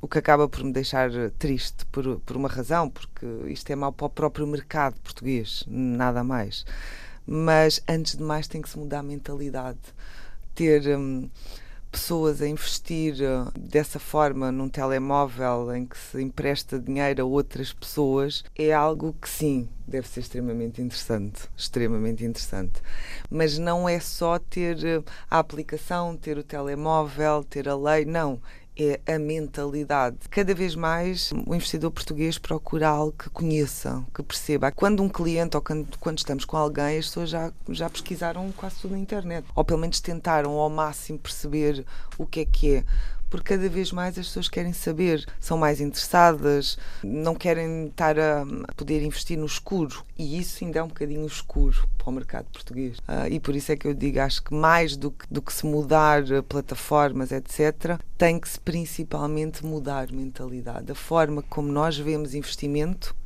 o 0.01 0.09
que 0.09 0.19
acaba 0.19 0.49
por 0.49 0.65
me 0.65 0.73
deixar 0.73 1.11
triste 1.39 1.87
por, 1.87 2.19
por 2.21 2.37
uma 2.37 2.49
razão, 2.49 2.89
porque 2.89 3.27
isto 3.47 3.71
é 3.71 3.77
mau 3.77 3.93
para 3.93 4.07
o 4.07 4.11
próprio 4.11 4.47
mercado 4.47 4.99
português, 5.01 5.65
nada 5.69 6.25
mais 6.25 6.65
mas 7.27 7.83
antes 7.89 8.17
de 8.17 8.23
mais 8.23 8.47
tem 8.47 8.61
que 8.61 8.69
se 8.69 8.79
mudar 8.79 9.01
a 9.01 9.03
mentalidade. 9.03 9.79
Ter 10.55 10.97
hum, 10.97 11.29
pessoas 11.95 12.43
a 12.43 12.49
investir 12.49 13.15
uh, 13.23 13.57
dessa 13.57 14.01
forma 14.01 14.51
num 14.51 14.69
telemóvel 14.69 15.75
em 15.77 15.87
que 15.87 15.97
se 15.97 16.21
empresta 16.21 16.77
dinheiro 16.77 17.23
a 17.23 17.25
outras 17.25 17.73
pessoas 17.73 18.45
é 18.57 18.73
algo 18.73 19.15
que 19.21 19.29
sim, 19.29 19.69
deve 19.87 20.09
ser 20.09 20.21
extremamente 20.21 20.83
interessante, 20.83 21.49
extremamente 21.57 22.25
interessante. 22.25 22.83
Mas 23.31 23.59
não 23.59 23.89
é 23.89 24.01
só 24.01 24.41
ter 24.41 24.77
uh, 24.77 25.05
a 25.31 25.39
aplicação, 25.39 26.17
ter 26.17 26.37
o 26.37 26.43
telemóvel, 26.43 27.45
ter 27.45 27.69
a 27.69 27.77
lei, 27.77 28.05
não 28.05 28.41
é 28.77 29.01
a 29.07 29.19
mentalidade. 29.19 30.17
Cada 30.31 30.55
vez 30.55 30.75
mais 30.75 31.33
o 31.47 31.55
investidor 31.55 31.91
português 31.91 32.39
procura 32.39 32.89
algo 32.89 33.13
que 33.13 33.31
conheça, 33.31 34.05
que 34.15 34.23
perceba. 34.23 34.73
Quando 34.73 35.03
um 35.03 35.09
cliente 35.09 35.57
ou 35.57 35.63
quando, 35.63 35.99
quando 35.99 36.19
estamos 36.19 36.45
com 36.45 36.57
alguém, 36.57 36.99
as 36.99 37.07
pessoas 37.07 37.31
já, 37.31 37.53
já 37.69 37.89
pesquisaram 37.89 38.51
quase 38.53 38.77
tudo 38.81 38.93
na 38.93 38.99
internet. 38.99 39.47
Ou 39.55 39.65
pelo 39.65 39.81
menos 39.81 40.01
tentaram 40.01 40.53
ao 40.53 40.69
máximo 40.69 41.19
perceber 41.19 41.85
o 42.19 42.27
que 42.27 42.41
é 42.41 42.45
que 42.45 42.75
é 42.77 42.85
porque 43.35 43.53
cada 43.53 43.69
vez 43.69 43.91
mais 43.91 44.17
as 44.17 44.29
pessoas 44.29 44.49
querem 44.49 44.73
saber, 44.73 45.27
são 45.41 45.59
mais 45.59 45.81
interessadas, 45.81 46.79
não 47.03 47.35
querem 47.35 47.87
estar 47.87 48.17
a 48.17 48.47
poder 48.77 49.03
investir 49.03 49.37
no 49.37 49.45
escuro. 49.45 50.05
E 50.17 50.39
isso 50.39 50.63
ainda 50.63 50.79
é 50.79 50.83
um 50.85 50.87
bocadinho 50.87 51.27
escuro 51.27 51.85
para 51.99 52.11
o 52.11 52.13
mercado 52.13 52.47
português. 52.53 52.97
Uh, 52.99 53.27
e 53.29 53.41
por 53.41 53.57
isso 53.57 53.73
é 53.73 53.77
que 53.77 53.89
eu 53.89 53.93
digo, 53.93 54.21
acho 54.21 54.41
que 54.41 54.55
mais 54.55 54.97
do 54.97 55.11
que, 55.11 55.27
do 55.29 55.43
que 55.43 55.53
se 55.53 55.67
mudar 55.67 56.23
plataformas, 56.49 57.33
etc., 57.33 57.99
tem 58.17 58.39
que 58.39 58.49
se 58.49 58.61
principalmente 58.61 59.67
mudar 59.67 60.13
mentalidade. 60.13 60.93
A 60.93 60.95
forma 60.95 61.43
como 61.43 61.73
nós 61.73 61.99
vemos 61.99 62.37
investimento 62.37 63.17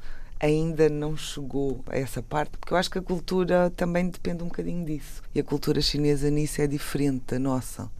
ainda 0.40 0.88
não 0.88 1.18
chegou 1.18 1.84
a 1.86 1.98
essa 1.98 2.22
parte, 2.22 2.56
porque 2.56 2.72
eu 2.72 2.78
acho 2.78 2.90
que 2.90 2.98
a 2.98 3.02
cultura 3.02 3.70
também 3.76 4.08
depende 4.08 4.42
um 4.42 4.46
bocadinho 4.46 4.86
disso. 4.86 5.22
E 5.34 5.40
a 5.40 5.44
cultura 5.44 5.82
chinesa 5.82 6.30
nisso 6.30 6.62
é 6.62 6.66
diferente 6.66 7.24
da 7.26 7.38
nossa. 7.38 7.90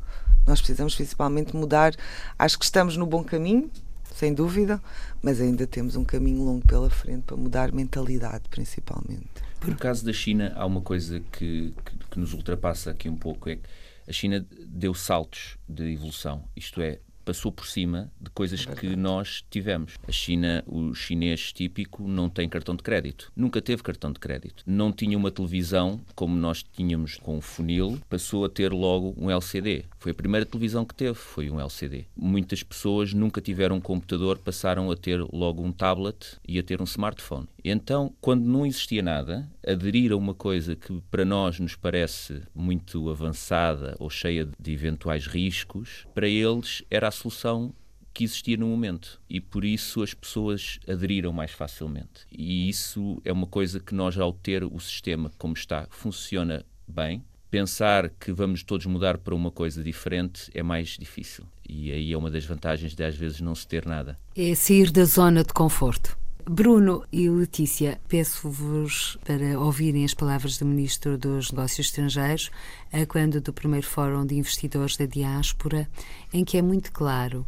Nós 0.49 0.61
precisamos 0.61 0.95
principalmente 0.95 1.55
mudar. 1.55 1.95
Acho 2.39 2.59
que 2.59 2.65
estamos 2.65 2.97
no 2.97 3.07
bom 3.07 3.23
caminho, 3.23 3.71
sem 4.15 4.33
dúvida, 4.33 4.83
mas 5.23 5.41
ainda 5.43 5.67
temos 5.67 5.95
um 5.95 6.05
caminho 6.05 6.43
longo 6.43 6.67
pela 6.67 6.89
frente 6.89 7.25
para 7.25 7.37
mudar 7.37 7.71
mentalidade, 7.71 8.45
principalmente. 8.49 9.29
Por 9.61 9.77
caso 9.77 10.05
da 10.05 10.13
China, 10.13 10.53
há 10.57 10.65
uma 10.65 10.81
coisa 10.81 11.21
que, 11.33 11.75
que, 11.85 11.97
que 12.11 12.19
nos 12.19 12.33
ultrapassa 12.33 12.91
aqui 12.91 13.11
um 13.11 13.17
pouco: 13.17 13.51
é 13.51 13.57
que 13.57 13.63
a 14.09 14.13
China 14.13 14.45
deu 14.67 14.95
saltos 14.95 15.59
de 15.69 15.93
evolução, 15.93 16.45
isto 16.57 16.81
é, 16.81 16.99
passou 17.29 17.53
por 17.53 17.67
cima 17.67 18.11
de 18.19 18.31
coisas 18.31 18.67
é 18.67 18.75
que 18.75 18.97
nós 18.97 19.45
tivemos. 19.51 19.99
A 20.09 20.11
China, 20.11 20.65
o 20.67 20.95
chinês 20.95 21.53
típico, 21.53 22.09
não 22.09 22.31
tem 22.31 22.49
cartão 22.49 22.75
de 22.75 22.83
crédito. 22.83 23.31
Nunca 23.37 23.61
teve 23.61 23.83
cartão 23.83 24.11
de 24.11 24.19
crédito. 24.19 24.65
Não 24.67 24.91
tinha 24.91 25.19
uma 25.19 25.31
televisão 25.31 26.01
como 26.15 26.35
nós 26.35 26.63
tínhamos 26.63 27.19
com 27.19 27.37
o 27.37 27.43
funil, 27.43 28.01
passou 28.09 28.47
a 28.47 28.49
ter 28.49 28.73
logo 28.73 29.15
um 29.19 29.31
LCD. 29.31 29.85
Foi 29.99 30.13
a 30.13 30.15
primeira 30.15 30.47
televisão 30.47 30.85
que 30.85 30.95
teve, 30.95 31.15
foi 31.15 31.51
um 31.51 31.61
LCD. 31.61 32.07
Muitas 32.17 32.63
pessoas 32.63 33.13
nunca 33.13 33.41
tiveram 33.41 33.77
um 33.77 33.81
computador, 33.81 34.39
passaram 34.39 34.91
a 34.91 34.97
ter 34.97 35.21
logo 35.33 35.63
um 35.63 35.73
tablet 35.73 36.39
e 36.47 36.59
a 36.59 36.63
ter 36.63 36.81
um 36.81 36.85
smartphone. 36.85 37.49
Então, 37.65 38.15
quando 38.21 38.45
não 38.45 38.65
existia 38.65 39.03
nada, 39.03 39.51
aderir 39.67 40.13
a 40.13 40.17
uma 40.17 40.35
coisa 40.35 40.77
que 40.77 41.03
para 41.11 41.25
nós 41.25 41.59
nos 41.59 41.75
parece 41.75 42.43
muito 42.55 43.11
avançada 43.11 43.97
ou 43.99 44.09
cheia 44.09 44.49
de 44.59 44.73
eventuais 44.73 45.27
riscos, 45.27 46.07
para 46.15 46.29
eles 46.29 46.83
era 46.91 47.09
a 47.09 47.13
solução 47.13 47.75
que 48.19 48.25
existia 48.25 48.57
no 48.57 48.67
momento 48.67 49.21
e 49.31 49.41
por 49.41 49.65
isso 49.65 50.03
as 50.03 50.13
pessoas 50.13 50.81
aderiram 50.89 51.33
mais 51.33 51.53
facilmente. 51.53 52.27
E 52.33 52.69
isso 52.69 53.21
é 53.25 53.33
uma 53.33 53.47
coisa 53.47 53.79
que 53.79 53.95
nós, 53.95 54.19
ao 54.19 54.33
ter 54.33 54.65
o 54.65 54.81
sistema 54.81 55.31
como 55.39 55.55
está, 55.55 55.87
funciona 55.91 56.65
bem, 56.89 57.23
pensar 57.51 58.11
que 58.21 58.33
vamos 58.33 58.63
todos 58.63 58.87
mudar 58.87 59.19
para 59.19 59.35
uma 59.35 59.51
coisa 59.51 59.83
diferente 59.83 60.51
é 60.55 60.63
mais 60.63 60.91
difícil. 60.99 61.45
E 61.69 61.93
aí 61.93 62.13
é 62.13 62.17
uma 62.17 62.31
das 62.31 62.45
vantagens 62.45 62.95
de 62.95 63.05
às 63.05 63.15
vezes 63.15 63.41
não 63.41 63.55
se 63.55 63.67
ter 63.67 63.87
nada. 63.87 64.19
É 64.37 64.55
sair 64.55 64.91
da 64.91 65.05
zona 65.05 65.43
de 65.43 65.53
conforto. 65.53 66.17
Bruno 66.51 67.05
e 67.13 67.29
Letícia, 67.29 68.01
peço-vos 68.09 69.19
para 69.23 69.61
ouvirem 69.61 70.03
as 70.03 70.15
palavras 70.15 70.57
do 70.57 70.65
Ministro 70.65 71.19
dos 71.19 71.53
Negócios 71.53 71.89
Estrangeiros, 71.89 72.51
a 72.91 73.05
quando 73.05 73.39
do 73.39 73.53
primeiro 73.53 73.87
Fórum 73.87 74.25
de 74.25 74.35
Investidores 74.35 74.97
da 74.97 75.05
Diáspora, 75.05 75.87
em 76.33 76.47
que 76.47 76.57
é 76.57 76.63
muito 76.63 76.91
claro 76.91 77.47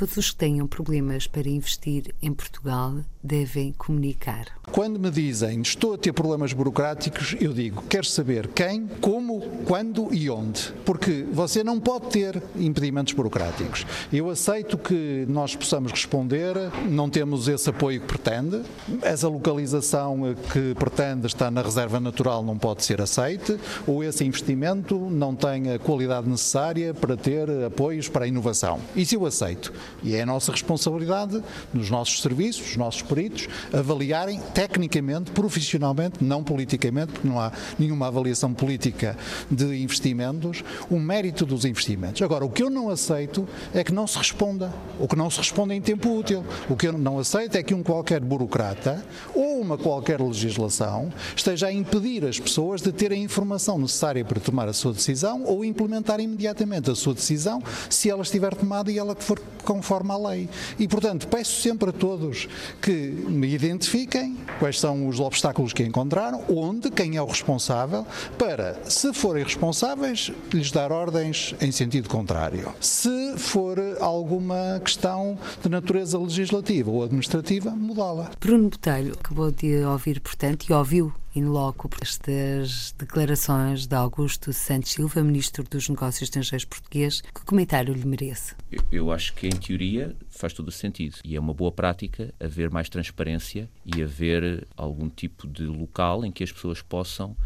Todos 0.00 0.16
os 0.16 0.30
que 0.30 0.36
tenham 0.38 0.66
problemas 0.66 1.26
para 1.26 1.46
investir 1.46 2.14
em 2.22 2.32
Portugal 2.32 3.00
devem 3.22 3.72
comunicar. 3.72 4.46
Quando 4.72 4.98
me 4.98 5.10
dizem 5.10 5.60
estou 5.60 5.92
a 5.92 5.98
ter 5.98 6.10
problemas 6.14 6.54
burocráticos, 6.54 7.36
eu 7.38 7.52
digo 7.52 7.82
quero 7.82 8.06
saber 8.06 8.48
quem, 8.48 8.86
como, 9.02 9.42
quando 9.66 10.08
e 10.10 10.30
onde. 10.30 10.72
Porque 10.86 11.26
você 11.30 11.62
não 11.62 11.78
pode 11.78 12.06
ter 12.06 12.42
impedimentos 12.56 13.12
burocráticos. 13.12 13.84
Eu 14.10 14.30
aceito 14.30 14.78
que 14.78 15.26
nós 15.28 15.54
possamos 15.54 15.92
responder, 15.92 16.54
não 16.88 17.10
temos 17.10 17.46
esse 17.46 17.68
apoio 17.68 18.00
que 18.00 18.06
pretende, 18.06 18.62
essa 19.02 19.28
localização 19.28 20.34
que 20.50 20.74
pretende 20.76 21.26
estar 21.26 21.50
na 21.50 21.60
reserva 21.60 22.00
natural 22.00 22.42
não 22.42 22.56
pode 22.56 22.84
ser 22.86 23.02
aceite, 23.02 23.58
ou 23.86 24.02
esse 24.02 24.24
investimento 24.24 24.98
não 24.98 25.34
tem 25.34 25.72
a 25.72 25.78
qualidade 25.78 26.26
necessária 26.26 26.94
para 26.94 27.18
ter 27.18 27.50
apoios 27.66 28.08
para 28.08 28.24
a 28.24 28.28
inovação. 28.28 28.80
Isso 28.96 29.14
eu 29.14 29.26
aceito. 29.26 29.70
E 30.02 30.14
é 30.14 30.22
a 30.22 30.26
nossa 30.26 30.52
responsabilidade, 30.52 31.42
nos 31.72 31.90
nossos 31.90 32.20
serviços, 32.22 32.70
os 32.70 32.76
nossos 32.76 33.02
peritos, 33.02 33.48
avaliarem 33.72 34.40
tecnicamente, 34.54 35.30
profissionalmente, 35.30 36.22
não 36.22 36.42
politicamente, 36.42 37.12
porque 37.12 37.28
não 37.28 37.40
há 37.40 37.52
nenhuma 37.78 38.06
avaliação 38.06 38.52
política 38.54 39.16
de 39.50 39.82
investimentos, 39.82 40.64
o 40.90 40.98
mérito 40.98 41.44
dos 41.44 41.64
investimentos. 41.64 42.22
Agora, 42.22 42.44
o 42.44 42.50
que 42.50 42.62
eu 42.62 42.70
não 42.70 42.90
aceito 42.90 43.46
é 43.74 43.84
que 43.84 43.92
não 43.92 44.06
se 44.06 44.18
responda, 44.18 44.72
ou 44.98 45.06
que 45.06 45.16
não 45.16 45.30
se 45.30 45.38
responda 45.38 45.74
em 45.74 45.80
tempo 45.80 46.16
útil. 46.16 46.44
O 46.68 46.76
que 46.76 46.88
eu 46.88 46.92
não 46.92 47.18
aceito 47.18 47.56
é 47.56 47.62
que 47.62 47.74
um 47.74 47.82
qualquer 47.82 48.20
burocrata 48.20 49.04
ou 49.34 49.60
uma 49.60 49.76
qualquer 49.76 50.20
legislação 50.20 51.12
esteja 51.34 51.66
a 51.66 51.72
impedir 51.72 52.24
as 52.24 52.38
pessoas 52.38 52.80
de 52.80 52.92
terem 52.92 53.22
a 53.22 53.24
informação 53.24 53.78
necessária 53.78 54.24
para 54.24 54.40
tomar 54.40 54.68
a 54.68 54.72
sua 54.72 54.92
decisão 54.92 55.44
ou 55.44 55.64
implementar 55.64 56.20
imediatamente 56.20 56.90
a 56.90 56.94
sua 56.94 57.14
decisão 57.14 57.62
se 57.88 58.10
ela 58.10 58.22
estiver 58.22 58.54
tomada 58.54 58.90
e 58.90 58.98
ela 58.98 59.14
for 59.14 59.40
conforme 59.70 60.10
a 60.10 60.16
lei. 60.16 60.48
E, 60.80 60.88
portanto, 60.88 61.28
peço 61.28 61.62
sempre 61.62 61.90
a 61.90 61.92
todos 61.92 62.48
que 62.82 62.90
me 62.90 63.54
identifiquem 63.54 64.36
quais 64.58 64.80
são 64.80 65.06
os 65.06 65.20
obstáculos 65.20 65.72
que 65.72 65.84
encontraram, 65.84 66.42
onde, 66.48 66.90
quem 66.90 67.16
é 67.16 67.22
o 67.22 67.26
responsável, 67.26 68.04
para, 68.36 68.80
se 68.90 69.12
forem 69.14 69.44
responsáveis, 69.44 70.32
lhes 70.52 70.72
dar 70.72 70.90
ordens 70.90 71.54
em 71.60 71.70
sentido 71.70 72.08
contrário. 72.08 72.74
Se 72.80 73.34
for 73.36 73.78
alguma 74.00 74.80
questão 74.84 75.38
de 75.62 75.68
natureza 75.68 76.18
legislativa 76.18 76.90
ou 76.90 77.04
administrativa, 77.04 77.70
mudá-la. 77.70 78.32
Bruno 78.40 78.70
Botelho 78.70 79.14
acabou 79.20 79.52
de 79.52 79.84
ouvir, 79.84 80.20
portanto, 80.20 80.66
e 80.68 80.72
ouviu 80.72 81.12
in 81.34 81.44
loco 81.44 81.88
estas 82.02 82.94
declarações 82.98 83.86
de 83.86 83.94
Augusto 83.94 84.52
Santos 84.52 84.92
Silva, 84.92 85.22
Ministro 85.22 85.62
dos 85.62 85.88
Negócios 85.88 86.22
Estrangeiros 86.22 86.64
português. 86.64 87.20
Que 87.20 87.44
comentário 87.44 87.94
lhe 87.94 88.04
merece? 88.04 88.54
Eu, 88.70 88.82
eu 88.90 89.12
acho 89.12 89.32
que, 89.34 89.46
em 89.46 89.50
teoria, 89.50 90.16
faz 90.28 90.52
todo 90.52 90.68
o 90.68 90.72
sentido. 90.72 91.18
E 91.24 91.36
é 91.36 91.40
uma 91.40 91.54
boa 91.54 91.70
prática 91.70 92.34
haver 92.40 92.70
mais 92.70 92.88
transparência 92.88 93.68
e 93.84 94.02
haver 94.02 94.66
algum 94.76 95.08
tipo 95.08 95.46
de 95.46 95.64
local 95.64 96.24
em 96.24 96.32
que 96.32 96.42
as 96.42 96.50
pessoas 96.50 96.82
possam 96.82 97.36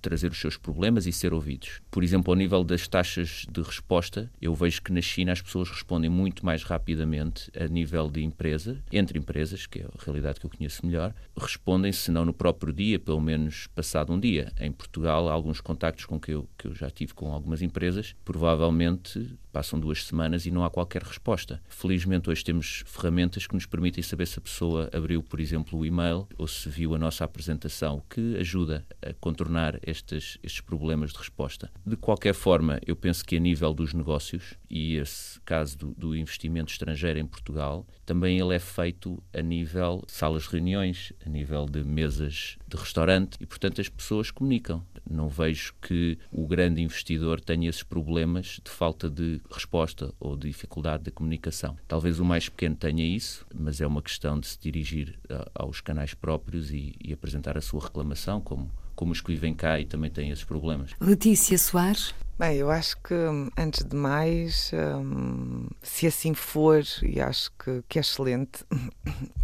trazer 0.00 0.30
os 0.30 0.40
seus 0.40 0.56
problemas 0.56 1.06
e 1.06 1.12
ser 1.12 1.32
ouvidos. 1.32 1.80
Por 1.90 2.02
exemplo, 2.02 2.32
ao 2.32 2.36
nível 2.36 2.64
das 2.64 2.88
taxas 2.88 3.46
de 3.50 3.62
resposta, 3.62 4.30
eu 4.40 4.54
vejo 4.54 4.82
que 4.82 4.92
na 4.92 5.00
China 5.00 5.32
as 5.32 5.40
pessoas 5.40 5.68
respondem 5.68 6.10
muito 6.10 6.44
mais 6.44 6.62
rapidamente 6.62 7.50
a 7.58 7.66
nível 7.66 8.10
de 8.10 8.22
empresa, 8.22 8.78
entre 8.92 9.18
empresas, 9.18 9.66
que 9.66 9.80
é 9.80 9.84
a 9.84 10.04
realidade 10.04 10.40
que 10.40 10.46
eu 10.46 10.50
conheço 10.50 10.84
melhor, 10.84 11.14
respondem, 11.36 11.92
se 11.92 12.10
não 12.10 12.24
no 12.24 12.32
próprio 12.32 12.72
dia, 12.72 12.98
pelo 12.98 13.20
menos 13.20 13.66
passado 13.68 14.12
um 14.12 14.18
dia. 14.18 14.52
Em 14.60 14.72
Portugal, 14.72 15.28
há 15.28 15.32
alguns 15.32 15.60
contactos 15.60 16.04
com 16.04 16.18
que 16.18 16.32
eu, 16.32 16.48
que 16.56 16.68
eu 16.68 16.74
já 16.74 16.90
tive 16.90 17.14
com 17.14 17.32
algumas 17.32 17.62
empresas, 17.62 18.14
provavelmente 18.24 19.36
passam 19.58 19.80
duas 19.80 20.04
semanas 20.04 20.46
e 20.46 20.52
não 20.52 20.64
há 20.64 20.70
qualquer 20.70 21.02
resposta. 21.02 21.60
Felizmente, 21.68 22.30
hoje 22.30 22.44
temos 22.44 22.84
ferramentas 22.86 23.44
que 23.44 23.54
nos 23.54 23.66
permitem 23.66 24.04
saber 24.04 24.26
se 24.26 24.38
a 24.38 24.40
pessoa 24.40 24.88
abriu, 24.92 25.20
por 25.20 25.40
exemplo, 25.40 25.76
o 25.76 25.84
e-mail 25.84 26.28
ou 26.38 26.46
se 26.46 26.68
viu 26.68 26.94
a 26.94 26.98
nossa 26.98 27.24
apresentação, 27.24 28.00
que 28.08 28.36
ajuda 28.36 28.86
a 29.02 29.12
contornar 29.14 29.80
estes, 29.84 30.38
estes 30.44 30.60
problemas 30.60 31.10
de 31.10 31.18
resposta. 31.18 31.72
De 31.84 31.96
qualquer 31.96 32.34
forma, 32.34 32.78
eu 32.86 32.94
penso 32.94 33.24
que 33.24 33.36
a 33.36 33.40
nível 33.40 33.74
dos 33.74 33.92
negócios, 33.92 34.54
e 34.70 34.94
esse 34.94 35.40
caso 35.40 35.76
do, 35.76 35.90
do 35.94 36.14
investimento 36.14 36.70
estrangeiro 36.70 37.18
em 37.18 37.26
Portugal, 37.26 37.84
também 38.06 38.38
ele 38.38 38.54
é 38.54 38.60
feito 38.60 39.20
a 39.34 39.42
nível 39.42 40.04
de 40.06 40.12
salas 40.12 40.44
de 40.44 40.50
reuniões, 40.50 41.12
a 41.26 41.28
nível 41.28 41.66
de 41.66 41.82
mesas 41.82 42.56
de 42.68 42.76
restaurante, 42.76 43.36
e 43.40 43.46
portanto 43.46 43.80
as 43.80 43.88
pessoas 43.88 44.30
comunicam. 44.30 44.82
Não 45.08 45.28
vejo 45.28 45.74
que 45.80 46.18
o 46.30 46.46
grande 46.46 46.82
investidor 46.82 47.40
tenha 47.40 47.68
esses 47.68 47.82
problemas 47.82 48.60
de 48.62 48.70
falta 48.70 49.08
de 49.08 49.40
resposta 49.50 50.12
ou 50.20 50.36
de 50.36 50.48
dificuldade 50.48 51.04
de 51.04 51.10
comunicação. 51.10 51.76
Talvez 51.88 52.20
o 52.20 52.24
mais 52.24 52.48
pequeno 52.48 52.76
tenha 52.76 53.04
isso, 53.04 53.46
mas 53.54 53.80
é 53.80 53.86
uma 53.86 54.02
questão 54.02 54.38
de 54.38 54.46
se 54.46 54.58
dirigir 54.60 55.18
aos 55.54 55.80
canais 55.80 56.12
próprios 56.12 56.70
e, 56.70 56.94
e 57.02 57.12
apresentar 57.12 57.56
a 57.56 57.60
sua 57.60 57.84
reclamação, 57.84 58.40
como, 58.40 58.70
como 58.94 59.12
os 59.12 59.20
que 59.20 59.32
vivem 59.32 59.54
cá 59.54 59.80
e 59.80 59.86
também 59.86 60.10
têm 60.10 60.30
esses 60.30 60.44
problemas. 60.44 60.90
Letícia 61.00 61.56
Soares. 61.56 62.14
Bem, 62.38 62.58
eu 62.58 62.70
acho 62.70 62.96
que, 63.02 63.14
antes 63.56 63.82
de 63.82 63.96
mais, 63.96 64.70
um, 64.72 65.66
se 65.82 66.06
assim 66.06 66.34
for, 66.34 66.84
e 67.02 67.20
acho 67.20 67.50
que, 67.58 67.82
que 67.88 67.98
é 67.98 68.00
excelente, 68.00 68.64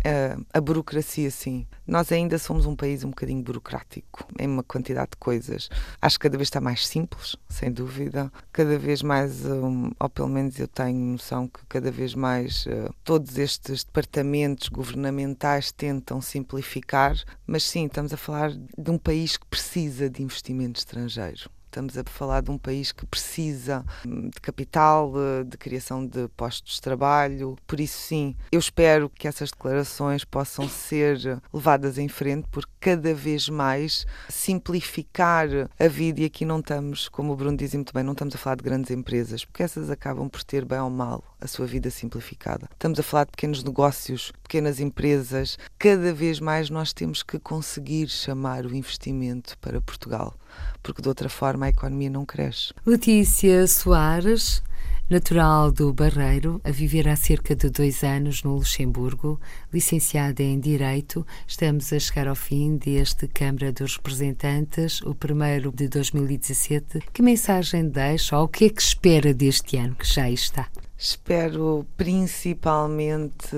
a, 0.04 0.38
a, 0.56 0.60
burocracia, 0.60 1.28
sim. 1.28 1.66
Nós 1.84 2.12
ainda 2.12 2.38
somos 2.38 2.66
um 2.66 2.76
país 2.76 3.02
um 3.02 3.08
bocadinho 3.08 3.42
burocrático 3.42 4.24
em 4.38 4.46
uma 4.46 4.62
quantidade 4.62 5.10
de 5.10 5.16
coisas. 5.16 5.68
Acho 6.00 6.20
que 6.20 6.22
cada 6.22 6.38
vez 6.38 6.46
está 6.46 6.60
mais 6.60 6.86
simples, 6.86 7.34
sem 7.48 7.72
dúvida. 7.72 8.30
Cada 8.52 8.78
vez 8.78 9.02
mais, 9.02 9.44
um, 9.44 9.90
ou 9.98 10.08
pelo 10.08 10.28
menos 10.28 10.56
eu 10.60 10.68
tenho 10.68 10.96
noção 10.96 11.48
que 11.48 11.66
cada 11.68 11.90
vez 11.90 12.14
mais 12.14 12.64
uh, 12.66 12.94
todos 13.02 13.38
estes 13.38 13.82
departamentos 13.82 14.68
governamentais 14.68 15.72
tentam 15.72 16.22
simplificar, 16.22 17.16
mas 17.44 17.64
sim, 17.64 17.86
estamos 17.86 18.12
a 18.12 18.16
falar 18.16 18.52
de 18.52 18.88
um 18.88 18.98
país 18.98 19.36
que 19.36 19.46
precisa 19.46 20.08
de 20.08 20.22
investimento 20.22 20.78
estrangeiro 20.78 21.50
Estamos 21.74 21.98
a 21.98 22.04
falar 22.04 22.40
de 22.40 22.52
um 22.52 22.56
país 22.56 22.92
que 22.92 23.04
precisa 23.04 23.84
hum, 24.06 24.30
de 24.32 24.40
capital, 24.40 25.12
de 25.44 25.58
criação 25.58 26.06
de 26.06 26.28
postos 26.36 26.76
de 26.76 26.80
trabalho. 26.80 27.56
Por 27.66 27.80
isso, 27.80 27.98
sim, 27.98 28.36
eu 28.52 28.60
espero 28.60 29.10
que 29.10 29.26
essas 29.26 29.50
declarações 29.50 30.24
possam 30.24 30.68
ser 30.68 31.40
levadas 31.52 31.98
em 31.98 32.06
frente, 32.06 32.46
porque 32.48 32.70
cada 32.78 33.12
vez 33.12 33.48
mais 33.48 34.06
simplificar 34.28 35.48
a 35.76 35.88
vida, 35.88 36.20
e 36.20 36.26
aqui 36.26 36.44
não 36.44 36.60
estamos, 36.60 37.08
como 37.08 37.32
o 37.32 37.36
Bruno 37.36 37.56
diz 37.56 37.74
muito 37.74 37.92
bem, 37.92 38.04
não 38.04 38.12
estamos 38.12 38.36
a 38.36 38.38
falar 38.38 38.54
de 38.54 38.62
grandes 38.62 38.92
empresas, 38.92 39.44
porque 39.44 39.64
essas 39.64 39.90
acabam 39.90 40.28
por 40.28 40.44
ter 40.44 40.64
bem 40.64 40.78
ou 40.78 40.90
mal 40.90 41.24
a 41.40 41.48
sua 41.48 41.66
vida 41.66 41.90
simplificada. 41.90 42.68
Estamos 42.72 43.00
a 43.00 43.02
falar 43.02 43.24
de 43.24 43.32
pequenos 43.32 43.64
negócios, 43.64 44.32
pequenas 44.42 44.78
empresas. 44.78 45.58
Cada 45.76 46.14
vez 46.14 46.38
mais 46.38 46.70
nós 46.70 46.92
temos 46.92 47.22
que 47.22 47.38
conseguir 47.40 48.08
chamar 48.08 48.64
o 48.64 48.76
investimento 48.76 49.58
para 49.58 49.80
Portugal, 49.80 50.34
porque 50.82 51.02
de 51.02 51.08
outra 51.08 51.28
forma 51.28 51.66
a 51.66 51.70
economia 51.70 52.10
não 52.10 52.24
cresce. 52.24 52.72
Letícia 52.86 53.66
Soares 53.66 54.62
natural 55.08 55.70
do 55.70 55.92
Barreiro, 55.92 56.60
a 56.64 56.70
viver 56.70 57.08
há 57.08 57.16
cerca 57.16 57.54
de 57.54 57.68
dois 57.68 58.02
anos 58.02 58.42
no 58.42 58.54
Luxemburgo, 58.54 59.38
licenciada 59.72 60.42
em 60.42 60.58
Direito. 60.58 61.26
Estamos 61.46 61.92
a 61.92 61.98
chegar 61.98 62.26
ao 62.26 62.34
fim 62.34 62.76
deste 62.76 63.28
Câmara 63.28 63.70
dos 63.70 63.96
Representantes, 63.96 65.02
o 65.02 65.14
primeiro 65.14 65.70
de 65.70 65.88
2017. 65.88 67.00
Que 67.12 67.22
mensagem 67.22 67.88
deixa 67.88 68.38
ou 68.38 68.44
o 68.44 68.48
que 68.48 68.64
é 68.64 68.68
que 68.70 68.82
espera 68.82 69.34
deste 69.34 69.76
ano 69.76 69.94
que 69.94 70.06
já 70.06 70.30
está? 70.30 70.68
Espero 71.04 71.86
principalmente 71.98 73.54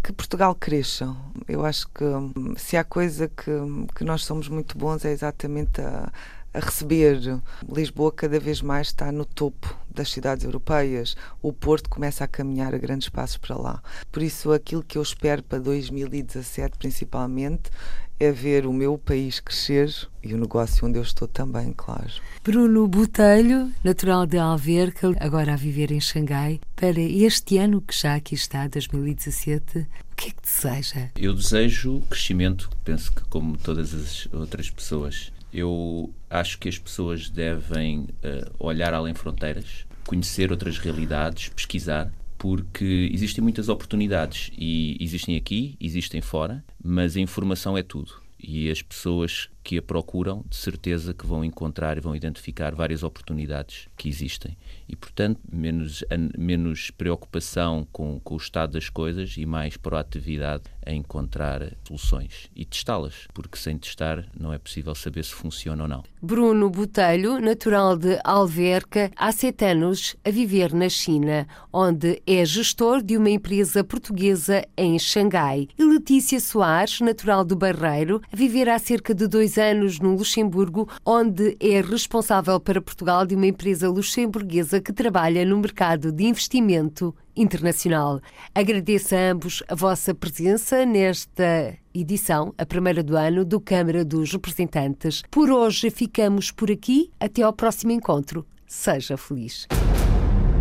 que 0.00 0.12
Portugal 0.12 0.54
cresça. 0.54 1.12
Eu 1.48 1.66
acho 1.66 1.88
que 1.88 2.04
hum, 2.04 2.54
se 2.56 2.76
há 2.76 2.84
coisa 2.84 3.26
que, 3.26 3.50
que 3.96 4.04
nós 4.04 4.24
somos 4.24 4.48
muito 4.48 4.78
bons 4.78 5.04
é 5.04 5.10
exatamente 5.10 5.80
a, 5.80 6.12
a 6.52 6.60
receber. 6.60 7.40
Lisboa 7.68 8.12
cada 8.12 8.38
vez 8.38 8.62
mais 8.62 8.86
está 8.86 9.10
no 9.10 9.24
topo 9.24 9.76
das 9.90 10.12
cidades 10.12 10.44
europeias. 10.44 11.16
O 11.42 11.52
Porto 11.52 11.90
começa 11.90 12.22
a 12.22 12.28
caminhar 12.28 12.72
a 12.72 12.78
grandes 12.78 13.08
passos 13.08 13.38
para 13.38 13.56
lá. 13.56 13.82
Por 14.12 14.22
isso, 14.22 14.52
aquilo 14.52 14.84
que 14.84 14.96
eu 14.96 15.02
espero 15.02 15.42
para 15.42 15.58
2017, 15.58 16.78
principalmente, 16.78 17.72
é 18.18 18.30
ver 18.30 18.66
o 18.66 18.72
meu 18.72 18.96
país 18.96 19.40
crescer 19.40 19.92
e 20.22 20.32
o 20.34 20.38
negócio 20.38 20.86
onde 20.86 20.98
eu 20.98 21.02
estou 21.02 21.26
também, 21.28 21.72
claro. 21.76 22.10
Bruno 22.42 22.86
Botelho, 22.86 23.72
natural 23.82 24.26
de 24.26 24.38
Alverca, 24.38 25.14
agora 25.20 25.54
a 25.54 25.56
viver 25.56 25.90
em 25.90 26.00
Xangai, 26.00 26.60
para 26.76 27.00
este 27.00 27.58
ano 27.58 27.80
que 27.80 27.96
já 27.96 28.14
aqui 28.14 28.34
está, 28.34 28.66
2017, 28.68 29.78
o 29.78 30.16
que 30.16 30.28
é 30.28 30.30
que 30.30 30.42
deseja? 30.42 31.10
Eu 31.16 31.34
desejo 31.34 32.00
crescimento, 32.08 32.70
penso 32.84 33.12
que 33.12 33.24
como 33.24 33.56
todas 33.56 33.94
as 33.94 34.28
outras 34.32 34.70
pessoas. 34.70 35.32
Eu 35.52 36.12
acho 36.28 36.58
que 36.58 36.68
as 36.68 36.78
pessoas 36.78 37.30
devem 37.30 38.08
uh, 38.24 38.50
olhar 38.58 38.92
além 38.92 39.14
fronteiras, 39.14 39.86
conhecer 40.04 40.50
outras 40.50 40.78
realidades, 40.78 41.48
pesquisar, 41.48 42.10
porque 42.44 43.08
existem 43.10 43.42
muitas 43.42 43.70
oportunidades 43.70 44.50
e 44.54 44.98
existem 45.00 45.34
aqui, 45.34 45.78
existem 45.80 46.20
fora, 46.20 46.62
mas 46.84 47.16
a 47.16 47.20
informação 47.20 47.78
é 47.78 47.82
tudo. 47.82 48.12
E 48.38 48.70
as 48.70 48.82
pessoas 48.82 49.48
que 49.64 49.78
a 49.78 49.82
procuram, 49.82 50.44
de 50.48 50.56
certeza 50.56 51.14
que 51.14 51.26
vão 51.26 51.42
encontrar 51.42 51.96
e 51.96 52.00
vão 52.00 52.14
identificar 52.14 52.74
várias 52.74 53.02
oportunidades 53.02 53.88
que 53.96 54.08
existem. 54.08 54.56
E, 54.86 54.94
portanto, 54.94 55.40
menos, 55.50 56.04
menos 56.38 56.90
preocupação 56.90 57.88
com, 57.90 58.20
com 58.20 58.34
o 58.34 58.36
estado 58.36 58.72
das 58.72 58.90
coisas 58.90 59.34
e 59.38 59.46
mais 59.46 59.78
proatividade 59.78 60.64
a 60.86 60.92
encontrar 60.92 61.72
soluções 61.86 62.50
e 62.54 62.64
testá-las, 62.64 63.26
porque 63.32 63.56
sem 63.56 63.78
testar 63.78 64.26
não 64.38 64.52
é 64.52 64.58
possível 64.58 64.94
saber 64.94 65.24
se 65.24 65.32
funciona 65.32 65.84
ou 65.84 65.88
não. 65.88 66.04
Bruno 66.20 66.68
Botelho, 66.68 67.40
natural 67.40 67.96
de 67.96 68.18
Alverca, 68.22 69.10
há 69.16 69.32
sete 69.32 69.64
anos 69.64 70.14
a 70.24 70.30
viver 70.30 70.74
na 70.74 70.90
China, 70.90 71.46
onde 71.72 72.22
é 72.26 72.44
gestor 72.44 73.02
de 73.02 73.16
uma 73.16 73.30
empresa 73.30 73.82
portuguesa 73.82 74.66
em 74.76 74.98
Xangai. 74.98 75.68
E 75.78 75.84
Letícia 75.84 76.38
Soares, 76.38 77.00
natural 77.00 77.44
do 77.44 77.56
Barreiro, 77.56 78.20
a 78.30 78.36
viver 78.36 78.68
há 78.68 78.78
cerca 78.78 79.14
de 79.14 79.26
dois 79.54 79.58
anos 79.58 80.00
no 80.00 80.16
Luxemburgo, 80.16 80.88
onde 81.04 81.56
é 81.60 81.80
responsável 81.80 82.58
para 82.58 82.80
Portugal 82.80 83.24
de 83.24 83.34
uma 83.34 83.46
empresa 83.46 83.88
luxemburguesa 83.88 84.80
que 84.80 84.92
trabalha 84.92 85.44
no 85.44 85.58
mercado 85.58 86.10
de 86.10 86.24
investimento 86.24 87.14
internacional. 87.36 88.20
Agradeço 88.54 89.14
a 89.14 89.30
ambos 89.30 89.62
a 89.68 89.74
vossa 89.74 90.14
presença 90.14 90.84
nesta 90.84 91.76
edição, 91.94 92.52
a 92.58 92.66
primeira 92.66 93.02
do 93.02 93.16
ano, 93.16 93.44
do 93.44 93.60
Câmara 93.60 94.04
dos 94.04 94.32
Representantes. 94.32 95.22
Por 95.30 95.50
hoje 95.50 95.90
ficamos 95.90 96.50
por 96.50 96.70
aqui. 96.70 97.10
Até 97.20 97.42
ao 97.42 97.52
próximo 97.52 97.92
encontro. 97.92 98.44
Seja 98.66 99.16
feliz. 99.16 99.66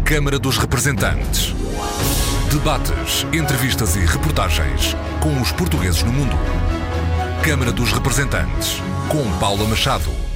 Câmara 0.05 0.37
dos 0.37 0.57
Representantes. 0.57 1.53
Debates, 2.51 3.25
entrevistas 3.33 3.95
e 3.95 3.99
reportagens 3.99 4.95
com 5.19 5.41
os 5.41 5.51
portugueses 5.51 6.03
no 6.03 6.13
mundo. 6.13 6.62
Câmara 7.43 7.73
dos 7.73 7.91
Representantes, 7.91 8.81
com 9.09 9.29
Paula 9.37 9.67
Machado. 9.67 10.32